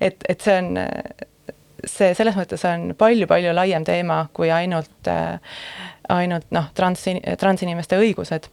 et, 0.00 0.24
et 0.28 0.40
see 0.40 0.58
on, 0.58 0.78
see 1.84 2.12
selles 2.14 2.36
mõttes 2.38 2.62
on 2.68 2.92
palju-palju 2.98 3.54
laiem 3.54 3.84
teema 3.84 4.26
kui 4.32 4.52
ainult 4.54 5.10
äh,, 5.10 5.40
ainult 6.08 6.46
noh, 6.54 6.70
trans, 6.74 7.04
transinimeste 7.40 7.98
õigused. 7.98 8.48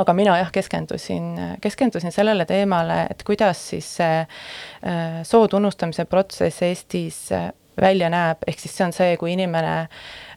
Aga 0.00 0.14
mina 0.16 0.38
jah, 0.40 0.48
keskendusin, 0.48 1.34
keskendusin 1.60 2.14
sellele 2.14 2.46
teemale, 2.48 3.02
et 3.12 3.20
kuidas 3.28 3.60
siis 3.74 3.88
see 3.98 4.22
äh, 4.22 5.18
soo 5.28 5.48
tunnustamise 5.52 6.06
protsess 6.08 6.64
Eestis 6.64 7.26
äh, 7.36 7.50
välja 7.80 8.10
näeb, 8.12 8.42
ehk 8.46 8.60
siis 8.60 8.76
see 8.76 8.86
on 8.86 8.92
see, 8.92 9.16
kui 9.20 9.32
inimene 9.32 9.76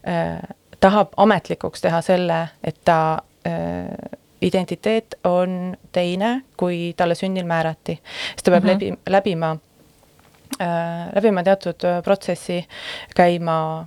äh, 0.08 0.38
tahab 0.80 1.14
ametlikuks 1.16 1.84
teha 1.84 2.00
selle, 2.04 2.40
et 2.64 2.78
ta 2.84 3.18
äh, 3.46 3.90
identiteet 4.42 5.18
on 5.24 5.76
teine, 5.92 6.42
kui 6.56 6.94
talle 6.96 7.14
sünnil 7.14 7.46
määrati. 7.48 8.00
siis 8.30 8.42
ta 8.42 8.50
peab 8.50 8.64
mm 8.64 8.70
-hmm. 8.70 8.74
läbi, 8.74 8.98
läbima 9.06 9.56
äh,, 10.60 11.14
läbima 11.14 11.42
teatud 11.42 11.80
protsessi, 12.04 12.66
käima 13.16 13.86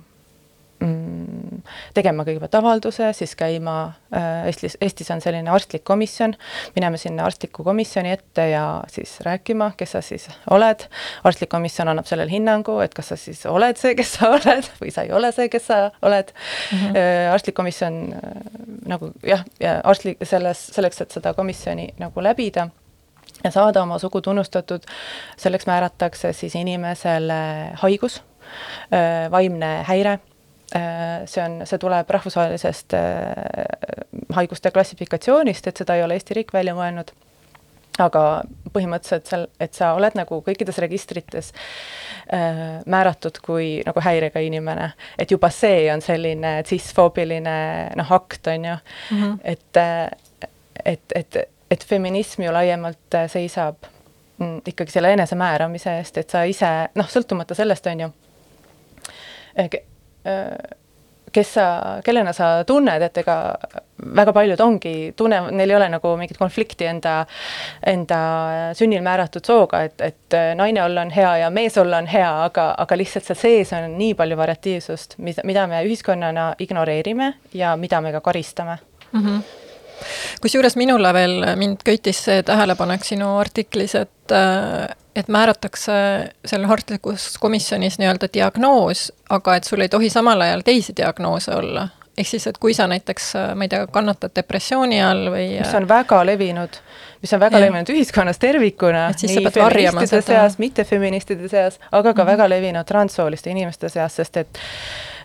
tegema 1.94 2.24
kõigepealt 2.24 2.54
avalduse, 2.58 3.10
siis 3.16 3.34
käima 3.38 3.74
äh,, 4.14 4.46
Eestis, 4.50 4.76
Eestis 4.80 5.10
on 5.12 5.20
selline 5.22 5.50
arstlik 5.52 5.84
komisjon, 5.86 6.34
minema 6.76 6.98
sinna 7.00 7.26
arstliku 7.28 7.64
komisjoni 7.66 8.12
ette 8.14 8.46
ja 8.52 8.64
siis 8.92 9.18
rääkima, 9.26 9.72
kes 9.76 9.96
sa 9.96 10.02
siis 10.04 10.28
oled. 10.50 10.86
arstlik 11.24 11.50
komisjon 11.52 11.90
annab 11.92 12.08
sellele 12.08 12.32
hinnangu, 12.32 12.78
et 12.84 12.94
kas 12.96 13.12
sa 13.12 13.18
siis 13.20 13.44
oled 13.50 13.80
see, 13.80 13.94
kes 13.98 14.16
sa 14.18 14.30
oled 14.36 14.70
või 14.80 14.94
sa 14.94 15.04
ei 15.06 15.12
ole 15.16 15.32
see, 15.36 15.50
kes 15.52 15.66
sa 15.70 15.80
oled 16.02 16.32
mm. 16.32 16.78
-hmm. 16.78 17.32
Arstlik 17.34 17.54
komisjon 17.56 18.00
äh, 18.14 18.30
nagu 18.88 19.12
jah, 19.26 19.44
ja 19.60 19.80
arstlik, 19.84 20.22
selles, 20.22 20.66
selleks, 20.74 21.00
et 21.00 21.10
seda 21.10 21.34
komisjoni 21.34 21.90
nagu 21.98 22.22
läbida 22.22 22.68
ja 23.44 23.50
saada 23.50 23.82
oma 23.82 23.98
sugu 23.98 24.20
tunnustatud, 24.20 24.84
selleks 25.36 25.66
määratakse 25.66 26.32
siis 26.32 26.54
inimesele 26.54 27.70
haigus, 27.80 28.22
vaimne 29.30 29.70
häire 29.88 30.18
see 30.70 31.42
on, 31.44 31.60
see 31.66 31.78
tuleb 31.82 32.10
rahvusvahelisest 32.10 32.94
äh, 32.94 33.02
haiguste 34.36 34.70
klassifikatsioonist, 34.70 35.66
et 35.66 35.82
seda 35.82 35.96
ei 35.98 36.04
ole 36.06 36.14
Eesti 36.18 36.36
riik 36.38 36.54
välja 36.54 36.76
mõelnud 36.78 37.10
aga 38.00 38.22
põhimõtteliselt 38.72 39.28
seal, 39.28 39.46
et 39.60 39.76
sa 39.76 39.92
oled 39.96 40.14
nagu 40.16 40.40
kõikides 40.46 40.78
registrites 40.80 41.50
määratud 42.86 43.40
kui 43.42 43.80
nagu 43.86 44.00
häirega 44.04 44.40
inimene. 44.46 44.92
et 45.18 45.30
juba 45.30 45.50
see 45.50 45.90
on 45.92 46.00
selline 46.00 46.60
cisfoobiline 46.66 47.56
noh, 47.98 48.12
akt, 48.12 48.46
on 48.46 48.64
ju 48.64 48.76
mm, 48.76 49.22
-hmm. 49.22 49.38
et, 49.44 49.76
et, 50.84 51.12
et, 51.14 51.36
et 51.70 51.84
feminism 51.84 52.42
ju 52.42 52.52
laiemalt 52.52 53.18
seisab 53.26 53.76
mm, 54.38 54.62
ikkagi 54.66 54.90
selle 54.90 55.12
enesemääramise 55.12 55.98
eest, 55.98 56.18
et 56.18 56.30
sa 56.30 56.44
ise 56.44 56.70
noh, 56.94 57.08
sõltumata 57.08 57.54
sellest, 57.54 57.86
on 57.86 58.00
ju, 58.00 58.10
kes 61.32 61.52
sa, 61.54 61.66
kellena 62.04 62.32
sa 62.32 62.64
tunned, 62.66 63.02
et 63.02 63.18
ega 63.22 63.36
väga 64.16 64.32
paljud 64.34 64.60
ongi, 64.64 64.94
tunne, 65.16 65.40
neil 65.54 65.70
ei 65.70 65.76
ole 65.76 65.88
nagu 65.92 66.14
mingit 66.18 66.38
konflikti 66.40 66.88
enda, 66.90 67.20
enda 67.86 68.20
sünnil 68.76 69.04
määratud 69.06 69.46
sooga, 69.46 69.84
et, 69.86 70.00
et 70.02 70.38
naine 70.58 70.82
olla 70.84 71.04
on 71.06 71.14
hea 71.14 71.36
ja 71.44 71.50
mees 71.54 71.78
olla 71.78 72.00
on 72.02 72.10
hea, 72.10 72.30
aga, 72.48 72.70
aga 72.84 72.98
lihtsalt 72.98 73.30
seal 73.30 73.40
sees 73.42 73.74
on 73.76 73.94
nii 73.98 74.16
palju 74.18 74.38
variatiivsust, 74.40 75.18
mida, 75.22 75.46
mida 75.46 75.66
me 75.70 75.82
ühiskonnana 75.86 76.52
ignoreerime 76.58 77.34
ja 77.54 77.76
mida 77.76 78.00
me 78.00 78.12
ka 78.16 78.24
karistame 78.30 78.78
mm. 79.12 79.20
-hmm 79.20 79.68
kusjuures 80.40 80.76
minule 80.76 81.12
veel, 81.12 81.44
mind 81.56 81.84
köitis 81.84 82.24
see 82.24 82.42
tähelepanek 82.46 83.04
sinu 83.04 83.36
artiklis, 83.40 83.94
et 83.94 84.16
et 85.16 85.28
määratakse 85.28 85.92
seal 86.46 86.66
hartlikus 86.70 87.34
komisjonis 87.42 87.98
nii-öelda 87.98 88.28
diagnoos, 88.34 89.10
aga 89.30 89.56
et 89.58 89.66
sul 89.66 89.82
ei 89.82 89.90
tohi 89.90 90.10
samal 90.10 90.40
ajal 90.46 90.62
teisi 90.66 90.94
diagnoose 90.96 91.54
olla. 91.54 91.88
ehk 92.18 92.28
siis, 92.28 92.46
et 92.46 92.58
kui 92.58 92.74
sa 92.74 92.86
näiteks, 92.90 93.30
ma 93.56 93.64
ei 93.64 93.70
tea, 93.72 93.86
kannatad 93.90 94.34
depressiooni 94.36 94.98
all 95.02 95.30
või 95.32 95.46
mis 95.58 95.74
on 95.74 95.86
väga 95.88 96.18
levinud, 96.26 96.80
mis 97.22 97.32
on 97.32 97.40
väga 97.40 97.58
ja. 97.58 97.66
levinud 97.66 97.92
ühiskonnas 97.94 98.38
tervikuna, 98.38 99.06
nii 99.22 99.52
feministide 99.54 100.22
seas, 100.26 100.58
mittefeministide 100.58 101.48
seas, 101.48 101.78
aga 101.90 102.12
ka 102.12 102.22
mm 102.22 102.26
-hmm. 102.26 102.32
väga 102.32 102.48
levinud 102.48 102.86
transsooliste 102.86 103.50
inimeste 103.50 103.88
seas, 103.88 104.16
sest 104.16 104.36
et 104.36 104.58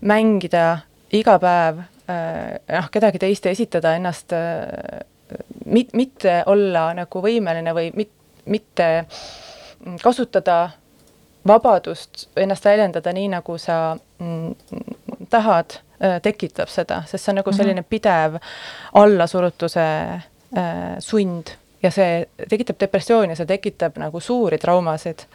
mängida 0.02 0.78
iga 1.12 1.40
päev 1.40 1.80
äh, 1.80 1.95
noh, 2.08 2.88
kedagi 2.92 3.20
teist 3.22 3.46
esitada 3.50 3.96
ennast 3.98 4.34
äh, 4.34 5.02
mit-, 5.66 5.94
mitte 5.94 6.44
olla 6.46 6.92
nagu 6.98 7.22
võimeline 7.22 7.74
või 7.74 7.92
mit-, 7.98 8.14
mitte 8.46 8.90
kasutada 10.02 10.70
vabadust 11.48 12.28
ennast 12.38 12.66
väljendada 12.66 13.14
nii, 13.14 13.28
nagu 13.36 13.58
sa 13.62 13.98
mm, 14.20 15.28
tahad, 15.30 15.80
äh, 16.02 16.18
tekitab 16.22 16.70
seda, 16.70 17.04
sest 17.10 17.26
see 17.26 17.34
on 17.34 17.42
nagu 17.42 17.52
mhm. 17.52 17.60
selline 17.60 17.86
pidev 17.90 18.40
allasurutuse 18.94 19.90
sund 21.04 21.50
ja 21.84 21.90
see 21.92 22.22
tekitab 22.50 22.78
depressiooni, 22.80 23.36
see 23.36 23.50
tekitab 23.50 23.98
nagu 24.00 24.22
suuri 24.24 24.60
traumasid 24.62 25.26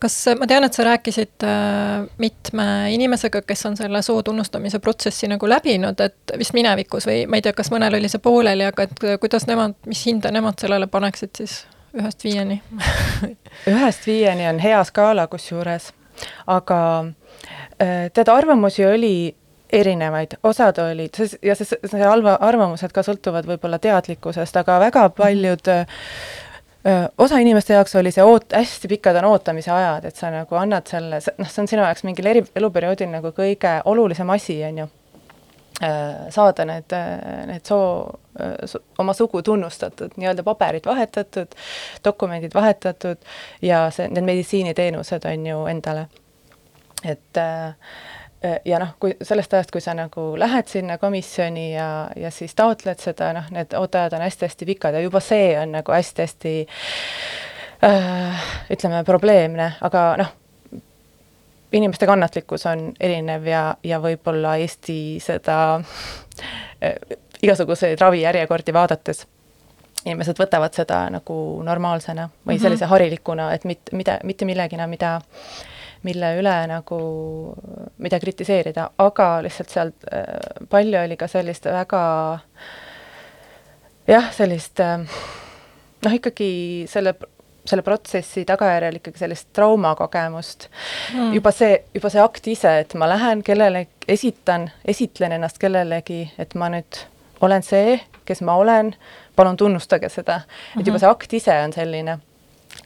kas, 0.00 0.16
ma 0.38 0.46
tean, 0.46 0.64
et 0.66 0.76
sa 0.76 0.84
rääkisid 0.86 1.44
äh, 1.46 2.06
mitme 2.22 2.66
inimesega, 2.94 3.42
kes 3.46 3.66
on 3.66 3.76
selle 3.78 4.02
soo 4.02 4.22
tunnustamise 4.22 4.78
protsessi 4.82 5.28
nagu 5.30 5.48
läbinud, 5.48 6.00
et 6.04 6.36
vist 6.38 6.54
minevikus 6.56 7.08
või 7.08 7.24
ma 7.30 7.38
ei 7.38 7.44
tea, 7.44 7.54
kas 7.56 7.72
mõnel 7.74 7.98
oli 7.98 8.10
see 8.10 8.22
pooleli, 8.22 8.66
aga 8.68 8.86
et 8.88 9.04
kuidas 9.22 9.48
nemad, 9.50 9.76
mis 9.86 10.04
hinda 10.06 10.32
nemad 10.34 10.60
sellele 10.60 10.90
paneksid 10.90 11.34
siis? 11.42 11.60
ühest 11.98 12.20
viieni 12.20 12.58
ühest 13.72 14.06
viieni 14.06 14.44
on 14.50 14.58
hea 14.60 14.80
skaala 14.84 15.24
kusjuures, 15.32 15.90
aga 16.46 16.80
äh, 17.80 18.08
tead, 18.12 18.28
arvamusi 18.28 18.84
oli 18.86 19.14
erinevaid, 19.72 20.38
osad 20.48 20.78
olid, 20.80 21.16
ja 21.44 21.56
see, 21.56 21.76
see 21.84 22.04
halva, 22.04 22.38
arvamused 22.44 22.92
ka 22.94 23.04
sõltuvad 23.04 23.48
võib-olla 23.48 23.80
teadlikkusest, 23.82 24.56
aga 24.56 24.78
väga 24.80 25.08
paljud 25.16 25.68
öö, 25.68 25.82
äh, 25.82 26.46
osa 27.18 27.38
inimeste 27.42 27.74
jaoks 27.74 27.96
oli 27.98 28.12
see 28.14 28.24
oot-, 28.24 28.54
hästi 28.54 28.88
pikad 28.88 29.16
on 29.20 29.32
ootamise 29.32 29.72
ajad, 29.74 30.04
et 30.08 30.16
sa 30.16 30.30
nagu 30.32 30.56
annad 30.56 30.86
selle, 30.88 31.18
noh, 31.38 31.50
see 31.50 31.64
on 31.64 31.68
sinu 31.70 31.82
jaoks 31.82 32.04
mingil 32.06 32.30
eri, 32.30 32.44
eluperioodil 32.56 33.10
nagu 33.10 33.34
kõige 33.36 33.74
olulisem 33.90 34.30
asi, 34.30 34.60
on 34.68 34.84
ju 34.84 34.86
Äh, 35.82 36.30
saada 36.30 36.64
need, 36.64 36.92
äh, 36.92 37.46
need 37.46 37.66
soo, 37.66 38.18
äh, 38.40 38.80
oma 38.98 39.12
sugu 39.14 39.42
tunnustatud, 39.42 40.16
nii-öelda 40.16 40.42
paberid 40.42 40.86
vahetatud, 40.86 41.54
dokumendid 42.04 42.54
vahetatud 42.54 43.22
ja 43.62 43.84
see, 43.94 44.08
need 44.10 44.26
meditsiiniteenused 44.26 45.28
on 45.30 45.46
ju 45.46 45.60
endale. 45.70 46.08
et 47.04 47.38
ja 48.64 48.78
noh, 48.78 48.94
kui 49.00 49.16
sellest 49.22 49.54
ajast, 49.54 49.70
kui 49.74 49.80
sa 49.82 49.94
nagu 49.98 50.30
lähed 50.38 50.68
sinna 50.70 50.98
komisjoni 50.98 51.72
ja, 51.74 52.10
ja 52.16 52.30
siis 52.30 52.54
taotled 52.54 53.00
seda, 53.02 53.32
noh, 53.34 53.48
need 53.50 53.74
ooteajad 53.74 54.14
on 54.14 54.22
hästi-hästi 54.26 54.68
pikad 54.68 54.94
ja 54.94 55.00
juba 55.02 55.20
see 55.20 55.56
on 55.58 55.72
nagu 55.74 55.92
hästi-hästi 55.92 56.52
äh, 57.88 58.44
ütleme, 58.70 59.02
probleemne, 59.04 59.72
aga 59.80 60.04
noh, 60.22 60.30
inimeste 61.72 62.06
kannatlikkus 62.06 62.66
on 62.70 62.92
erinev 63.00 63.46
ja, 63.46 63.62
ja 63.82 63.98
võib-olla 64.00 64.54
Eesti 64.62 65.18
seda 65.22 65.58
äh, 65.78 66.94
igasuguseid 67.42 68.00
ravijärjekordi 68.00 68.74
vaadates 68.74 69.26
inimesed 70.06 70.38
võtavad 70.38 70.76
seda 70.76 71.02
nagu 71.10 71.34
normaalsena 71.66 72.28
või 72.28 72.30
mm 72.30 72.52
-hmm. 72.52 72.62
sellise 72.62 72.86
harilikuna, 72.86 73.52
et 73.54 73.64
mit-, 73.64 73.92
mida, 73.92 74.18
mitte 74.24 74.44
millegina, 74.44 74.86
mida, 74.86 75.20
mille 76.06 76.34
üle 76.38 76.54
nagu, 76.70 76.98
mida 77.98 78.20
kritiseerida, 78.22 78.90
aga 79.02 79.30
lihtsalt 79.46 79.72
sealt 79.74 80.06
äh, 80.12 80.36
palju 80.70 81.00
oli 81.00 81.16
ka 81.18 81.26
sellist 81.30 81.66
väga 81.66 82.02
jah, 84.08 84.30
sellist 84.34 84.80
äh, 84.84 85.02
noh, 86.04 86.20
ikkagi 86.20 86.52
selle 86.90 87.16
selle 87.68 87.82
protsessi 87.82 88.44
tagajärjel 88.48 88.96
ikkagi 88.96 89.18
sellist 89.20 89.48
traumakogemust 89.52 90.68
mm.. 91.14 91.32
juba 91.36 91.52
see, 91.52 91.74
juba 91.94 92.10
see 92.12 92.22
akt 92.22 92.46
ise, 92.48 92.74
et 92.84 92.94
ma 92.98 93.08
lähen 93.10 93.42
kellele, 93.44 93.86
esitan, 94.08 94.70
esitlen 94.88 95.36
ennast 95.36 95.60
kellelegi, 95.60 96.22
et 96.40 96.54
ma 96.58 96.70
nüüd 96.72 97.02
olen 97.44 97.62
see, 97.62 97.98
kes 98.28 98.40
ma 98.46 98.56
olen, 98.60 98.94
palun 99.36 99.56
tunnustage 99.56 100.08
seda. 100.12 100.40
et 100.78 100.86
juba 100.86 100.96
mhm. 100.96 101.02
see 101.04 101.12
akt 101.12 101.36
ise 101.40 101.58
on 101.64 101.74
selline, 101.76 102.18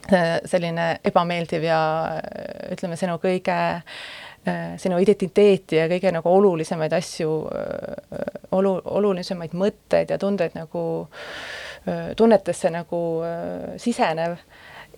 selline 0.09 0.88
ebameeldiv 1.05 1.65
ja 1.67 1.81
ütleme, 2.75 2.99
sinu 2.99 3.19
kõige 3.23 3.59
sinu 4.83 4.97
identiteeti 4.99 5.79
ja 5.79 5.85
kõige 5.87 6.11
nagu 6.11 6.27
olulisemaid 6.27 6.93
asju, 6.97 7.31
olu, 8.59 8.73
olulisemaid 8.99 9.55
mõtteid 9.55 10.11
ja 10.11 10.19
tundeid 10.19 10.57
nagu 10.59 10.83
tunnetesse 12.19 12.73
nagu 12.75 13.03
sisenev 13.79 14.35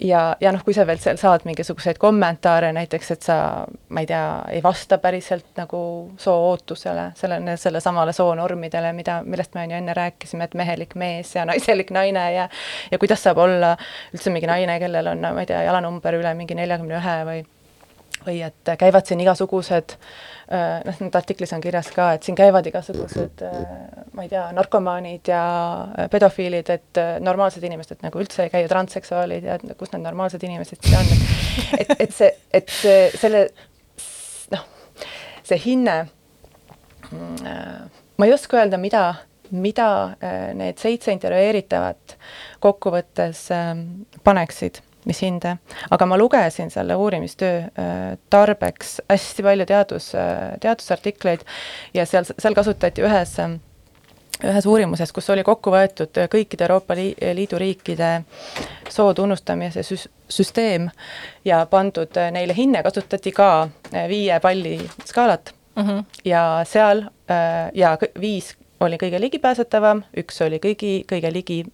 ja, 0.04 0.36
ja 0.40 0.52
noh, 0.52 0.62
kui 0.64 0.74
sa 0.76 0.84
veel 0.86 1.00
seal 1.02 1.18
saad 1.20 1.46
mingisuguseid 1.48 1.98
kommentaare 2.02 2.70
näiteks, 2.76 3.10
et 3.14 3.26
sa, 3.26 3.36
ma 3.88 4.04
ei 4.04 4.08
tea, 4.10 4.24
ei 4.52 4.62
vasta 4.64 4.98
päriselt 5.02 5.52
nagu 5.58 5.80
soo 6.20 6.36
ootusele, 6.50 7.10
selle, 7.18 7.40
sellesamale 7.60 8.12
soonormidele, 8.16 8.92
mida, 8.96 9.20
millest 9.26 9.54
me 9.56 9.64
on 9.64 9.74
ju 9.74 9.80
enne 9.80 9.96
rääkisime, 9.96 10.48
et 10.48 10.58
mehelik 10.60 10.94
mees 11.00 11.34
ja 11.36 11.46
naiselik 11.50 11.92
naine 11.94 12.26
ja 12.34 12.48
ja 12.92 12.98
kuidas 13.00 13.22
saab 13.24 13.40
olla 13.44 13.74
üldse 14.14 14.32
mingi 14.34 14.50
naine, 14.50 14.78
kellel 14.82 15.14
on, 15.14 15.24
ma 15.24 15.44
ei 15.44 15.50
tea, 15.50 15.64
jalanumber 15.68 16.20
üle 16.20 16.34
mingi 16.38 16.56
neljakümne 16.58 17.00
ühe 17.00 17.18
või 17.30 17.44
või 18.26 18.40
et 18.44 18.72
käivad 18.78 19.06
siin 19.08 19.20
igasugused 19.24 19.94
äh, 19.94 20.80
noh, 20.86 21.00
nüüd 21.02 21.16
artiklis 21.18 21.52
on 21.56 21.62
kirjas 21.64 21.90
ka, 21.94 22.12
et 22.16 22.26
siin 22.26 22.36
käivad 22.38 22.66
igasugused 22.68 23.44
äh, 23.46 23.58
ma 24.16 24.24
ei 24.24 24.30
tea, 24.32 24.46
narkomaanid 24.56 25.30
ja 25.30 25.42
äh, 25.86 26.08
pedofiilid, 26.12 26.70
et 26.74 27.02
normaalsed 27.24 27.64
inimesed 27.64 28.04
nagu 28.04 28.22
üldse 28.22 28.46
ei 28.46 28.52
käi 28.52 28.64
ja 28.64 28.72
transseksuaalid 28.72 29.48
ja 29.48 29.58
kus 29.78 29.92
need 29.94 30.04
normaalsed 30.06 30.46
inimesed 30.46 30.80
siis 30.80 30.98
on, 30.98 31.12
et 31.78 31.84
et, 31.84 31.94
et 32.06 32.16
see, 32.16 32.32
et 32.54 32.74
see, 32.80 33.04
selle 33.20 33.44
noh, 34.54 34.66
see 35.44 35.60
hinne, 35.66 36.00
mm, 37.10 37.54
ma 38.18 38.28
ei 38.28 38.34
oska 38.34 38.60
öelda, 38.60 38.80
mida, 38.80 39.04
mida 39.52 39.88
need 40.56 40.80
seitse 40.80 41.12
intervjueeritavat 41.12 42.16
kokkuvõttes 42.64 43.46
ähm, 43.54 43.86
paneksid 44.24 44.80
mis 45.04 45.20
hinde, 45.22 45.56
aga 45.90 46.06
ma 46.06 46.18
lugesin 46.18 46.70
selle 46.70 46.96
uurimistöö 46.96 47.58
äh, 47.58 48.16
tarbeks 48.30 49.00
hästi 49.10 49.42
palju 49.42 49.66
teadus, 49.66 50.14
äh, 50.14 50.56
teadusartikleid 50.60 51.44
ja 51.94 52.06
seal, 52.06 52.26
seal 52.38 52.56
kasutati 52.56 53.04
ühes 53.04 53.38
ühes 54.44 54.66
uurimuses, 54.66 55.12
kus 55.14 55.30
oli 55.30 55.44
kokku 55.46 55.70
võetud 55.70 56.18
kõikide 56.30 56.66
Euroopa 56.66 56.96
Liidu 56.98 57.58
riikide 57.60 58.24
soo 58.90 59.14
tunnustamise 59.14 59.84
süs-, 59.86 60.08
süsteem 60.28 60.88
ja 61.44 61.62
pandud 61.70 62.18
neile 62.34 62.56
hinne, 62.56 62.82
kasutati 62.82 63.32
ka 63.32 63.68
viie 64.10 64.40
palli 64.42 64.74
skaalat 65.04 65.54
mm. 65.76 65.82
-hmm. 65.82 66.04
ja 66.24 66.44
seal 66.66 67.04
ja 67.74 67.96
viis 68.20 68.56
oli 68.80 68.98
kõige 69.00 69.20
ligipääsetavam, 69.20 70.02
üks 70.18 70.42
oli 70.42 70.58
kõigi, 70.58 71.04
kõige 71.08 71.32
ligi 71.32 71.64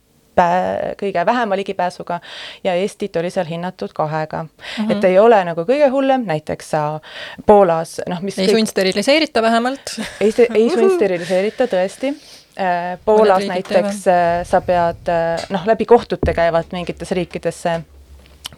kõige 1.00 1.26
vähema 1.26 1.56
ligipääsuga 1.56 2.20
ja 2.64 2.74
Eestit 2.74 3.16
oli 3.16 3.30
seal 3.30 3.46
hinnatud 3.46 3.92
kahega 3.94 4.42
mm. 4.42 4.48
-hmm. 4.78 4.92
et 4.92 5.04
ei 5.04 5.18
ole 5.18 5.44
nagu 5.44 5.60
kõige 5.60 5.88
hullem, 5.90 6.24
näiteks 6.26 6.70
sa 6.70 7.00
Poolas, 7.46 8.00
noh, 8.08 8.20
mis 8.22 8.38
ei 8.38 8.46
kõik... 8.46 8.58
sundsteriliseerita 8.58 9.42
vähemalt 9.42 9.96
ei, 10.20 10.34
ei 10.54 10.70
sundsteriliseerita 10.70 11.66
tõesti 11.66 12.14
äh, 12.60 12.98
Poolas 13.04 13.46
näiteks 13.46 14.04
teevad. 14.04 14.40
Äh, 14.40 14.46
sa 14.46 14.60
pead 14.60 15.08
äh, 15.08 15.46
noh, 15.50 15.66
läbi 15.66 15.84
kohtute 15.84 16.34
käivad 16.34 16.70
mingites 16.72 17.10
riikides 17.10 17.62
see 17.62 17.80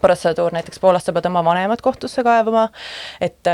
protseduur, 0.01 0.51
näiteks 0.51 0.79
Poolas 0.79 1.05
sa 1.05 1.13
pead 1.13 1.25
oma 1.25 1.43
vanemad 1.45 1.81
kohtusse 1.81 2.23
kaevama, 2.23 2.67
et, 3.21 3.47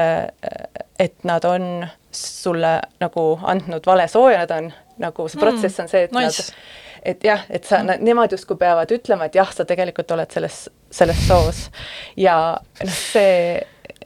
et 1.00 1.24
nad 1.24 1.46
on 1.46 1.88
sulle 2.12 2.80
nagu 3.00 3.26
andnud 3.44 3.86
vale 3.86 4.08
sooja, 4.08 4.40
nad 4.40 4.54
on 4.56 4.72
nagu 5.00 5.28
see 5.30 5.40
protsess 5.42 5.80
on 5.84 5.90
see, 5.92 6.08
et 6.08 6.16
nice. 6.16 6.48
nad 6.48 6.56
et 7.06 7.24
jah, 7.24 7.44
et 7.50 7.66
sa 7.66 7.82
mm., 7.84 8.04
nemad 8.06 8.32
justkui 8.34 8.58
peavad 8.60 8.92
ütlema, 8.92 9.30
et 9.30 9.36
jah, 9.40 9.52
sa 9.54 9.66
tegelikult 9.68 10.12
oled 10.16 10.32
selles, 10.32 10.62
selles 10.92 11.28
soos. 11.28 11.66
ja 12.18 12.38
noh, 12.84 12.96
see, 12.96 13.60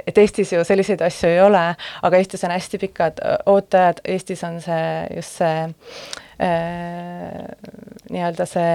et 0.08 0.18
Eestis 0.18 0.54
ju 0.54 0.64
selliseid 0.66 1.02
asju 1.06 1.30
ei 1.30 1.42
ole, 1.44 1.64
aga 2.04 2.20
Eestis 2.20 2.44
on 2.46 2.54
hästi 2.54 2.80
pikad 2.82 3.22
ootajad, 3.50 4.04
Eestis 4.06 4.44
on 4.48 4.60
see 4.64 4.86
just 5.16 5.42
see 5.42 5.58
äh, 6.44 7.44
nii-öelda 8.12 8.48
see 8.50 8.74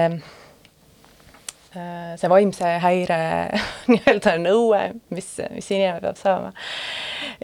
äh, 1.75 2.15
see 2.19 2.31
vaimse 2.31 2.71
häire 2.83 3.19
nii-öelda 3.91 4.37
nõue, 4.41 4.81
mis, 5.13 5.35
mis 5.53 5.71
inimene 5.75 5.99
peab 6.03 6.17
saama. 6.19 6.53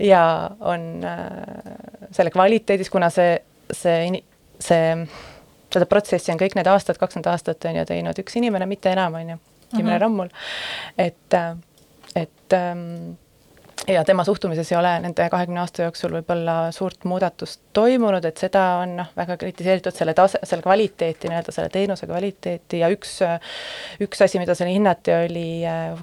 ja 0.02 0.26
on 0.60 0.90
äh, 1.06 1.30
selle 2.16 2.34
kvaliteedis, 2.34 2.92
kuna 2.94 3.12
see, 3.14 3.38
see, 3.72 4.24
see 4.60 4.84
seda 5.76 5.90
protsessi 5.90 6.34
on 6.34 6.40
kõik 6.42 6.56
need 6.58 6.70
aastad, 6.72 7.00
kakskümmend 7.02 7.30
aastat 7.34 7.68
on 7.70 7.82
ju 7.82 7.86
teinud 7.92 8.24
üks 8.24 8.40
inimene, 8.40 8.68
mitte 8.70 8.94
enam, 8.96 9.20
on 9.20 9.36
ju, 9.36 9.38
Imre 9.74 9.84
mm 9.84 9.90
-hmm. 9.90 10.02
Rammul. 10.02 10.30
et, 10.98 11.34
äh, 11.34 11.58
et 12.16 12.54
ähm, 12.54 13.16
ja 13.88 14.04
tema 14.04 14.24
suhtumises 14.24 14.72
ei 14.72 14.78
ole 14.78 14.92
nende 15.00 15.28
kahekümne 15.30 15.60
aasta 15.62 15.86
jooksul 15.86 16.14
võib-olla 16.18 16.56
suurt 16.76 17.06
muudatust 17.10 17.62
toimunud, 17.76 18.26
et 18.26 18.40
seda 18.42 18.64
on 18.82 18.96
noh, 19.00 19.12
väga 19.18 19.38
kritiseeritud, 19.42 19.96
selle 19.96 20.16
tase, 20.18 20.40
selle 20.44 20.66
kvaliteeti, 20.66 21.30
nii-öelda 21.30 21.54
selle 21.54 21.70
teenuse 21.74 22.08
kvaliteeti. 22.10 22.80
Ja 22.82 22.90
üks, 22.94 23.18
üks 24.02 24.24
asi, 24.26 24.40
mida 24.42 24.56
seal 24.58 24.72
hinnati, 24.74 25.14
oli, 25.26 25.48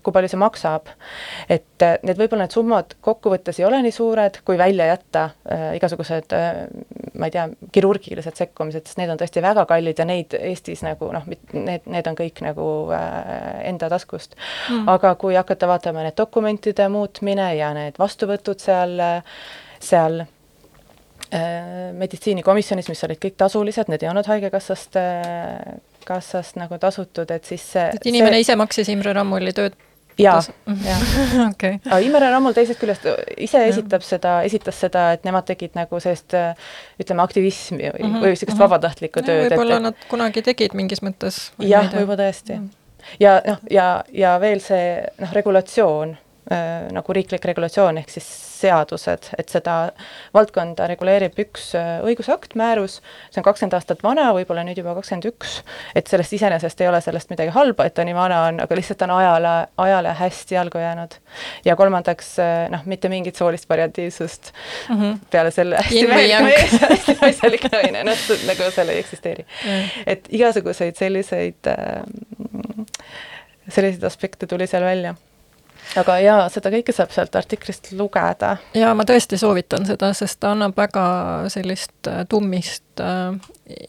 kui 0.02 0.14
palju 0.14 0.32
see 0.32 0.42
maksab. 0.42 0.92
et 1.50 1.86
need 2.06 2.18
võib-olla 2.18 2.46
need 2.46 2.54
summad 2.54 2.94
kokkuvõttes 3.02 3.58
ei 3.58 3.66
ole 3.66 3.82
nii 3.82 3.94
suured, 3.94 4.38
kui 4.46 4.58
välja 4.58 4.86
jätta 4.92 5.24
äh, 5.50 5.68
igasugused 5.78 6.34
äh, 6.36 6.62
ma 7.18 7.28
ei 7.28 7.34
tea, 7.34 7.46
kirurgilised 7.72 8.36
sekkumised, 8.38 8.86
sest 8.86 9.00
need 9.00 9.10
on 9.12 9.20
tõesti 9.20 9.42
väga 9.44 9.64
kallid 9.68 9.98
ja 9.98 10.06
neid 10.08 10.34
Eestis 10.38 10.82
nagu 10.86 11.10
noh, 11.14 11.26
need, 11.52 11.86
need 11.90 12.08
on 12.08 12.18
kõik 12.18 12.42
nagu 12.44 12.66
äh, 12.94 13.62
enda 13.68 13.90
taskust. 13.92 14.36
Mm.. 14.70 14.88
aga 14.92 15.14
kui 15.20 15.36
hakata 15.36 15.68
vaatama 15.70 16.06
need 16.06 16.16
dokumentide 16.18 16.88
muutmine 16.92 17.50
ja 17.58 17.71
need 17.76 17.98
vastuvõtud 18.00 18.62
seal, 18.62 18.98
seal 19.82 20.20
äh, 20.22 21.92
meditsiinikomisjonis, 21.98 22.90
mis 22.92 23.04
olid 23.08 23.22
kõik 23.22 23.38
tasulised, 23.40 23.92
need 23.92 24.04
ei 24.04 24.11
olnud 24.12 24.28
Haigekassast 24.30 24.98
äh,, 25.00 25.78
kassast 26.06 26.58
nagu 26.58 26.78
tasutud, 26.82 27.30
et 27.30 27.48
siis 27.48 27.64
see 27.76 27.88
et 27.94 28.11
inimene 28.11 28.38
see... 28.38 28.48
ise 28.48 28.58
maksis 28.58 28.90
Imre 28.92 29.14
Rammuli 29.16 29.54
tööd 29.56 29.78
jaa, 30.18 30.42
jaa. 30.88 30.98
okei. 31.48 31.78
aga 31.85 31.98
Imre 32.04 32.30
Rammul 32.30 32.56
teisest 32.56 32.80
küljest 32.80 33.06
ise 33.37 33.64
esitab 33.68 34.04
seda, 34.06 34.35
esitas 34.48 34.80
seda, 34.85 35.06
et 35.16 35.24
nemad 35.28 35.46
tegid 35.48 35.76
nagu 35.78 36.00
sellist 36.02 36.35
ütleme, 37.00 37.24
aktivismi 37.24 37.80
või 37.85 37.90
mm, 37.92 38.11
-hmm. 38.11 38.24
või 38.24 38.35
niisugust 38.35 38.61
vabatahtlikku 38.61 39.24
tööd. 39.24 39.48
võib-olla 39.50 39.80
et... 39.80 39.87
nad 39.88 40.06
kunagi 40.11 40.42
tegid 40.42 40.76
mingis 40.78 41.02
mõttes. 41.04 41.44
jah, 41.58 41.88
võib-olla 41.94 42.26
tõesti 42.26 42.58
mm. 42.58 42.66
-hmm. 42.66 43.16
ja 43.20 43.38
noh, 43.46 43.64
ja, 43.70 43.88
ja 44.12 44.37
veel 44.40 44.61
see 44.64 44.98
noh, 45.22 45.32
regulatsioon 45.38 46.16
äh, 46.16 46.20
nagu 46.92 47.15
riiklik 47.17 47.44
regulatsioon, 47.44 47.98
ehk 48.03 48.11
siis 48.13 48.27
seadused, 48.63 49.31
et 49.38 49.53
seda 49.53 49.77
valdkonda 50.35 50.87
reguleerib 50.90 51.38
üks 51.42 51.73
äh, 51.79 52.00
õigusakt, 52.07 52.57
määrus, 52.59 52.98
see 53.31 53.40
on 53.42 53.46
kakskümmend 53.46 53.77
aastat 53.79 54.03
vana, 54.05 54.29
võib-olla 54.37 54.65
nüüd 54.67 54.79
juba 54.81 54.94
kakskümmend 54.98 55.29
üks, 55.33 55.59
et 55.98 56.11
sellest 56.11 56.37
iseenesest 56.37 56.83
ei 56.83 56.90
ole 56.90 57.00
sellest 57.05 57.33
midagi 57.33 57.55
halba, 57.55 57.88
et 57.88 57.96
ta 57.96 58.07
nii 58.07 58.17
vana 58.17 58.42
on, 58.50 58.61
aga 58.65 58.79
lihtsalt 58.79 59.05
on 59.07 59.15
ajale, 59.17 59.55
ajale 59.87 60.15
hästi 60.21 60.59
jalgu 60.59 60.83
jäänud. 60.83 61.19
ja 61.65 61.77
kolmandaks 61.79 62.35
äh, 62.42 62.55
noh, 62.73 62.87
mitte 62.90 63.11
mingit 63.13 63.38
soolist 63.40 63.69
variatiivsust 63.71 64.53
mm 64.88 65.00
-hmm. 65.00 65.19
peale 65.31 65.50
selle 65.50 65.83
hästi 65.83 66.07
meeldiv 66.07 66.46
mees 66.46 66.79
hästi 66.88 67.19
naislik 67.21 67.69
naine, 67.73 68.05
noh, 68.05 68.25
nagu 68.46 68.71
seal 68.71 68.88
ei 68.88 69.03
eksisteeri. 69.03 69.46
Mm.. 69.65 69.90
et 70.07 70.29
igasuguseid 70.31 70.96
selliseid 70.96 71.73
äh, 71.73 72.03
selliseid 73.69 74.05
aspekte 74.05 74.46
tuli 74.46 74.67
seal 74.67 74.85
välja 74.85 75.15
aga 75.98 76.16
jaa, 76.22 76.44
seda 76.52 76.70
kõike 76.72 76.94
saab 76.94 77.12
sealt 77.14 77.37
artiklist 77.37 77.90
lugeda. 77.96 78.56
jaa, 78.76 78.92
ma 78.96 79.04
tõesti 79.08 79.38
soovitan 79.40 79.87
seda, 79.88 80.12
sest 80.16 80.40
ta 80.42 80.52
annab 80.56 80.76
väga 80.78 81.04
sellist 81.52 82.08
äh, 82.10 82.22
tummist 82.28 83.02
äh, 83.02 83.35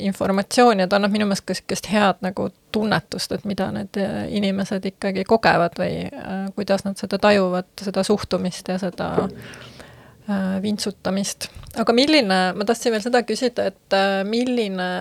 informatsiooni 0.04 0.86
ja 0.86 0.90
ta 0.90 1.00
annab 1.00 1.14
minu 1.16 1.28
meelest 1.30 1.46
ka 1.48 1.56
niisugust 1.56 1.90
head 1.92 2.24
nagu 2.26 2.50
tunnetust, 2.76 3.36
et 3.36 3.46
mida 3.50 3.70
need 3.76 4.02
äh, 4.02 4.26
inimesed 4.40 4.90
ikkagi 4.94 5.26
kogevad 5.30 5.78
või 5.80 6.04
äh, 6.10 6.34
kuidas 6.58 6.86
nad 6.88 7.00
seda 7.00 7.22
tajuvad, 7.22 7.70
seda 7.82 8.04
suhtumist 8.08 8.74
ja 8.74 8.78
seda 8.82 9.14
äh, 9.24 10.60
vintsutamist. 10.64 11.50
aga 11.80 11.96
milline, 11.96 12.44
ma 12.58 12.68
tahtsin 12.68 12.96
veel 12.96 13.06
seda 13.06 13.24
küsida, 13.28 13.72
et 13.72 13.98
äh, 13.98 14.20
milline 14.28 14.92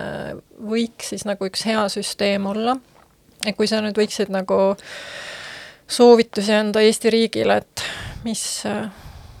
võiks 0.61 1.13
siis 1.13 1.27
nagu 1.27 1.51
üks 1.51 1.67
hea 1.67 1.85
süsteem 1.91 2.47
olla, 2.49 2.77
et 3.45 3.57
kui 3.57 3.67
sa 3.67 3.83
nüüd 3.83 3.97
võiksid 3.99 4.31
nagu 4.31 4.59
äh, 4.71 5.41
soovitusi 5.93 6.53
anda 6.57 6.81
Eesti 6.81 7.11
riigile, 7.13 7.57
et 7.61 7.83
mis, 8.23 8.43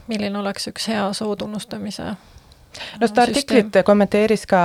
milline 0.07 0.39
oleks 0.39 0.69
üks 0.71 0.87
hea 0.91 1.07
soo 1.17 1.35
tunnustamise 1.39 2.11
no 2.99 3.07
seda 3.07 3.27
artiklit 3.27 3.81
kommenteeris 3.85 4.45
ka 4.49 4.63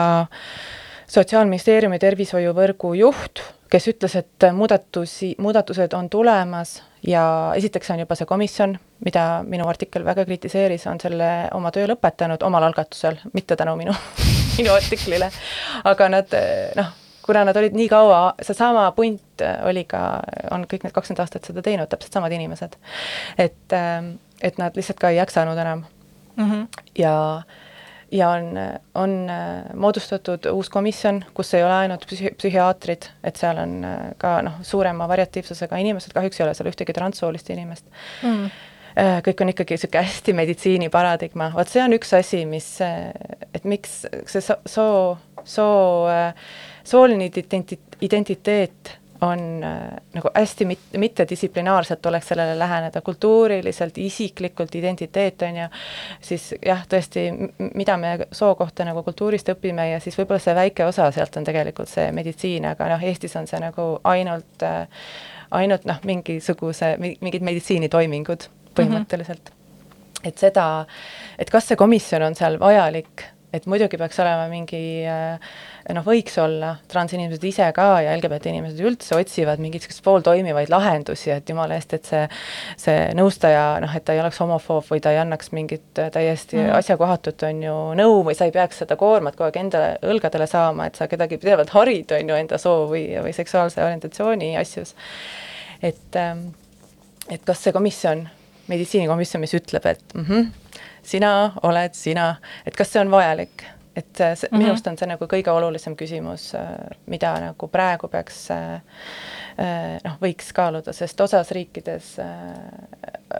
Sotsiaalministeeriumi 1.09 1.97
tervishoiuvõrgu 1.97 2.91
juht, 2.99 3.41
kes 3.72 3.86
ütles, 3.89 4.12
et 4.18 4.45
muudatusi, 4.53 5.30
muudatused 5.41 5.95
on 5.97 6.11
tulemas 6.12 6.82
ja 7.01 7.22
esiteks 7.57 7.95
on 7.95 8.03
juba 8.03 8.16
see 8.18 8.28
komisjon, 8.28 8.74
mida 9.05 9.22
minu 9.49 9.64
artikkel 9.72 10.05
väga 10.05 10.26
kritiseeris, 10.28 10.84
on 10.91 11.01
selle 11.01 11.30
oma 11.57 11.72
töö 11.72 11.89
lõpetanud 11.89 12.45
omal 12.45 12.68
algatusel, 12.68 13.16
mitte 13.32 13.57
tänu 13.57 13.72
minu 13.80 13.97
minu 14.59 14.74
artiklile. 14.76 15.30
aga 15.89 16.09
nad 16.12 16.36
noh, 16.76 16.93
kuna 17.29 17.45
nad 17.45 17.57
olid 17.61 17.76
nii 17.76 17.89
kaua, 17.93 18.20
seesama 18.43 18.87
punt 18.97 19.45
äh, 19.45 19.61
oli 19.68 19.85
ka, 19.89 20.01
on 20.55 20.64
kõik 20.70 20.87
need 20.87 20.95
kakskümmend 20.97 21.20
aastat 21.24 21.49
seda 21.49 21.64
teinud, 21.64 21.91
täpselt 21.93 22.16
samad 22.16 22.33
inimesed. 22.33 22.79
et, 23.39 23.76
ähm, 23.76 24.14
et 24.41 24.59
nad 24.59 24.76
lihtsalt 24.76 25.01
ka 25.03 25.12
ei 25.12 25.20
jaksanud 25.20 25.59
enam 25.59 25.85
mm. 26.37 26.51
-hmm. 26.51 26.85
ja, 26.99 27.43
ja 28.12 28.31
on, 28.31 28.49
on 28.95 29.31
äh, 29.31 29.74
moodustatud 29.74 30.49
uus 30.53 30.70
komisjon, 30.72 31.24
kus 31.35 31.55
ei 31.55 31.64
ole 31.64 31.74
ainult 31.74 32.07
psühhi-, 32.09 32.33
psühhiaatrid, 32.39 33.11
et 33.24 33.37
seal 33.37 33.61
on 33.61 33.85
äh, 33.85 33.99
ka 34.18 34.41
noh, 34.43 34.57
suurema 34.62 35.09
variatiivsusega 35.09 35.76
inimesed, 35.76 36.16
kahjuks 36.16 36.41
ei 36.41 36.47
ole 36.47 36.55
seal 36.55 36.72
ühtegi 36.72 36.97
transsoolist 36.97 37.51
inimest 37.51 37.87
mm. 38.22 38.35
-hmm 38.35 38.51
kõik 38.99 39.43
on 39.45 39.49
ikkagi 39.53 39.76
niisugune 39.76 40.01
hästi 40.03 40.33
meditsiiniparadigma, 40.35 41.53
vot 41.55 41.68
see 41.70 41.83
on 41.85 41.93
üks 41.95 42.11
asi, 42.18 42.41
mis, 42.47 42.66
et 43.55 43.64
miks 43.64 44.01
see 44.26 44.41
soo, 44.41 44.57
soo, 44.66 45.18
soo 45.45 46.09
sooline 46.89 47.28
identi-, 47.28 47.78
identiteet 48.01 48.97
on 49.20 49.41
äh, 49.66 49.99
nagu 50.14 50.30
hästi 50.34 50.64
mit-, 50.64 50.93
mittedistsiplinaarselt 50.97 52.03
tuleks 52.03 52.28
sellele 52.32 52.59
läheneda, 52.59 53.01
kultuuriliselt, 53.03 53.99
isiklikult 53.99 54.74
identiteet, 54.78 55.43
on 55.43 55.57
ju, 55.62 55.70
siis 56.22 56.53
jah, 56.66 56.84
tõesti, 56.91 57.24
mida 57.74 57.97
me 57.99 58.12
soo 58.32 58.53
kohta 58.59 58.86
nagu 58.86 59.03
kultuurist 59.03 59.51
õpime 59.55 59.89
ja 59.91 59.99
siis 60.01 60.18
võib-olla 60.20 60.43
see 60.43 60.55
väike 60.55 60.86
osa 60.86 61.11
sealt 61.14 61.36
on 61.41 61.49
tegelikult 61.49 61.91
see 61.91 62.12
meditsiin, 62.14 62.70
aga 62.70 62.93
noh, 62.95 63.03
Eestis 63.11 63.34
on 63.41 63.51
see 63.51 63.59
nagu 63.62 63.89
ainult 64.07 64.66
äh, 64.66 64.86
ainult 65.51 65.86
noh, 65.89 65.99
mingisuguse, 66.07 66.95
mingid 67.01 67.45
meditsiinitoimingud 67.45 68.49
põhimõtteliselt 68.76 69.51
mm. 69.51 69.55
-hmm. 69.55 70.28
et 70.28 70.39
seda, 70.39 70.68
et 71.39 71.51
kas 71.51 71.68
see 71.68 71.76
komisjon 71.80 72.22
on 72.22 72.39
seal 72.39 72.59
vajalik, 72.61 73.24
et 73.53 73.66
muidugi 73.66 73.96
peaks 74.01 74.18
olema 74.20 74.49
mingi 74.51 74.80
äh, 75.09 75.38
noh, 75.94 76.05
võiks 76.05 76.36
olla, 76.42 76.74
transinimesed 76.90 77.44
ise 77.49 77.70
ka 77.76 77.88
ja 78.05 78.16
LGBT 78.16 78.53
inimesed 78.53 78.82
üldse 78.84 79.16
otsivad 79.16 79.62
mingeid 79.62 79.82
niisuguseid 79.82 80.05
pooltoimivaid 80.05 80.72
lahendusi, 80.72 81.30
et 81.32 81.49
jumala 81.49 81.78
eest, 81.78 81.94
et 81.96 82.09
see 82.09 82.24
see 82.78 83.09
nõustaja 83.16 83.64
noh, 83.82 83.94
et 83.96 84.05
ta 84.05 84.14
ei 84.14 84.22
oleks 84.22 84.40
homofoob 84.42 84.86
või 84.90 85.03
ta 85.05 85.12
ei 85.14 85.20
annaks 85.22 85.53
mingit 85.57 85.86
täiesti 85.96 86.59
mm. 86.59 86.72
asjakohatut, 86.78 87.44
on 87.49 87.62
ju, 87.64 87.76
nõu 87.99 88.22
või 88.26 88.36
sa 88.38 88.49
ei 88.49 88.55
peaks 88.55 88.82
seda 88.82 88.99
koormat 89.01 89.36
kogu 89.38 89.49
aeg 89.49 89.61
endale 89.62 89.96
õlgadele 90.07 90.49
saama, 90.51 90.88
et 90.88 90.99
sa 90.99 91.09
kedagi 91.11 91.40
pidevalt 91.40 91.72
harid, 91.76 92.12
on 92.16 92.32
ju, 92.32 92.38
enda 92.44 92.61
soo 92.61 92.86
või, 92.90 93.05
või 93.24 93.34
seksuaalse 93.36 93.82
orientatsiooni 93.84 94.55
asjus. 94.61 94.94
et, 95.82 96.16
ähm, 96.16 96.49
et 97.30 97.44
kas 97.46 97.62
see 97.62 97.72
komisjon, 97.72 98.26
meditsiinikomisjon, 98.68 99.40
mis 99.40 99.55
ütleb, 99.57 99.86
et 99.86 100.14
mm 100.14 100.24
-hmm, 100.24 100.49
sina 101.03 101.53
oled 101.62 101.94
sina, 101.94 102.36
et 102.66 102.76
kas 102.76 102.92
see 102.92 103.03
on 103.03 103.11
vajalik? 103.11 103.64
Et 103.99 104.16
see 104.16 104.26
mm 104.26 104.34
-hmm. 104.34 104.59
minu 104.59 104.70
arust 104.70 104.86
on 104.86 104.99
see 104.99 105.09
nagu 105.09 105.24
kõige 105.26 105.51
olulisem 105.51 105.96
küsimus, 105.96 106.55
äh, 106.55 106.68
mida 107.07 107.40
nagu 107.40 107.68
praegu 107.68 108.09
peaks 108.09 108.51
äh, 108.51 108.74
äh, 109.59 109.99
noh, 110.05 110.18
võiks 110.22 110.53
kaaluda, 110.55 110.92
sest 110.92 111.20
osas 111.20 111.51
riikides 111.51 112.16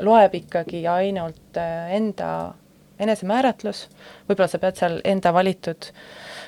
loeb 0.00 0.34
ikkagi 0.34 0.86
ainult 0.86 1.56
enda 1.90 2.54
enesemääratlus, 2.98 3.88
võib-olla 4.28 4.48
sa 4.48 4.59
pead 4.59 4.76
seal 4.76 5.00
enda 5.04 5.32
valitud 5.32 5.92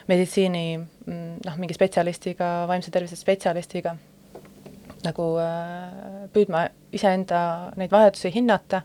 meditsiini 0.09 0.79
mm, 1.07 1.37
noh, 1.47 1.57
mingi 1.57 1.75
spetsialistiga, 1.75 2.67
vaimse 2.67 2.91
tervise 2.91 3.17
spetsialistiga 3.17 3.97
nagu 5.05 5.25
püüdma 6.33 6.69
iseenda 6.93 7.73
neid 7.77 7.91
vajadusi 7.91 8.35
hinnata 8.35 8.83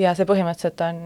ja 0.00 0.14
see 0.16 0.26
põhimõtteliselt 0.28 0.80
on, 0.86 1.00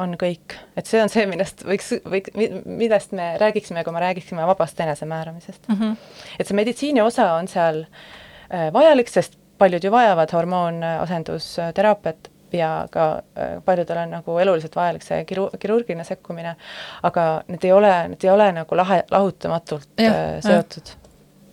on 0.00 0.16
kõik. 0.20 0.56
et 0.76 0.90
see 0.90 1.02
on 1.02 1.12
see, 1.12 1.26
millest 1.30 1.64
võiks, 1.66 1.92
võiks, 2.10 2.34
millest 2.64 3.14
me 3.16 3.34
räägiksime, 3.40 3.84
kui 3.86 3.94
me 3.94 4.02
räägiksime 4.04 4.46
vabast 4.48 4.80
enesemääramisest 4.80 5.68
mm. 5.68 5.80
-hmm. 5.80 5.96
et 6.38 6.46
see 6.50 6.58
meditsiini 6.58 7.02
osa 7.04 7.32
on 7.38 7.48
seal 7.48 7.84
äh, 7.84 8.72
vajalik, 8.72 9.08
sest 9.08 9.38
paljud 9.58 9.84
ju 9.84 9.90
vajavad 9.90 10.32
hormoonasendusteraapiat 10.32 12.30
ja 12.52 12.88
ka 12.90 13.22
äh, 13.38 13.62
paljudel 13.64 13.98
on 13.98 14.10
nagu 14.10 14.38
eluliselt 14.38 14.76
vajalik 14.76 15.02
see 15.02 15.22
kiru-, 15.28 15.50
kirurgiline 15.60 16.04
sekkumine, 16.04 16.56
aga 17.02 17.28
need 17.48 17.64
ei 17.64 17.72
ole, 17.72 17.94
need 18.08 18.26
ei 18.26 18.30
ole 18.30 18.50
nagu 18.52 18.76
lahe, 18.76 19.02
lahutamatult 19.10 19.88
ja, 19.98 20.12
äh, 20.12 20.36
seotud. 20.44 20.94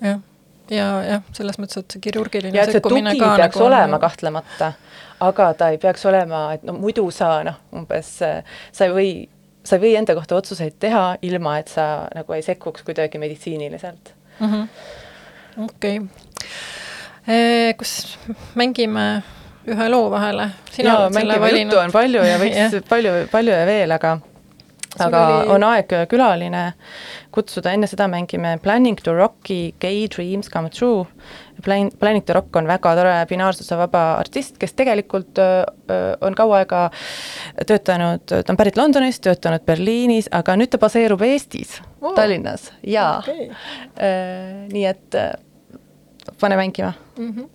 jah, 0.02 0.20
ja 0.72 0.90
jah, 1.08 1.24
selles 1.38 1.60
mõttes, 1.62 1.82
et 1.82 1.96
see 1.98 2.04
kirurgiline 2.10 2.58
ja, 2.58 2.68
sekkumine 2.70 3.16
ka 3.20 3.36
peaks 3.36 3.58
nagu 3.58 3.68
olema 3.68 3.98
on... 3.98 4.04
kahtlemata, 4.06 4.74
aga 5.22 5.52
ta 5.58 5.70
ei 5.74 5.78
peaks 5.82 6.06
olema, 6.10 6.48
et 6.56 6.64
no 6.68 6.74
muidu 6.78 7.06
sa 7.14 7.42
noh, 7.48 7.60
umbes 7.78 8.16
sa 8.22 8.88
ei 8.88 8.96
või, 8.96 9.12
sa 9.64 9.78
ei 9.78 9.84
või 9.86 9.94
enda 10.00 10.16
kohta 10.18 10.40
otsuseid 10.40 10.80
teha, 10.82 11.06
ilma 11.28 11.58
et 11.62 11.72
sa 11.72 12.08
nagu 12.16 12.38
ei 12.38 12.46
sekkuks 12.46 12.86
kuidagi 12.88 13.22
meditsiiniliselt. 13.22 14.16
-hmm.. 14.40 14.68
okei. 15.68 16.02
Okay. 16.02 17.74
Kus 17.78 18.18
mängime 18.56 19.22
ühe 19.70 19.90
loo 19.90 20.10
vahele? 20.12 20.50
jaa, 20.78 21.10
mängime 21.14 21.50
juttu 21.54 21.78
on 21.78 21.92
palju 21.92 22.24
ja 22.26 22.38
võiks 22.42 22.82
palju, 22.94 23.14
palju 23.32 23.54
ja 23.54 23.66
veel, 23.66 23.92
aga 23.92 24.18
aga 25.00 25.22
oli... 25.28 25.50
on 25.56 25.64
aeg 25.64 25.94
külaline 26.10 26.64
kutsuda, 27.32 27.74
enne 27.76 27.88
seda 27.90 28.08
mängime 28.12 28.58
Planning 28.64 29.00
to 29.04 29.14
Rocki 29.16 29.74
Gay 29.82 30.08
Dreams 30.16 30.50
Come 30.52 30.70
True. 30.70 31.06
Plan-, 31.66 31.92
Planning 32.00 32.26
to 32.26 32.34
Rock 32.34 32.56
on 32.56 32.68
väga 32.70 32.96
tore 32.98 33.14
binaarsuse 33.30 33.78
vaba 33.80 34.04
artist, 34.20 34.58
kes 34.62 34.74
tegelikult 34.78 35.40
öö, 35.42 36.02
on 36.22 36.36
kaua 36.38 36.62
aega 36.62 36.82
töötanud, 37.68 38.26
ta 38.32 38.42
on 38.50 38.60
pärit 38.60 38.80
Londonist, 38.80 39.24
töötanud 39.28 39.66
Berliinis, 39.68 40.30
aga 40.32 40.58
nüüd 40.60 40.74
ta 40.74 40.82
baseerub 40.82 41.22
Eestis 41.28 41.78
oh., 42.02 42.16
Tallinnas, 42.18 42.72
jaa 42.88 43.20
okay.. 43.22 43.50
nii 44.72 44.86
et 44.90 45.20
pane 46.42 46.58
mängima 46.58 46.94
mm. 47.18 47.34
-hmm. 47.34 47.50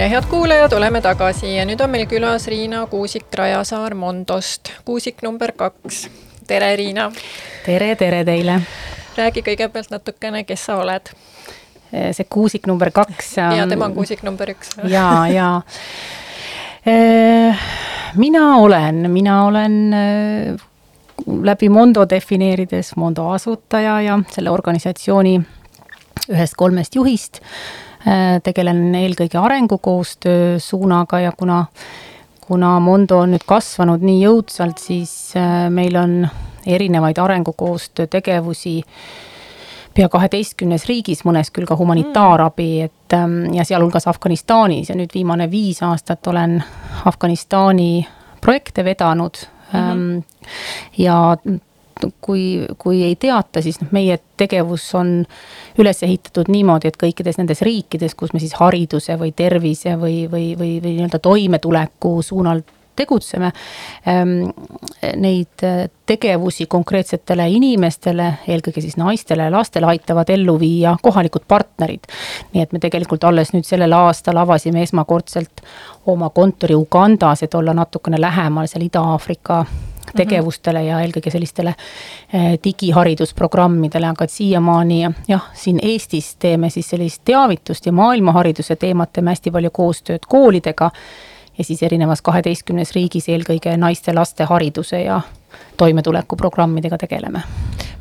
Tere, 0.00 0.10
head 0.10 0.24
kuulajad, 0.30 0.72
oleme 0.72 1.00
tagasi 1.04 1.50
ja 1.58 1.64
nüüd 1.68 1.80
on 1.84 1.90
meil 1.92 2.06
külas 2.08 2.46
Riina 2.48 2.86
Kuusik-Rajasaar 2.88 3.92
Mondost, 3.94 4.70
kuusik 4.84 5.18
number 5.22 5.52
kaks. 5.52 6.06
tere, 6.48 6.70
Riina. 6.76 7.10
tere, 7.66 7.90
tere 8.00 8.22
teile. 8.24 8.54
räägi 9.16 9.42
kõigepealt 9.44 9.90
natukene, 9.92 10.46
kes 10.48 10.64
sa 10.64 10.78
oled. 10.80 11.10
Eh, 11.92 12.14
see 12.16 12.24
kuusik 12.24 12.64
number 12.66 12.88
kaks. 12.90 13.36
ja 13.36 13.66
tema 13.68 13.90
on 13.90 13.94
kuusik 13.98 14.22
number 14.24 14.54
üks. 14.54 14.72
ja, 14.88 15.26
ja 15.28 15.50
eh, 16.86 17.68
mina 18.16 18.56
olen, 18.56 19.10
mina 19.10 19.44
olen 19.44 19.76
läbi 21.42 21.68
Mondo 21.68 22.06
defineerides 22.08 22.96
Mondo 22.96 23.28
asutaja 23.34 24.00
ja 24.00 24.18
selle 24.32 24.50
organisatsiooni 24.50 25.36
ühest 26.30 26.56
kolmest 26.56 26.96
juhist. 26.96 27.44
Tegelen 28.42 28.94
eelkõige 28.94 29.38
arengukoostöö 29.38 30.58
suunaga 30.58 31.20
ja 31.20 31.32
kuna, 31.32 31.64
kuna 32.40 32.78
Mondo 32.80 33.18
on 33.24 33.34
nüüd 33.34 33.44
kasvanud 33.46 34.00
nii 34.00 34.22
jõudsalt, 34.22 34.80
siis 34.80 35.34
meil 35.70 35.96
on 36.00 36.22
erinevaid 36.66 37.18
arengukoostöö 37.18 38.06
tegevusi 38.06 38.80
pea 39.94 40.08
kaheteistkümnes 40.08 40.86
riigis, 40.88 41.24
mõnes 41.26 41.50
küll 41.54 41.68
ka 41.68 41.76
humanitaarabi, 41.78 42.68
et 42.86 43.16
ähm, 43.16 43.42
ja 43.54 43.64
sealhulgas 43.66 44.06
Afganistanis 44.10 44.90
ja 44.90 44.96
nüüd 44.98 45.14
viimane 45.14 45.50
viis 45.50 45.82
aastat 45.82 46.26
olen 46.30 46.60
Afganistani 47.10 48.06
projekte 48.40 48.84
vedanud 48.84 49.42
mm. 49.72 49.80
-hmm. 49.80 50.22
ja 50.98 51.36
kui, 52.20 52.66
kui 52.78 53.02
ei 53.06 53.16
teata, 53.20 53.62
siis 53.62 53.80
noh, 53.82 53.92
meie 53.94 54.18
tegevus 54.40 54.88
on 54.98 55.20
üles 55.80 56.02
ehitatud 56.06 56.50
niimoodi, 56.52 56.90
et 56.90 56.98
kõikides 57.00 57.38
nendes 57.40 57.62
riikides, 57.66 58.16
kus 58.18 58.34
me 58.34 58.42
siis 58.42 58.56
hariduse 58.60 59.16
või 59.20 59.32
tervise 59.36 59.96
või, 60.00 60.24
või, 60.30 60.52
või, 60.58 60.76
või 60.82 60.96
nii-öelda 60.98 61.22
toimetuleku 61.22 62.20
suunal 62.26 62.62
tegutseme. 63.00 63.52
Ehm, 64.06 64.50
neid 65.16 65.64
äh, 65.64 65.88
tegevusi 66.06 66.66
konkreetsetele 66.66 67.48
inimestele, 67.50 68.32
eelkõige 68.48 68.82
siis 68.84 68.98
naistele 69.00 69.46
ja 69.48 69.54
lastele 69.54 69.88
aitavad 69.92 70.30
ellu 70.30 70.58
viia 70.60 70.96
kohalikud 71.02 71.46
partnerid. 71.48 72.10
nii 72.52 72.62
et 72.62 72.72
me 72.72 72.82
tegelikult 72.82 73.24
alles 73.24 73.54
nüüd 73.54 73.68
sellel 73.68 73.94
aastal 73.96 74.40
avasime 74.42 74.82
esmakordselt 74.82 75.62
oma 76.06 76.30
kontori 76.30 76.74
Ugandas, 76.74 77.42
et 77.42 77.54
olla 77.54 77.74
natukene 77.74 78.20
lähemal 78.20 78.68
seal 78.68 78.84
Ida-Aafrika 78.88 79.64
tegevustele 80.16 80.84
ja 80.84 81.00
eelkõige 81.04 81.30
sellistele 81.30 81.74
äh, 81.74 82.54
digiharidusprogrammidele, 82.64 84.12
aga 84.12 84.24
et 84.26 84.34
siiamaani 84.34 85.00
jah, 85.28 85.50
siin 85.54 85.80
Eestis 85.82 86.34
teeme 86.40 86.70
siis 86.70 86.90
sellist 86.90 87.22
teavitust 87.24 87.86
ja 87.86 87.92
maailmahariduse 87.92 88.76
teemat 88.76 89.12
teeme 89.12 89.34
hästi 89.34 89.50
palju 89.50 89.70
koostööd 89.70 90.26
koolidega 90.28 90.90
ja 91.58 91.64
siis 91.64 91.82
erinevas 91.82 92.22
kaheteistkümnes 92.22 92.94
riigis 92.96 93.28
eelkõige 93.28 93.76
naiste-laste 93.76 94.48
hariduse 94.48 95.02
ja 95.02 95.20
toimetulekuprogrammidega 95.76 96.98
tegeleme. 96.98 97.42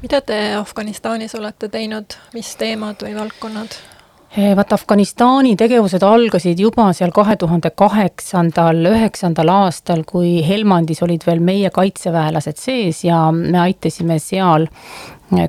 mida 0.01 0.21
te 0.21 0.55
Afganistanis 0.55 1.35
olete 1.35 1.69
teinud, 1.69 2.15
mis 2.33 2.55
teemad 2.55 3.03
või 3.03 3.15
valdkonnad? 3.15 3.79
Eh, 4.37 4.51
vaat 4.53 4.75
Afganistani 4.75 5.55
tegevused 5.57 6.03
algasid 6.05 6.59
juba 6.61 6.91
seal 6.93 7.09
kahe 7.09 7.33
tuhande 7.41 7.71
kaheksandal, 7.73 8.83
üheksandal 8.85 9.49
aastal, 9.49 10.03
kui 10.05 10.43
Helmandis 10.45 11.01
olid 11.01 11.25
veel 11.25 11.41
meie 11.41 11.71
kaitseväelased 11.73 12.61
sees 12.61 13.01
ja 13.07 13.23
me 13.33 13.57
aitasime 13.63 14.19
seal 14.21 14.67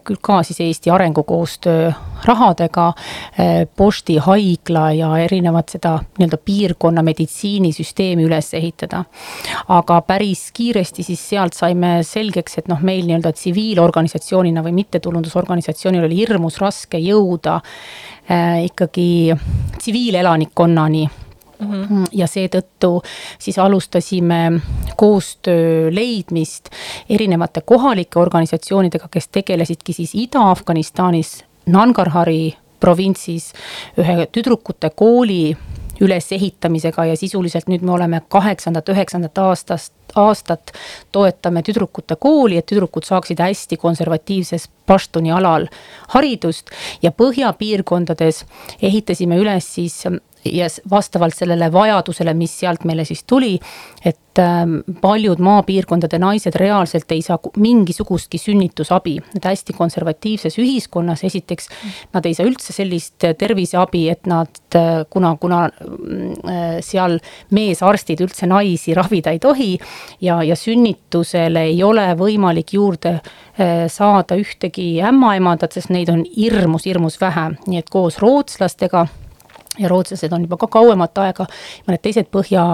küll 0.05 0.19
ka 0.23 0.43
siis 0.47 0.61
Eesti 0.61 0.91
arengukoostöö 0.91 1.93
rahadega 2.25 2.93
eh, 3.39 3.67
Posti 3.77 4.19
haigla 4.21 4.91
ja 4.93 5.11
erinevat 5.19 5.73
seda 5.77 5.95
nii-öelda 6.19 6.37
piirkonna 6.45 7.03
meditsiinisüsteemi 7.03 8.27
üles 8.29 8.53
ehitada. 8.55 9.05
aga 9.69 10.01
päris 10.01 10.51
kiiresti 10.53 11.03
siis 11.03 11.23
sealt 11.29 11.57
saime 11.57 12.01
selgeks, 12.03 12.59
et 12.59 12.69
noh, 12.69 12.81
meil 12.83 13.07
nii-öelda 13.09 13.33
tsiviilorganisatsioonina 13.33 14.63
või 14.67 14.77
mittetulundusorganisatsioonil 14.83 16.05
oli 16.05 16.23
hirmus 16.23 16.61
raske 16.61 16.99
jõuda 16.99 17.61
Äh, 18.31 18.65
ikkagi 18.65 19.35
tsiviilelanikkonnani. 19.79 21.11
Ja 22.13 22.27
seetõttu 22.27 23.03
siis 23.39 23.59
alustasime 23.59 24.61
koostöö 24.97 25.91
leidmist 25.95 26.71
erinevate 27.09 27.61
kohalike 27.61 28.19
organisatsioonidega, 28.19 29.09
kes 29.11 29.29
tegelesidki 29.29 29.93
siis 29.93 30.15
Ida-Afganistanis, 30.15 31.45
Nangarhari 31.67 32.57
provintsis 32.81 33.53
ühe 34.01 34.27
tüdrukute 34.33 34.91
kooli 34.97 35.57
ülesehitamisega 36.01 37.05
ja 37.05 37.17
sisuliselt 37.17 37.69
nüüd 37.69 37.85
me 37.85 37.93
oleme 37.93 38.23
kaheksandat, 38.29 38.89
üheksandat 38.89 39.39
aastast, 39.39 39.93
aastat 40.17 40.73
toetame 41.13 41.63
tüdrukute 41.63 42.17
kooli, 42.17 42.57
et 42.57 42.67
tüdrukud 42.67 43.05
saaksid 43.05 43.41
hästi 43.41 43.77
konservatiivses 43.77 44.69
Pashtuni 44.87 45.31
alal 45.33 45.69
haridust. 46.17 46.73
Ja 47.03 47.13
põhjapiirkondades 47.15 48.45
ehitasime 48.83 49.39
üles 49.39 49.69
siis 49.75 50.01
ja 50.45 50.67
vastavalt 50.91 51.35
sellele 51.35 51.73
vajadusele, 51.73 52.35
mis 52.35 52.59
sealt 52.61 52.85
meile 52.89 53.05
siis 53.05 53.25
tuli, 53.29 53.59
et 54.05 54.39
ähm, 54.39 54.79
paljud 55.01 55.39
maapiirkondade 55.39 56.19
naised 56.19 56.57
reaalselt 56.57 57.13
ei 57.13 57.23
saa 57.23 57.39
mingisugustki 57.57 58.39
sünnitusabi. 58.39 59.19
et 59.37 59.45
hästi 59.45 59.73
konservatiivses 59.73 60.59
ühiskonnas, 60.59 61.25
esiteks 61.25 61.69
nad 62.15 62.27
ei 62.27 62.35
saa 62.35 62.47
üldse 62.47 62.73
sellist 62.73 63.27
terviseabi, 63.39 64.09
et 64.09 64.27
nad, 64.27 64.61
äh, 64.75 65.05
kuna, 65.11 65.37
kuna 65.41 65.65
äh, 65.65 66.81
seal 66.81 67.19
meesarstid 67.51 68.21
üldse 68.21 68.47
naisi 68.47 68.95
ravida 68.95 69.31
ei 69.31 69.39
tohi 69.39 69.79
ja, 70.21 70.43
ja 70.43 70.57
sünnitusele 70.57 71.67
ei 71.71 71.83
ole 71.83 72.07
võimalik 72.17 72.75
juurde 72.75 73.19
äh, 73.21 73.89
saada 73.89 74.39
ühtegi 74.41 74.93
ämmaemandat, 75.05 75.77
sest 75.77 75.91
neid 75.91 76.09
on 76.09 76.25
hirmus, 76.37 76.87
hirmus 76.89 77.21
vähe, 77.21 77.51
nii 77.67 77.83
et 77.83 77.91
koos 77.93 78.19
rootslastega 78.23 79.07
ja 79.81 79.89
rootslased 79.89 80.33
on 80.33 80.45
juba 80.47 80.59
ka 80.61 80.69
kauemat 80.79 81.19
aega, 81.25 81.47
mõned 81.89 82.03
teised 82.05 82.31
Põhja, 82.31 82.65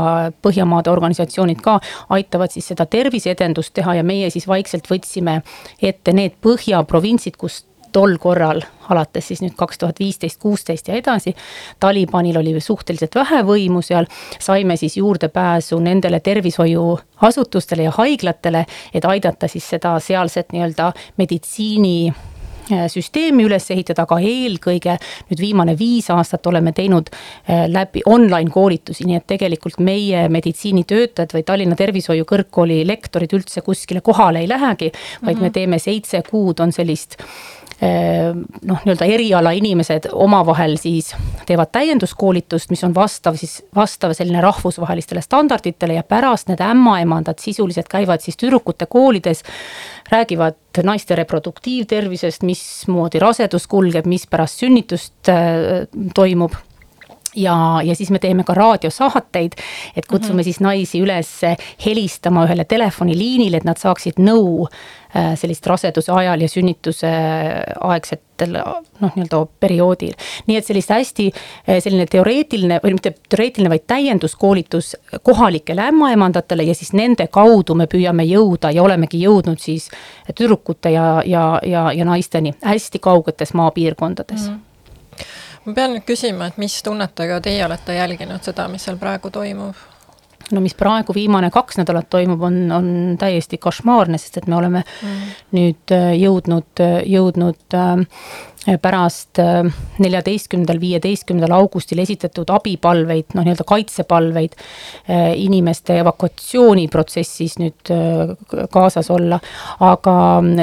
Põhjamaade 0.42 0.90
organisatsioonid 0.92 1.62
ka 1.64 1.78
aitavad 2.16 2.52
siis 2.52 2.72
seda 2.72 2.86
terviseedendust 2.90 3.74
teha 3.78 3.96
ja 4.00 4.04
meie 4.06 4.30
siis 4.30 4.48
vaikselt 4.48 4.90
võtsime 4.90 5.40
ette 5.82 6.12
need 6.16 6.36
põhjaprovintsid, 6.44 7.38
kus 7.40 7.64
tol 7.96 8.18
korral, 8.20 8.60
alates 8.92 9.30
siis 9.30 9.40
nüüd 9.40 9.54
kaks 9.56 9.80
tuhat 9.80 10.00
viisteist, 10.02 10.40
kuusteist 10.42 10.90
ja 10.90 10.98
edasi, 10.98 11.32
Talibanil 11.80 12.36
oli 12.42 12.52
suhteliselt 12.60 13.16
vähe 13.16 13.40
võimu 13.46 13.80
seal, 13.84 14.08
saime 14.42 14.76
siis 14.76 14.98
juurdepääsu 15.00 15.78
nendele 15.80 16.20
tervishoiuasutustele 16.20 17.88
ja 17.88 17.94
haiglatele, 17.96 18.66
et 18.92 19.08
aidata 19.08 19.48
siis 19.48 19.68
seda 19.76 19.96
sealset 20.02 20.52
nii-öelda 20.52 20.92
meditsiini 21.16 22.12
süsteemi 22.92 23.46
üles 23.46 23.70
ehitada, 23.70 24.06
aga 24.06 24.18
eelkõige 24.22 24.96
nüüd 25.30 25.42
viimane 25.42 25.76
viis 25.78 26.10
aastat 26.10 26.46
oleme 26.46 26.72
teinud 26.76 27.10
äh, 27.12 27.66
läbi 27.70 28.02
online 28.06 28.50
koolitusi, 28.50 29.06
nii 29.08 29.20
et 29.20 29.26
tegelikult 29.30 29.80
meie 29.84 30.26
meditsiinitöötajad 30.32 31.36
või 31.36 31.46
Tallinna 31.46 31.78
Tervishoiu 31.78 32.26
Kõrgkooli 32.28 32.82
lektorid 32.86 33.36
üldse 33.38 33.62
kuskile 33.66 34.02
kohale 34.04 34.44
ei 34.44 34.50
lähegi, 34.50 34.92
vaid 35.22 35.36
me 35.38 35.48
mhm. 35.48 35.54
teeme 35.58 35.82
seitse 35.82 36.22
kuud 36.26 36.60
on 36.64 36.74
sellist 36.74 37.20
äh, 37.20 37.65
noh, 37.80 38.80
nii-öelda 38.84 39.04
eriala 39.04 39.50
inimesed 39.52 40.08
omavahel 40.16 40.78
siis 40.80 41.10
teevad 41.46 41.68
täienduskoolitust, 41.76 42.70
mis 42.72 42.84
on 42.86 42.94
vastav 42.96 43.36
siis, 43.36 43.58
vastav 43.76 44.14
selline 44.16 44.40
rahvusvahelistele 44.40 45.20
standarditele 45.20 45.98
ja 45.98 46.04
pärast 46.06 46.48
need 46.48 46.62
ämmaemandad 46.64 47.42
sisuliselt 47.42 47.90
käivad 47.92 48.24
siis 48.24 48.40
tüdrukute 48.40 48.88
koolides 48.88 49.44
räägivad 50.08 50.56
naiste 50.84 51.16
reproduktiivtervisest, 51.20 52.46
mismoodi 52.48 53.20
rasedus 53.20 53.66
kulgeb, 53.68 54.08
mis 54.08 54.24
pärast 54.30 54.64
sünnitust 54.64 55.28
äh, 55.32 55.84
toimub 56.14 56.56
ja, 57.36 57.80
ja 57.84 57.94
siis 57.96 58.10
me 58.10 58.18
teeme 58.18 58.44
ka 58.44 58.54
raadiosaateid, 58.54 59.52
et 59.96 60.06
kutsume 60.06 60.34
mm 60.34 60.40
-hmm. 60.40 60.44
siis 60.44 60.60
naisi 60.60 61.00
üles 61.00 61.30
helistama 61.86 62.46
ühele 62.46 62.64
telefoniliinile, 62.64 63.56
et 63.56 63.64
nad 63.64 63.76
saaksid 63.76 64.18
nõu 64.18 64.66
äh, 65.16 65.34
sellist 65.38 65.66
raseduse 65.66 66.12
ajal 66.12 66.40
ja 66.40 66.48
sünnituse 66.48 67.10
aegsetel 67.80 68.52
noh, 69.00 69.12
nii-öelda 69.14 69.46
perioodil. 69.60 70.12
nii 70.46 70.56
et 70.56 70.66
sellist 70.66 70.90
hästi 70.90 71.30
äh, 71.32 71.78
selline 71.82 72.06
teoreetiline 72.06 72.80
või 72.84 72.92
mitte 72.92 73.14
teoreetiline, 73.28 73.70
vaid 73.70 73.86
täienduskoolitus 73.86 74.96
kohalikele 75.22 75.82
ämmaemandatele 75.82 76.62
ja 76.62 76.74
siis 76.74 76.92
nende 76.92 77.26
kaudu 77.26 77.74
me 77.74 77.86
püüame 77.86 78.24
jõuda 78.24 78.70
ja 78.70 78.82
olemegi 78.82 79.22
jõudnud 79.22 79.58
siis 79.58 79.90
tüdrukute 80.34 80.90
ja, 80.90 81.22
ja, 81.26 81.60
ja, 81.62 81.92
ja 81.92 82.04
naisteni 82.04 82.54
hästi 82.62 82.98
kaugetes 82.98 83.54
maapiirkondades 83.54 84.48
mm. 84.48 84.54
-hmm 84.54 84.75
ma 85.66 85.74
pean 85.74 85.96
nüüd 85.96 86.06
küsima, 86.06 86.50
et 86.50 86.58
mis 86.62 86.78
tunnetega 86.86 87.40
teie 87.44 87.64
olete 87.66 87.98
jälginud 87.98 88.46
seda, 88.46 88.68
mis 88.72 88.86
seal 88.86 88.98
praegu 89.00 89.30
toimub? 89.34 89.84
no 90.54 90.62
mis 90.62 90.76
praegu 90.78 91.14
viimane 91.14 91.50
kaks 91.50 91.80
nädalat 91.80 92.06
toimub, 92.10 92.42
on, 92.46 92.58
on 92.72 92.90
täiesti 93.18 93.58
košmaarne, 93.58 94.18
sest 94.22 94.38
et 94.42 94.46
me 94.46 94.56
oleme 94.60 94.84
mm. 94.86 95.32
nüüd 95.58 95.94
äh, 95.96 96.12
jõudnud, 96.20 96.84
jõudnud 97.10 97.74
äh, 97.74 98.04
pärast 98.82 99.38
äh, 99.38 99.64
neljateistkümnendal, 99.98 100.80
viieteistkümnendal 100.80 101.54
augustil 101.60 102.00
esitatud 102.02 102.50
abipalveid, 102.50 103.30
noh, 103.36 103.46
nii-öelda 103.46 103.66
kaitsepalveid, 103.66 104.56
äh, 105.10 105.28
inimeste 105.38 106.00
evakuatsiooniprotsessis 106.02 107.58
nüüd 107.62 107.92
äh, 107.94 108.34
kaasas 108.72 109.10
olla. 109.14 109.38
aga 109.80 110.16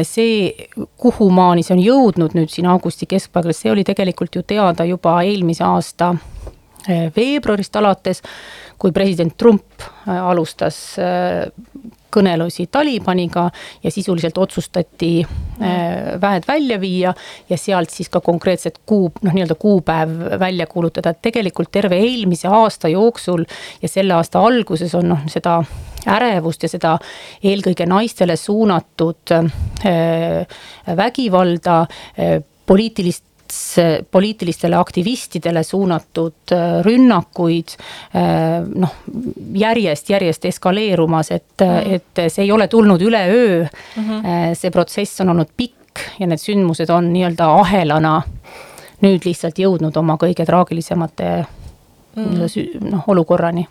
see, 0.08 0.68
kuhumaani 0.98 1.64
see 1.64 1.76
on 1.78 1.84
jõudnud 1.84 2.36
nüüd 2.36 2.52
siin 2.52 2.68
augusti 2.68 3.08
keskpaigas, 3.10 3.62
see 3.64 3.72
oli 3.72 3.84
tegelikult 3.88 4.36
ju 4.36 4.44
teada 4.48 4.86
juba 4.88 5.20
eelmise 5.24 5.64
aasta 5.64 6.14
veebruarist 7.16 7.76
alates 7.80 8.20
kui 8.78 8.92
president 8.92 9.38
Trump 9.40 9.86
alustas 10.08 10.80
kõnelusi 12.14 12.68
Talibaniga 12.72 13.48
ja 13.84 13.92
sisuliselt 13.92 14.38
otsustati 14.38 15.12
äh, 15.24 16.14
väed 16.22 16.48
välja 16.48 16.80
viia 16.82 17.14
ja 17.50 17.58
sealt 17.58 17.94
siis 17.94 18.10
ka 18.14 18.22
konkreetset 18.22 18.80
kuu, 18.86 19.12
noh, 19.22 19.34
nii-öelda 19.34 19.58
kuupäev 19.60 20.14
välja 20.40 20.68
kuulutada, 20.68 21.14
et 21.14 21.22
tegelikult 21.22 21.72
terve 21.72 22.00
eelmise 22.00 22.48
aasta 22.52 22.92
jooksul 22.94 23.46
ja 23.82 23.90
selle 23.90 24.18
aasta 24.18 24.44
alguses 24.44 24.96
on 24.96 25.10
noh, 25.14 25.26
seda 25.32 25.60
ärevust 26.10 26.64
ja 26.66 26.72
seda 26.72 26.96
eelkõige 27.44 27.88
naistele 27.90 28.36
suunatud 28.40 29.36
äh, 29.36 30.58
vägivalda, 30.98 31.84
äh, 32.20 32.42
poliitilist 34.12 34.44
poliitilistele 34.54 34.76
aktivistidele 34.76 35.64
suunatud 35.64 36.52
äh, 36.52 36.82
rünnakuid 36.86 37.68
äh, 38.16 38.64
noh, 38.76 38.94
järjest, 39.54 40.10
järjest 40.10 40.46
eskaleerumas, 40.46 41.32
et 41.32 41.62
mm., 41.62 41.94
et 41.94 42.32
see 42.32 42.44
ei 42.46 42.52
ole 42.52 42.68
tulnud 42.68 43.02
üleöö 43.02 43.64
mm. 43.64 44.04
-hmm. 44.04 44.56
see 44.56 44.72
protsess 44.72 45.22
on 45.22 45.30
olnud 45.30 45.50
pikk 45.58 46.00
ja 46.20 46.28
need 46.28 46.40
sündmused 46.40 46.90
on 46.90 47.14
nii-öelda 47.14 47.48
ahelana 47.60 48.22
nüüd 49.02 49.26
lihtsalt 49.26 49.60
jõudnud 49.60 49.98
oma 49.98 50.18
kõige 50.18 50.46
traagilisemate 50.46 51.46
mm. 52.16 52.48
noh, 52.90 53.04
olukorrani 53.08 53.68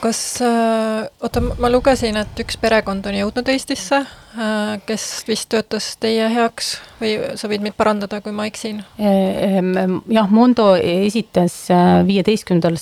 kas, 0.00 0.42
äh, 0.42 1.08
oota, 1.22 1.40
ma 1.40 1.70
lugesin, 1.70 2.16
et 2.20 2.40
üks 2.42 2.56
perekond 2.60 3.04
on 3.08 3.16
jõudnud 3.16 3.48
Eestisse, 3.52 4.00
äh, 4.00 4.72
kes 4.86 5.06
vist 5.28 5.50
töötas 5.52 5.92
teie 6.00 6.28
heaks 6.32 6.74
või 7.00 7.16
sa 7.38 7.50
võid 7.50 7.64
mind 7.64 7.76
parandada, 7.78 8.22
kui 8.24 8.34
ma 8.36 8.48
eksin? 8.48 8.82
jah, 8.98 10.30
Mondo 10.32 10.72
esitas 10.80 11.62
äh, 11.72 12.00
viieteistkümnendal 12.08 12.78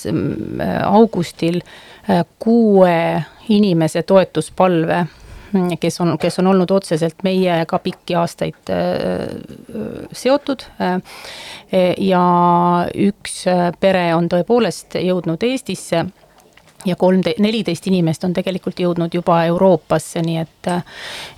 augustil 0.87 1.61
kuue 2.41 2.93
inimese 3.53 4.03
toetuspalve 4.07 5.03
kes 5.81 5.99
on, 6.01 6.13
kes 6.21 6.39
on 6.41 6.47
olnud 6.51 6.71
otseselt 6.71 7.23
meiega 7.25 7.79
pikki 7.81 8.15
aastaid 8.17 8.69
seotud. 10.13 10.65
ja 11.97 12.23
üks 13.09 13.37
pere 13.81 14.03
on 14.13 14.29
tõepoolest 14.29 14.99
jõudnud 15.01 15.45
Eestisse 15.49 16.05
ja 16.85 16.95
kolm, 16.95 17.21
neliteist 17.39 17.87
inimest 17.87 18.23
on 18.23 18.33
tegelikult 18.33 18.79
jõudnud 18.79 19.13
juba 19.13 19.41
Euroopasse, 19.49 20.21
nii 20.23 20.37
et, 20.41 20.69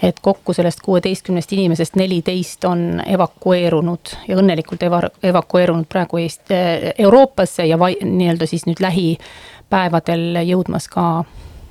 et 0.03 0.19
kokku 0.21 0.53
sellest 0.53 0.83
kuueteistkümnest 0.85 1.53
inimesest 1.57 1.97
neliteist 1.99 2.65
on 2.69 3.01
evakueerunud 3.05 4.15
ja 4.27 4.37
õnnelikult 4.37 4.85
eva-, 4.85 5.09
evakueerunud 5.23 5.89
praegu 5.89 6.21
Eest-, 6.21 6.53
Euroopasse 6.97 7.65
ja 7.65 7.79
vai-, 7.79 7.97
nii-öelda 8.03 8.49
siis 8.49 8.67
nüüd 8.69 8.83
lähipäevadel 8.83 10.43
jõudmas 10.45 10.89
ka 10.91 11.23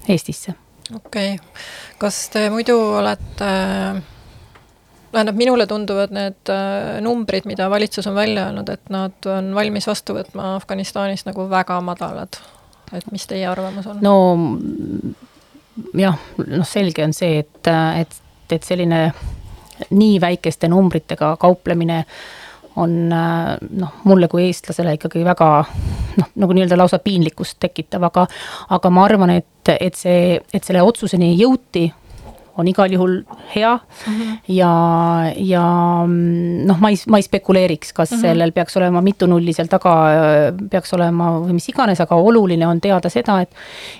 Eestisse. 0.08 0.54
okei 0.96 1.34
okay., 1.34 1.52
kas 1.98 2.24
te 2.32 2.48
muidu 2.50 2.78
olete 2.98 3.50
tähendab, 5.12 5.36
minule 5.36 5.66
tunduvad 5.66 6.14
need 6.14 6.50
äh, 6.50 7.00
numbrid, 7.02 7.46
mida 7.46 7.70
valitsus 7.70 8.06
on 8.06 8.14
välja 8.14 8.46
öelnud, 8.48 8.68
et 8.68 8.90
nad 8.90 9.26
on 9.30 9.54
valmis 9.54 9.86
vastu 9.86 10.14
võtma 10.18 10.54
Afganistanist 10.56 11.26
nagu 11.26 11.46
väga 11.50 11.80
madalad 11.84 12.38
et 12.96 13.12
mis 13.12 13.26
teie 13.26 13.46
arvamus 13.48 13.86
on? 13.90 14.00
no 14.02 14.14
jah, 15.94 16.18
noh, 16.46 16.66
selge 16.66 17.04
on 17.04 17.14
see, 17.16 17.40
et, 17.44 17.70
et, 18.00 18.20
et 18.50 18.66
selline 18.66 19.02
nii 19.90 20.20
väikeste 20.20 20.68
numbritega 20.68 21.34
kauplemine 21.40 22.04
on 22.80 22.92
noh, 23.10 23.94
mulle 24.04 24.28
kui 24.30 24.46
eestlasele 24.46 24.94
ikkagi 24.98 25.24
väga 25.26 25.48
noh, 26.20 26.28
nagu 26.42 26.56
nii-öelda 26.56 26.78
lausa 26.78 27.00
piinlikkust 27.02 27.58
tekitav, 27.62 28.04
aga 28.10 28.26
aga 28.76 28.92
ma 28.94 29.06
arvan, 29.08 29.34
et, 29.40 29.72
et 29.74 29.96
see, 29.98 30.36
et 30.54 30.64
selle 30.64 30.82
otsuseni 30.86 31.32
jõuti 31.38 31.88
on 32.58 32.68
igal 32.68 32.92
juhul 32.92 33.20
hea 33.54 33.74
mm. 33.76 34.14
-hmm. 34.14 34.38
ja, 34.48 34.72
ja 35.36 35.64
noh, 36.06 36.80
ma 36.80 36.90
ei, 36.90 36.96
ma 37.08 37.18
ei 37.18 37.22
spekuleeriks, 37.22 37.92
kas 37.92 38.10
mm 38.10 38.16
-hmm. 38.16 38.20
sellel 38.20 38.52
peaks 38.52 38.76
olema 38.76 39.00
mitu 39.00 39.26
nulli 39.26 39.52
seal 39.52 39.68
taga, 39.68 39.94
peaks 40.70 40.94
olema 40.94 41.30
või 41.38 41.58
mis 41.58 41.68
iganes, 41.68 42.00
aga 42.00 42.14
oluline 42.16 42.66
on 42.66 42.80
teada 42.80 43.08
seda, 43.08 43.40
et, 43.40 43.54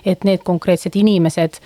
et 0.05 0.24
need 0.24 0.42
konkreetsed 0.44 0.96
inimesed 0.96 1.61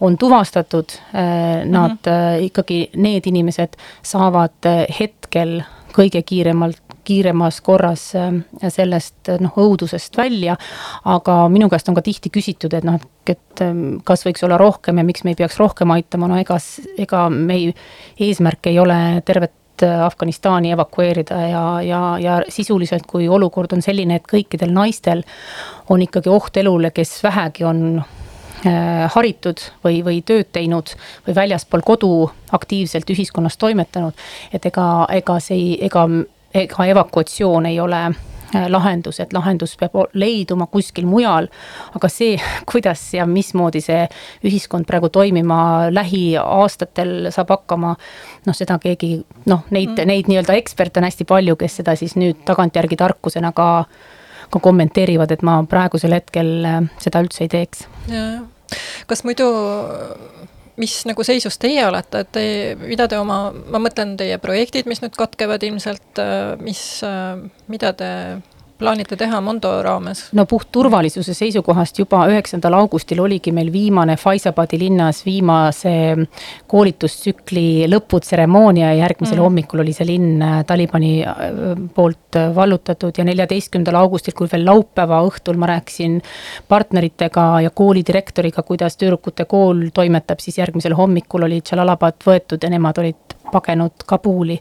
on 0.00 0.18
tuvastatud, 0.18 0.88
äh, 1.14 1.64
nad 1.64 1.90
mm 1.90 2.12
-hmm. 2.12 2.40
ikkagi, 2.40 2.90
need 2.96 3.26
inimesed 3.26 3.76
saavad 4.02 4.66
äh, 4.66 4.86
hetkel 5.00 5.62
kõige 5.92 6.22
kiiremalt 6.22 6.82
kiiremas 7.08 7.60
korras 7.64 8.10
äh, 8.18 8.32
sellest 8.68 9.32
noh, 9.40 9.56
õudusest 9.56 10.16
välja. 10.18 10.56
aga 11.08 11.40
minu 11.52 11.68
käest 11.72 11.88
on 11.88 11.96
ka 11.96 12.04
tihti 12.04 12.32
küsitud, 12.34 12.74
et 12.76 12.86
noh, 12.86 12.98
et 13.28 13.62
ähm, 13.64 14.00
kas 14.06 14.24
võiks 14.26 14.44
olla 14.46 14.58
rohkem 14.60 14.98
ja 14.98 15.06
miks 15.06 15.24
me 15.24 15.34
ei 15.34 15.38
peaks 15.38 15.58
rohkem 15.60 15.90
aitama, 15.94 16.28
no 16.30 16.38
ega, 16.40 16.58
ega 16.98 17.28
meie 17.32 17.74
eesmärk 18.20 18.70
ei 18.70 18.78
ole 18.80 18.98
tervet 19.26 19.84
äh, 19.86 20.04
Afganistani 20.04 20.72
evakueerida 20.76 21.40
ja, 21.48 21.64
ja, 21.84 22.02
ja 22.22 22.38
sisuliselt, 22.52 23.06
kui 23.08 23.28
olukord 23.28 23.76
on 23.76 23.84
selline, 23.84 24.18
et 24.18 24.30
kõikidel 24.30 24.72
naistel 24.74 25.24
on 25.88 26.04
ikkagi 26.04 26.32
oht 26.32 26.56
elule, 26.60 26.92
kes 26.94 27.18
vähegi 27.24 27.66
on 27.68 27.84
äh, 27.98 29.04
haritud 29.14 29.62
või, 29.84 30.00
või 30.06 30.22
tööd 30.26 30.50
teinud 30.56 30.94
või 31.26 31.36
väljaspool 31.42 31.84
kodu 31.86 32.12
aktiivselt 32.56 33.10
ühiskonnas 33.14 33.60
toimetanud. 33.60 34.16
et 34.52 34.66
ega, 34.66 35.06
ega 35.20 35.40
see 35.44 35.56
ei, 35.60 35.70
ega 35.90 36.08
ega 36.64 36.86
evakuatsioon 36.92 37.66
ei 37.66 37.80
ole 37.80 38.00
äh, 38.06 38.66
lahendus, 38.68 39.20
et 39.20 39.32
lahendus 39.32 39.76
peab 39.80 39.96
leiduma 40.12 40.66
kuskil 40.66 41.06
mujal. 41.06 41.48
aga 41.96 42.10
see, 42.12 42.38
kuidas 42.72 43.02
ja 43.14 43.26
mismoodi 43.26 43.82
see 43.84 44.04
ühiskond 44.46 44.88
praegu 44.88 45.08
toimima 45.08 45.88
lähiaastatel 45.94 47.30
saab 47.34 47.54
hakkama, 47.56 47.94
noh, 48.46 48.56
seda 48.56 48.78
keegi 48.82 49.16
noh, 49.46 49.64
neid 49.70 49.94
mm., 49.94 50.06
neid 50.08 50.30
nii-öelda 50.30 50.58
eksperte 50.58 51.00
on 51.00 51.08
hästi 51.08 51.28
palju, 51.28 51.56
kes 51.56 51.80
seda 51.82 51.96
siis 51.98 52.16
nüüd 52.20 52.44
tagantjärgi 52.48 52.98
tarkusena 52.98 53.52
ka, 53.56 53.70
ka 54.50 54.62
kommenteerivad, 54.64 55.32
et 55.34 55.44
ma 55.46 55.60
praegusel 55.68 56.16
hetkel 56.16 56.54
äh, 56.64 56.82
seda 57.02 57.24
üldse 57.24 57.46
ei 57.46 57.52
teeks. 57.52 57.86
kas 59.08 59.24
muidu 59.24 59.48
mis 60.78 60.94
nagu 61.08 61.24
seisus 61.26 61.58
teie 61.60 61.82
olete, 61.86 62.22
et 62.24 62.30
te, 62.34 62.44
mida 62.80 63.08
te 63.10 63.18
oma, 63.20 63.48
ma 63.52 63.80
mõtlen 63.82 64.16
teie 64.20 64.38
projektid, 64.42 64.88
mis 64.90 65.02
nüüd 65.02 65.16
katkevad 65.18 65.64
ilmselt, 65.66 66.22
äh, 66.22 66.54
mis, 66.62 66.82
äh, 67.06 67.40
mida 67.70 67.92
te 67.98 68.10
plaanite 68.78 69.16
teha 69.18 69.40
Mondo 69.40 69.70
raames? 69.82 70.28
no 70.38 70.44
puht 70.46 70.70
turvalisuse 70.72 71.34
seisukohast 71.34 71.98
juba 71.98 72.24
üheksandal 72.30 72.76
augustil 72.78 73.20
oligi 73.24 73.52
meil 73.54 73.72
viimane 73.74 74.16
Faisabadi 74.20 74.78
linnas 74.80 75.24
viimase 75.26 75.94
koolitustsükli 76.70 77.88
lõputseremoonia 77.90 78.92
ja 78.92 79.00
järgmisel 79.02 79.38
mm. 79.38 79.44
hommikul 79.46 79.84
oli 79.84 79.94
see 79.96 80.08
linn 80.08 80.42
äh, 80.44 80.60
Talibani 80.68 81.12
äh, 81.26 81.42
poolt 81.94 82.38
vallutatud 82.54 83.18
ja 83.18 83.24
neljateistkümnendal 83.24 83.98
augustil, 84.02 84.36
kui 84.36 84.50
veel 84.52 84.66
laupäeva 84.68 85.20
õhtul 85.26 85.58
ma 85.60 85.70
rääkisin 85.72 86.20
partneritega 86.68 87.48
ja 87.64 87.70
kooli 87.74 88.04
direktoriga, 88.06 88.62
kuidas 88.62 88.98
tüdrukute 89.00 89.48
kool 89.48 89.88
toimetab, 89.94 90.42
siis 90.44 90.58
järgmisel 90.60 90.96
hommikul 90.98 91.48
oli 91.48 91.62
Jalalabad 91.62 92.20
võetud 92.26 92.62
ja 92.62 92.70
nemad 92.72 93.00
olid 93.02 93.37
pagenud 93.52 94.04
Kabuli. 94.06 94.60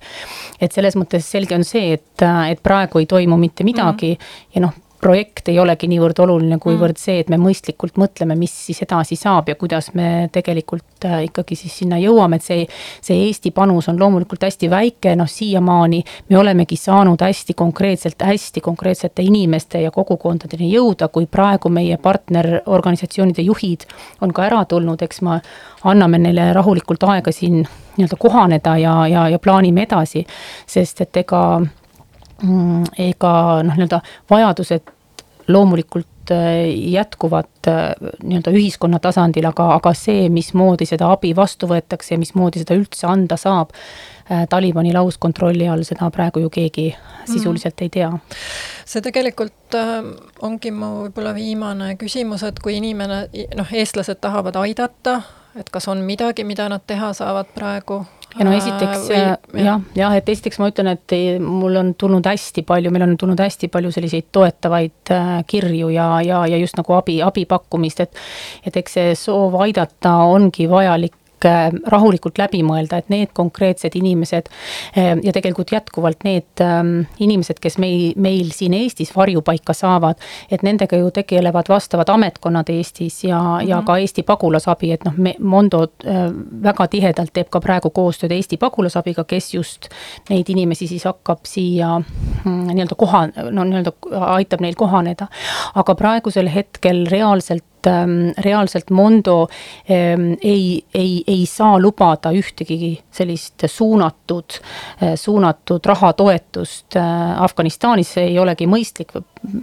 et 0.62 0.72
selles 0.72 0.96
mõttes 0.96 1.32
selge 1.32 1.56
on 1.56 1.64
see, 1.64 1.94
et, 1.94 2.26
et 2.50 2.64
praegu 2.64 3.00
ei 3.00 3.06
toimu 3.06 3.38
mitte 3.38 3.64
midagi 3.64 4.14
mm 4.14 4.18
-hmm. 4.18 4.54
ja 4.56 4.62
noh, 4.62 4.74
projekt 5.08 5.48
ei 5.48 5.60
olegi 5.60 5.88
niivõrd 5.88 6.20
oluline, 6.26 6.58
kuivõrd 6.60 6.98
mm. 6.98 7.00
see, 7.00 7.22
et 7.24 7.30
me 7.32 7.38
mõistlikult 7.40 7.96
mõtleme, 8.02 8.36
mis 8.36 8.52
siis 8.66 8.82
edasi 8.84 9.16
saab 9.16 9.48
ja 9.48 9.56
kuidas 9.56 9.94
me 9.96 10.28
tegelikult 10.36 11.08
äh, 11.08 11.22
ikkagi 11.30 11.56
siis 11.56 11.78
sinna 11.80 12.00
jõuame, 12.02 12.42
et 12.42 12.44
see, 12.44 12.66
see 13.04 13.22
Eesti 13.28 13.54
panus 13.56 13.88
on 13.88 14.00
loomulikult 14.00 14.44
hästi 14.44 14.70
väike, 14.72 15.14
noh 15.16 15.30
siiamaani 15.32 16.02
me 16.28 16.40
olemegi 16.42 16.76
saanud 16.80 17.24
hästi 17.24 17.56
konkreetselt, 17.56 18.26
hästi 18.28 18.64
konkreetsete 18.66 19.24
inimeste 19.24 19.86
ja 19.86 19.94
kogukondadeni 19.96 20.74
jõuda, 20.74 21.08
kui 21.14 21.30
praegu 21.32 21.72
meie 21.72 21.96
partnerorganisatsioonide 22.04 23.48
juhid 23.48 23.88
on 24.22 24.36
ka 24.36 24.44
ära 24.50 24.66
tulnud, 24.68 25.02
eks 25.08 25.24
me 25.24 25.40
anname 25.88 26.20
neile 26.20 26.52
rahulikult 26.58 27.08
aega 27.08 27.32
siin 27.32 27.62
nii-öelda 27.62 28.20
kohaneda 28.20 28.76
ja, 28.82 29.00
ja, 29.08 29.28
ja 29.32 29.40
plaanime 29.40 29.88
edasi, 29.88 30.26
sest 30.68 31.06
et 31.08 31.24
ega 31.24 31.42
mm, 32.44 32.94
ega 33.08 33.34
noh, 33.64 33.80
nii-öelda 33.80 34.04
vajadused 34.30 34.97
loomulikult 35.48 36.32
äh, 36.32 36.68
jätkuvad 36.92 37.68
äh, 37.68 37.96
nii-öelda 38.24 38.52
ühiskonna 38.52 39.00
tasandil, 39.00 39.48
aga, 39.48 39.70
aga 39.78 39.94
see, 39.96 40.28
mismoodi 40.34 40.88
seda 40.90 41.12
abi 41.16 41.34
vastu 41.36 41.70
võetakse 41.70 42.16
ja 42.16 42.22
mismoodi 42.22 42.64
seda 42.64 42.76
üldse 42.78 43.08
anda 43.08 43.38
saab, 43.40 43.72
äh, 44.32 44.46
Talibani 44.50 44.94
lauskontrolli 44.96 45.70
all, 45.72 45.86
seda 45.88 46.12
praegu 46.14 46.44
ju 46.44 46.52
keegi 46.54 46.90
sisuliselt 47.26 47.80
mm. 47.80 47.84
ei 47.84 47.90
tea. 47.90 48.12
see 48.88 49.04
tegelikult 49.04 49.76
ongi 50.48 50.72
mu 50.72 50.92
võib-olla 51.06 51.34
viimane 51.36 51.96
küsimus, 52.00 52.44
et 52.48 52.60
kui 52.64 52.78
inimene, 52.80 53.26
noh, 53.56 53.74
eestlased 53.76 54.22
tahavad 54.24 54.56
aidata 54.64 55.22
et 55.58 55.70
kas 55.74 55.88
on 55.88 56.04
midagi, 56.06 56.44
mida 56.46 56.70
nad 56.70 56.84
teha 56.88 57.14
saavad 57.18 57.50
praegu 57.56 58.04
ja 58.38 58.46
no 58.48 58.54
esiteks 58.56 59.10
äh, 59.16 59.28
jah, 59.64 59.84
jah, 59.98 60.16
et 60.18 60.30
esiteks 60.30 60.60
ma 60.62 60.70
ütlen, 60.72 60.92
et 60.94 61.16
mul 61.44 61.78
on 61.80 61.94
tulnud 62.00 62.26
hästi 62.28 62.64
palju, 62.68 62.92
meil 62.94 63.08
on 63.08 63.16
tulnud 63.20 63.42
hästi 63.42 63.70
palju 63.74 63.92
selliseid 63.96 64.30
toetavaid 64.36 65.14
äh, 65.16 65.32
kirju 65.48 65.92
ja, 65.94 66.10
ja, 66.26 66.44
ja 66.50 66.60
just 66.62 66.78
nagu 66.80 66.98
abi, 66.98 67.20
abi 67.26 67.46
pakkumist, 67.50 68.04
et 68.06 68.68
et 68.68 68.82
eks 68.84 68.98
see 69.00 69.16
soov 69.18 69.58
aidata 69.64 70.18
ongi 70.28 70.68
vajalik 70.70 71.16
rahulikult 71.46 72.38
läbi 72.38 72.64
mõelda, 72.66 73.02
et 73.02 73.10
need 73.14 73.32
konkreetsed 73.38 73.96
inimesed 74.00 74.50
äh, 74.98 75.14
ja 75.24 75.34
tegelikult 75.36 75.72
jätkuvalt 75.72 76.24
need 76.28 76.64
ähm, 76.64 77.06
inimesed, 77.20 77.60
kes 77.62 77.78
meil, 77.82 78.14
meil 78.16 78.52
siin 78.56 78.74
Eestis 78.78 79.14
varjupaika 79.16 79.76
saavad, 79.78 80.22
et 80.52 80.64
nendega 80.66 80.98
ju 80.98 81.12
tegelevad 81.14 81.70
vastavad 81.70 82.10
ametkonnad 82.10 82.70
Eestis 82.74 83.24
ja 83.24 83.42
mm, 83.42 83.48
-hmm. 83.48 83.70
ja 83.70 83.78
mhm. 83.78 83.86
ka 83.86 83.98
Eesti 83.98 84.24
pagulasabi, 84.24 84.92
et 84.92 85.06
noh, 85.06 85.14
me, 85.18 85.36
Mondo 85.40 85.84
äh, 85.84 86.32
väga 86.64 86.88
tihedalt 86.88 87.34
teeb 87.34 87.50
ka 87.50 87.60
praegu 87.60 87.90
koostööd 87.90 88.32
Eesti 88.32 88.58
pagulasabiga, 88.58 89.24
kes 89.24 89.54
just 89.54 89.90
neid 90.30 90.50
inimesi 90.50 90.88
siis 90.88 91.04
hakkab 91.04 91.46
siia 91.46 92.00
mm, 92.00 92.68
nii-öelda 92.74 92.96
koha, 92.96 93.28
no 93.52 93.64
nii-öelda 93.64 93.92
aitab 94.34 94.62
neil 94.62 94.76
kohaneda. 94.76 95.28
aga 95.76 95.96
praegusel 95.96 96.50
hetkel 96.50 97.06
reaalselt 97.10 97.64
Ähm, 97.88 98.34
reaalselt 98.44 98.90
Mondo 98.90 99.48
ähm, 99.90 100.34
ei, 100.42 100.84
ei, 100.94 101.24
ei 101.28 101.46
saa 101.46 101.78
lubada 101.80 102.34
ühtegi 102.36 102.98
sellist 103.12 103.64
suunatud, 103.72 104.58
äh, 105.02 105.16
suunatud 105.16 105.86
rahatoetust 105.86 106.98
äh, 107.00 107.42
Afganistanis, 107.44 108.12
see 108.18 108.26
ei 108.34 108.40
olegi 108.40 108.68
mõistlik, 108.68 109.16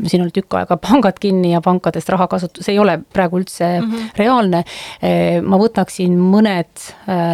siin 0.07 0.23
oli 0.23 0.35
tükk 0.35 0.59
aega 0.61 0.77
pangad 0.77 1.19
kinni 1.21 1.53
ja 1.53 1.61
pankadest 1.65 2.09
raha 2.09 2.27
kasutus 2.31 2.69
ei 2.69 2.79
ole 2.79 2.99
praegu 3.13 3.39
üldse 3.41 3.81
mm 3.81 3.91
-hmm. 3.91 4.11
reaalne. 4.17 4.65
Äh, 5.05 5.43
ma 5.43 5.59
võtaksin 5.61 6.17
mõned 6.19 6.85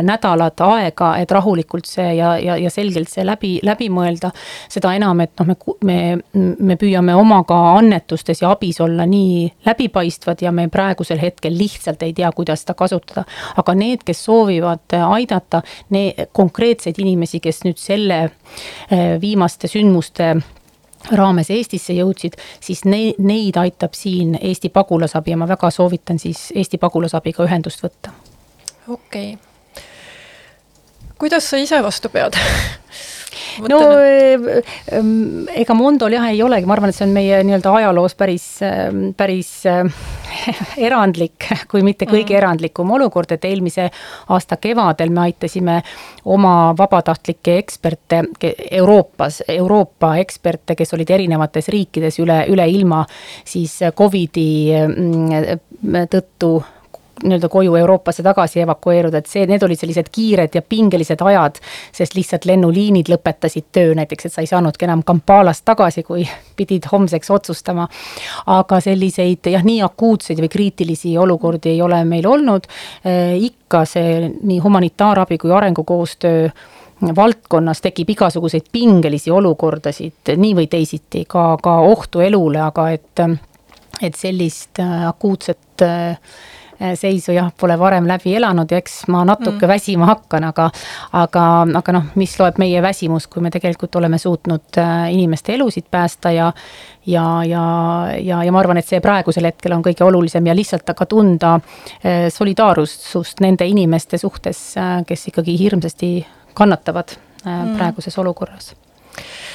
nädalad 0.03 0.61
aega, 0.61 1.17
et 1.19 1.31
rahulikult 1.31 1.87
see 1.87 2.15
ja, 2.15 2.39
ja, 2.39 2.57
ja 2.57 2.71
selgelt 2.71 3.09
see 3.09 3.25
läbi, 3.27 3.59
läbi 3.63 3.89
mõelda. 3.89 4.31
seda 4.69 4.95
enam, 4.95 5.21
et 5.21 5.33
noh, 5.41 5.47
me, 5.47 5.57
me, 5.85 6.55
me 6.59 6.77
püüame 6.77 7.15
oma 7.15 7.43
ka 7.45 7.59
annetustes 7.79 8.43
ja 8.43 8.51
abis 8.51 8.81
olla 8.81 9.07
nii 9.07 9.53
läbipaistvad 9.67 10.43
ja 10.43 10.53
me 10.53 10.69
praegusel 10.69 11.21
hetkel 11.21 11.57
lihtsalt 11.59 12.03
ei 12.03 12.13
tea, 12.13 12.31
kuidas 12.33 12.65
seda 12.65 12.75
kasutada. 12.75 13.25
aga 13.57 13.75
need, 13.75 14.05
kes 14.07 14.25
soovivad 14.25 14.97
aidata, 15.07 15.63
need 15.91 16.31
konkreetseid 16.33 16.99
inimesi, 16.99 17.41
kes 17.41 17.65
nüüd 17.67 17.81
selle 17.81 18.23
eh, 18.25 19.17
viimaste 19.21 19.69
sündmuste 19.69 20.35
raames 21.13 21.51
Eestisse 21.51 21.95
jõudsid, 21.97 22.37
siis 22.61 22.85
ne-, 22.85 23.15
neid 23.19 23.57
aitab 23.57 23.95
siin 23.97 24.37
Eesti 24.41 24.69
pagulasabi 24.69 25.35
ja 25.35 25.39
ma 25.41 25.49
väga 25.49 25.71
soovitan 25.71 26.19
siis 26.19 26.51
Eesti 26.55 26.79
pagulasabiga 26.79 27.45
ühendust 27.45 27.83
võtta. 27.85 28.13
okei 28.89 29.35
okay. 29.35 29.85
kuidas 31.19 31.51
sa 31.51 31.57
ise 31.57 31.83
vastu 31.83 32.09
pead 32.09 32.37
no 33.71 33.81
eh, 34.03 34.63
ehm, 34.93 35.49
ega 35.63 35.77
Mondol 35.77 36.15
jah 36.17 36.29
ei 36.31 36.43
olegi, 36.43 36.69
ma 36.69 36.77
arvan, 36.77 36.93
et 36.93 36.99
see 36.99 37.07
on 37.07 37.15
meie 37.15 37.41
nii-öelda 37.47 37.75
ajaloos 37.81 38.17
päris, 38.19 38.47
ehm, 38.67 39.11
päris 39.19 39.51
eh, 39.71 40.01
erandlik, 40.89 41.49
kui 41.71 41.85
mitte 41.87 42.09
kõige 42.11 42.35
mm. 42.35 42.41
erandlikum 42.41 42.91
olukord, 42.97 43.33
et 43.37 43.47
eelmise 43.49 43.89
aasta 44.35 44.59
kevadel 44.61 45.13
me 45.15 45.25
aitasime 45.29 45.79
oma 46.31 46.75
vabatahtlikke 46.79 47.57
eksperte 47.61 48.23
Euroopas, 48.81 49.43
Euroopa 49.49 50.15
eksperte, 50.23 50.77
kes 50.79 50.95
olid 50.97 51.11
erinevates 51.17 51.71
riikides 51.73 52.21
üle, 52.23 52.43
üle 52.53 52.67
ilma 52.71 53.05
siis 53.45 53.79
Covidi 53.97 54.51
mm, 54.75 56.07
tõttu 56.11 56.59
nii-öelda 57.25 57.49
koju 57.49 57.75
Euroopasse 57.77 58.23
tagasi 58.23 58.61
evakueeruda, 58.65 59.21
et 59.21 59.31
see, 59.31 59.45
need 59.47 59.63
olid 59.63 59.79
sellised 59.81 60.09
kiired 60.13 60.55
ja 60.55 60.63
pingelised 60.63 61.23
ajad, 61.25 61.61
sest 61.93 62.17
lihtsalt 62.17 62.47
lennuliinid 62.49 63.11
lõpetasid 63.13 63.71
töö 63.73 63.95
näiteks, 63.99 64.27
et 64.27 64.35
sa 64.35 64.45
ei 64.45 64.51
saanudki 64.51 64.89
enam 64.89 65.05
Kampalast 65.07 65.65
tagasi, 65.69 66.05
kui 66.07 66.27
pidid 66.59 66.89
homseks 66.93 67.31
otsustama. 67.31 67.89
aga 68.47 68.81
selliseid 68.81 69.47
jah, 69.53 69.65
nii 69.65 69.83
akuutseid 69.83 70.41
või 70.41 70.53
kriitilisi 70.53 71.17
olukordi 71.19 71.75
ei 71.75 71.83
ole 71.83 72.05
meil 72.05 72.27
olnud 72.27 72.67
e,, 73.05 73.37
ikka 73.37 73.85
see 73.89 74.29
nii 74.43 74.59
humanitaarabi 74.59 75.39
kui 75.39 75.53
arengukoostöö 75.53 76.49
valdkonnas 77.17 77.81
tekib 77.81 78.11
igasuguseid 78.11 78.69
pingelisi 78.73 79.31
olukordasid 79.31 80.35
nii 80.37 80.55
või 80.59 80.69
teisiti, 80.71 81.25
ka, 81.29 81.57
ka 81.63 81.79
ohtu 81.89 82.21
elule, 82.25 82.61
aga 82.61 82.91
et, 82.93 83.23
et 84.03 84.19
sellist 84.19 84.81
äh, 84.83 85.07
akuutset 85.09 85.85
äh, 85.87 86.19
seisu 86.97 87.35
jah, 87.35 87.51
pole 87.61 87.77
varem 87.79 88.07
läbi 88.09 88.35
elanud 88.39 88.71
ja 88.73 88.79
eks 88.81 89.03
ma 89.13 89.23
natuke 89.29 89.67
mm. 89.67 89.69
väsima 89.69 90.09
hakkan, 90.09 90.47
aga 90.49 90.71
aga, 91.17 91.45
aga 91.81 91.95
noh, 91.97 92.09
mis 92.21 92.37
loeb 92.41 92.61
meie 92.63 92.83
väsimus, 92.83 93.29
kui 93.31 93.45
me 93.45 93.53
tegelikult 93.53 93.97
oleme 94.01 94.19
suutnud 94.19 94.81
eh, 94.81 95.13
inimeste 95.15 95.55
elusid 95.59 95.91
päästa 95.91 96.33
ja 96.37 96.51
ja, 97.07 97.25
ja, 97.45 97.63
ja, 98.21 98.43
ja 98.45 98.53
ma 98.53 98.61
arvan, 98.61 98.79
et 98.81 98.89
see 98.89 99.01
praegusel 99.01 99.49
hetkel 99.49 99.73
on 99.77 99.85
kõige 99.85 100.05
olulisem 100.05 100.47
ja 100.47 100.57
lihtsalt 100.57 100.93
ka 100.97 101.07
tunda 101.09 101.57
eh, 102.03 102.29
solidaarsust 102.33 103.41
nende 103.45 103.67
inimeste 103.69 104.19
suhtes, 104.21 104.61
kes 105.07 105.29
ikkagi 105.33 105.57
hirmsasti 105.59 106.13
kannatavad 106.55 107.17
mm. 107.45 107.75
praeguses 107.79 108.19
olukorras 108.21 108.75
Äh, 109.15 109.50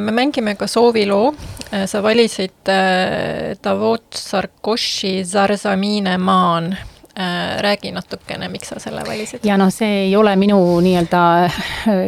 me 0.00 0.12
mängime 0.12 0.54
ka 0.54 0.66
sooviloo, 0.66 1.34
äh, 1.72 1.86
sa 1.86 2.02
valisid 2.02 2.68
äh, 2.68 3.54
Davot 3.64 4.12
Sarkoši 4.14 5.24
Zarzamine 5.24 6.18
maan 6.18 6.76
räägi 7.60 7.92
natukene, 7.94 8.48
miks 8.50 8.72
sa 8.72 8.80
selle 8.82 9.04
valisid? 9.06 9.44
ja 9.46 9.54
noh, 9.54 9.68
see 9.70 10.08
ei 10.08 10.16
ole 10.18 10.32
minu 10.34 10.56
nii-öelda 10.82 11.20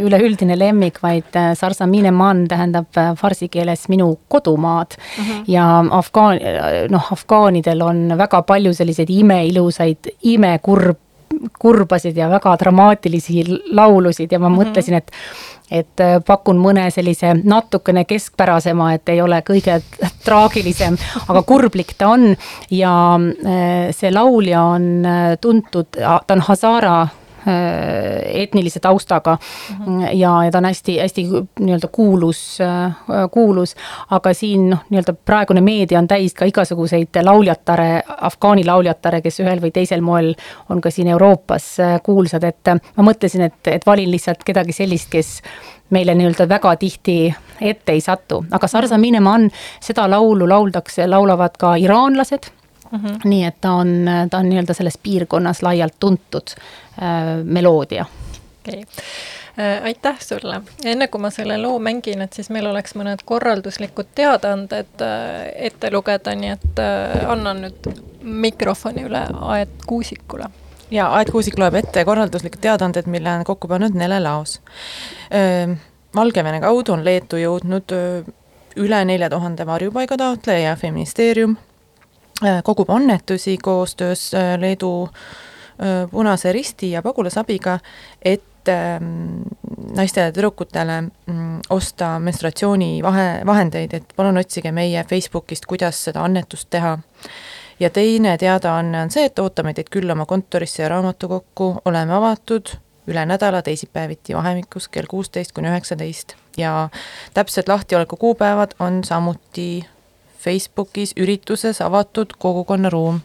üleüldine 0.02 0.56
lemmik, 0.58 0.98
vaid 0.98 1.38
Sarzamine 1.54 2.10
maan 2.10 2.40
tähendab 2.50 2.90
farsi 3.14 3.46
keeles 3.46 3.86
minu 3.88 4.08
kodumaad 4.28 4.98
mm. 4.98 5.22
-hmm. 5.22 5.44
ja 5.46 5.68
afgaan-, 6.00 6.42
noh, 6.90 7.12
afgaanidel 7.12 7.86
on 7.86 8.18
väga 8.18 8.42
palju 8.42 8.74
selliseid 8.74 9.12
imeilusaid, 9.14 10.10
imekurb, 10.22 10.98
kurbasid 11.58 12.16
ja 12.16 12.26
väga 12.30 12.56
dramaatilisi 12.58 13.44
laulusid 13.78 14.32
ja 14.32 14.38
ma 14.38 14.48
mm 14.48 14.54
-hmm. 14.54 14.64
mõtlesin, 14.64 14.94
et 14.94 15.12
et 15.70 16.00
äh, 16.00 16.16
pakun 16.26 16.58
mõne 16.62 16.86
sellise 16.94 17.32
natukene 17.42 18.04
keskpärasema, 18.08 18.92
et 18.96 19.08
ei 19.12 19.20
ole 19.22 19.40
kõige 19.46 19.80
traagilisem, 20.26 20.98
aga 21.26 21.42
kurblik 21.46 21.94
ta 21.98 22.12
on. 22.14 22.32
Ja 22.70 22.94
äh, 23.18 23.92
see 23.96 24.12
laulja 24.14 24.62
on 24.76 24.90
äh, 25.06 25.36
tuntud, 25.40 25.90
ta 25.96 26.20
on 26.30 26.44
Hazara 26.48 26.98
etnilise 27.46 28.80
taustaga 28.80 29.36
mm. 29.36 29.84
-hmm. 29.86 30.08
ja, 30.12 30.44
ja 30.44 30.50
ta 30.50 30.58
on 30.58 30.64
hästi-hästi 30.64 31.22
nii-öelda 31.60 31.88
kuulus, 31.92 32.58
äh, 32.60 32.92
kuulus, 33.30 33.76
aga 34.10 34.34
siin 34.34 34.70
noh, 34.70 34.78
nii-öelda 34.90 35.12
praegune 35.24 35.60
meedia 35.60 35.98
on 35.98 36.08
täis 36.08 36.34
ka 36.34 36.44
igasuguseid 36.44 37.08
lauljatare, 37.22 38.02
afgaani 38.20 38.64
lauljatare, 38.64 39.20
kes 39.20 39.40
ühel 39.40 39.62
või 39.62 39.70
teisel 39.70 40.00
moel 40.00 40.34
on 40.70 40.80
ka 40.80 40.90
siin 40.90 41.08
Euroopas 41.08 41.80
äh, 41.80 42.00
kuulsad, 42.02 42.44
et 42.44 42.74
ma 42.96 43.02
mõtlesin, 43.10 43.46
et, 43.46 43.66
et 43.66 43.86
valin 43.86 44.10
lihtsalt 44.10 44.44
kedagi 44.44 44.72
sellist, 44.72 45.10
kes 45.10 45.42
meile 45.90 46.14
nii-öelda 46.14 46.48
väga 46.48 46.76
tihti 46.76 47.34
ette 47.60 47.92
ei 47.92 48.00
satu, 48.00 48.44
aga 48.50 48.68
Sarsa 48.68 48.98
Mineman, 48.98 49.50
seda 49.80 50.10
laulu 50.10 50.48
lauldakse, 50.48 51.06
laulavad 51.06 51.56
ka 51.58 51.76
iraanlased 51.76 52.50
mm. 52.90 52.98
-hmm. 52.98 53.18
nii 53.24 53.44
et 53.44 53.60
ta 53.60 53.72
on, 53.72 54.10
ta 54.30 54.38
on 54.38 54.48
nii-öelda 54.48 54.74
selles 54.74 54.98
piirkonnas 55.02 55.62
laialt 55.62 55.94
tuntud 56.00 56.54
äh, 57.02 57.44
meloodia. 57.44 58.06
okei 58.62 58.82
okay 58.82 58.84
äh, 59.58 59.84
aitäh 59.84 60.16
sulle, 60.20 60.60
enne 60.84 61.08
kui 61.08 61.20
ma 61.20 61.30
selle 61.30 61.58
loo 61.62 61.78
mängin, 61.78 62.22
et 62.22 62.32
siis 62.32 62.50
meil 62.50 62.66
oleks 62.66 62.94
mõned 62.94 63.24
korralduslikud 63.24 64.12
teadaanded 64.14 65.02
äh, 65.02 65.48
ette 65.70 65.90
lugeda, 65.92 66.34
nii 66.34 66.54
et 66.54 66.82
äh, 66.82 67.26
annan 67.30 67.64
nüüd 67.66 67.90
mikrofoni 68.22 69.06
üle 69.08 69.26
Aet 69.40 69.84
Kuusikule. 69.86 70.48
ja 70.90 71.10
Aet 71.18 71.30
Kuusik 71.30 71.58
loeb 71.58 71.74
ette 71.74 72.04
korralduslikud 72.04 72.60
teadaanded, 72.60 73.06
mille 73.06 73.32
on 73.32 73.44
kokku 73.44 73.68
pannud 73.68 73.94
Nele 73.94 74.20
Laos. 74.20 74.60
Valgevene 76.16 76.60
kaudu 76.60 76.92
on 76.92 77.04
Leetu 77.04 77.36
jõudnud 77.36 77.92
üle 78.76 79.00
nelja 79.04 79.28
tuhande 79.30 79.66
varjupaiga 79.66 80.16
taotleja 80.16 80.70
ja 80.70 80.76
Feministeerium 80.76 81.56
Äh, 81.56 81.65
kogub 82.62 82.90
annetusi 82.90 83.58
koostöös 83.62 84.34
äh, 84.34 84.58
Leedu 84.58 85.08
äh, 85.08 86.10
Punase 86.10 86.52
Risti 86.52 86.90
ja 86.90 87.02
Pagulasabiga, 87.02 87.78
et 88.22 88.68
ähm, 88.68 89.42
naistele 89.96 90.24
ja 90.24 90.32
tüdrukutele 90.32 91.02
mm, 91.02 91.60
osta 91.70 92.18
menstruatsiooni 92.18 93.02
vahe, 93.02 93.40
vahendeid, 93.46 93.94
et 93.94 94.16
palun 94.16 94.36
otsige 94.36 94.72
meie 94.72 95.04
Facebookist, 95.04 95.66
kuidas 95.66 96.04
seda 96.04 96.24
annetust 96.24 96.70
teha. 96.70 96.98
ja 97.80 97.90
teine 97.90 98.38
teadaanne 98.38 99.02
on 99.02 99.10
see, 99.10 99.24
et 99.24 99.38
ootame 99.38 99.74
teid 99.74 99.88
külla 99.92 100.12
oma 100.12 100.26
kontorisse 100.26 100.82
ja 100.82 100.88
raamatukokku, 100.88 101.74
oleme 101.84 102.14
avatud 102.14 102.76
üle 103.06 103.26
nädala 103.26 103.62
teisipäeviti 103.62 104.34
vahemikus 104.34 104.88
kell 104.88 105.06
kuusteist 105.08 105.52
kuni 105.52 105.68
üheksateist 105.68 106.34
ja 106.56 106.88
täpsed 107.34 107.68
lahtioleku 107.68 108.16
kuupäevad 108.16 108.74
on 108.80 109.04
samuti 109.04 109.86
Facebookis 110.46 111.12
ürituses 111.18 111.80
avatud 111.82 112.36
kogukonnaruum. 112.38 113.16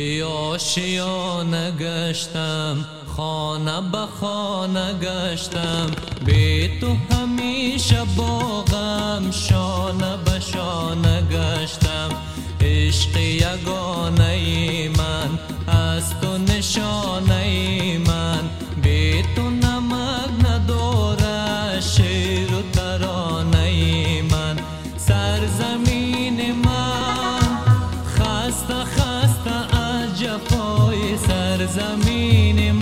بی 0.00 0.22
گشتم 1.70 2.84
خانه 3.16 3.80
به 3.92 4.06
خانه 4.20 4.92
گشتم. 4.92 5.90
بی 6.24 6.68
تو 6.80 6.96
همیشه 7.10 8.04
با 8.16 8.64
شانه 9.30 10.16
به 10.24 10.40
شانه 10.40 11.22
گشتم. 11.22 12.08
عشق 12.60 13.16
یگانه 13.16 14.24
ای 14.24 14.88
من 14.88 15.38
از 15.68 16.20
تو 16.20 16.38
نشانه 16.38 17.34
ای 17.34 17.98
من. 17.98 18.50
بی 18.82 19.22
تو 19.36 19.50
نمک 19.50 20.30
نداره 20.44 21.80
شیر. 21.80 22.49
examine 31.70 32.58
my 32.72 32.79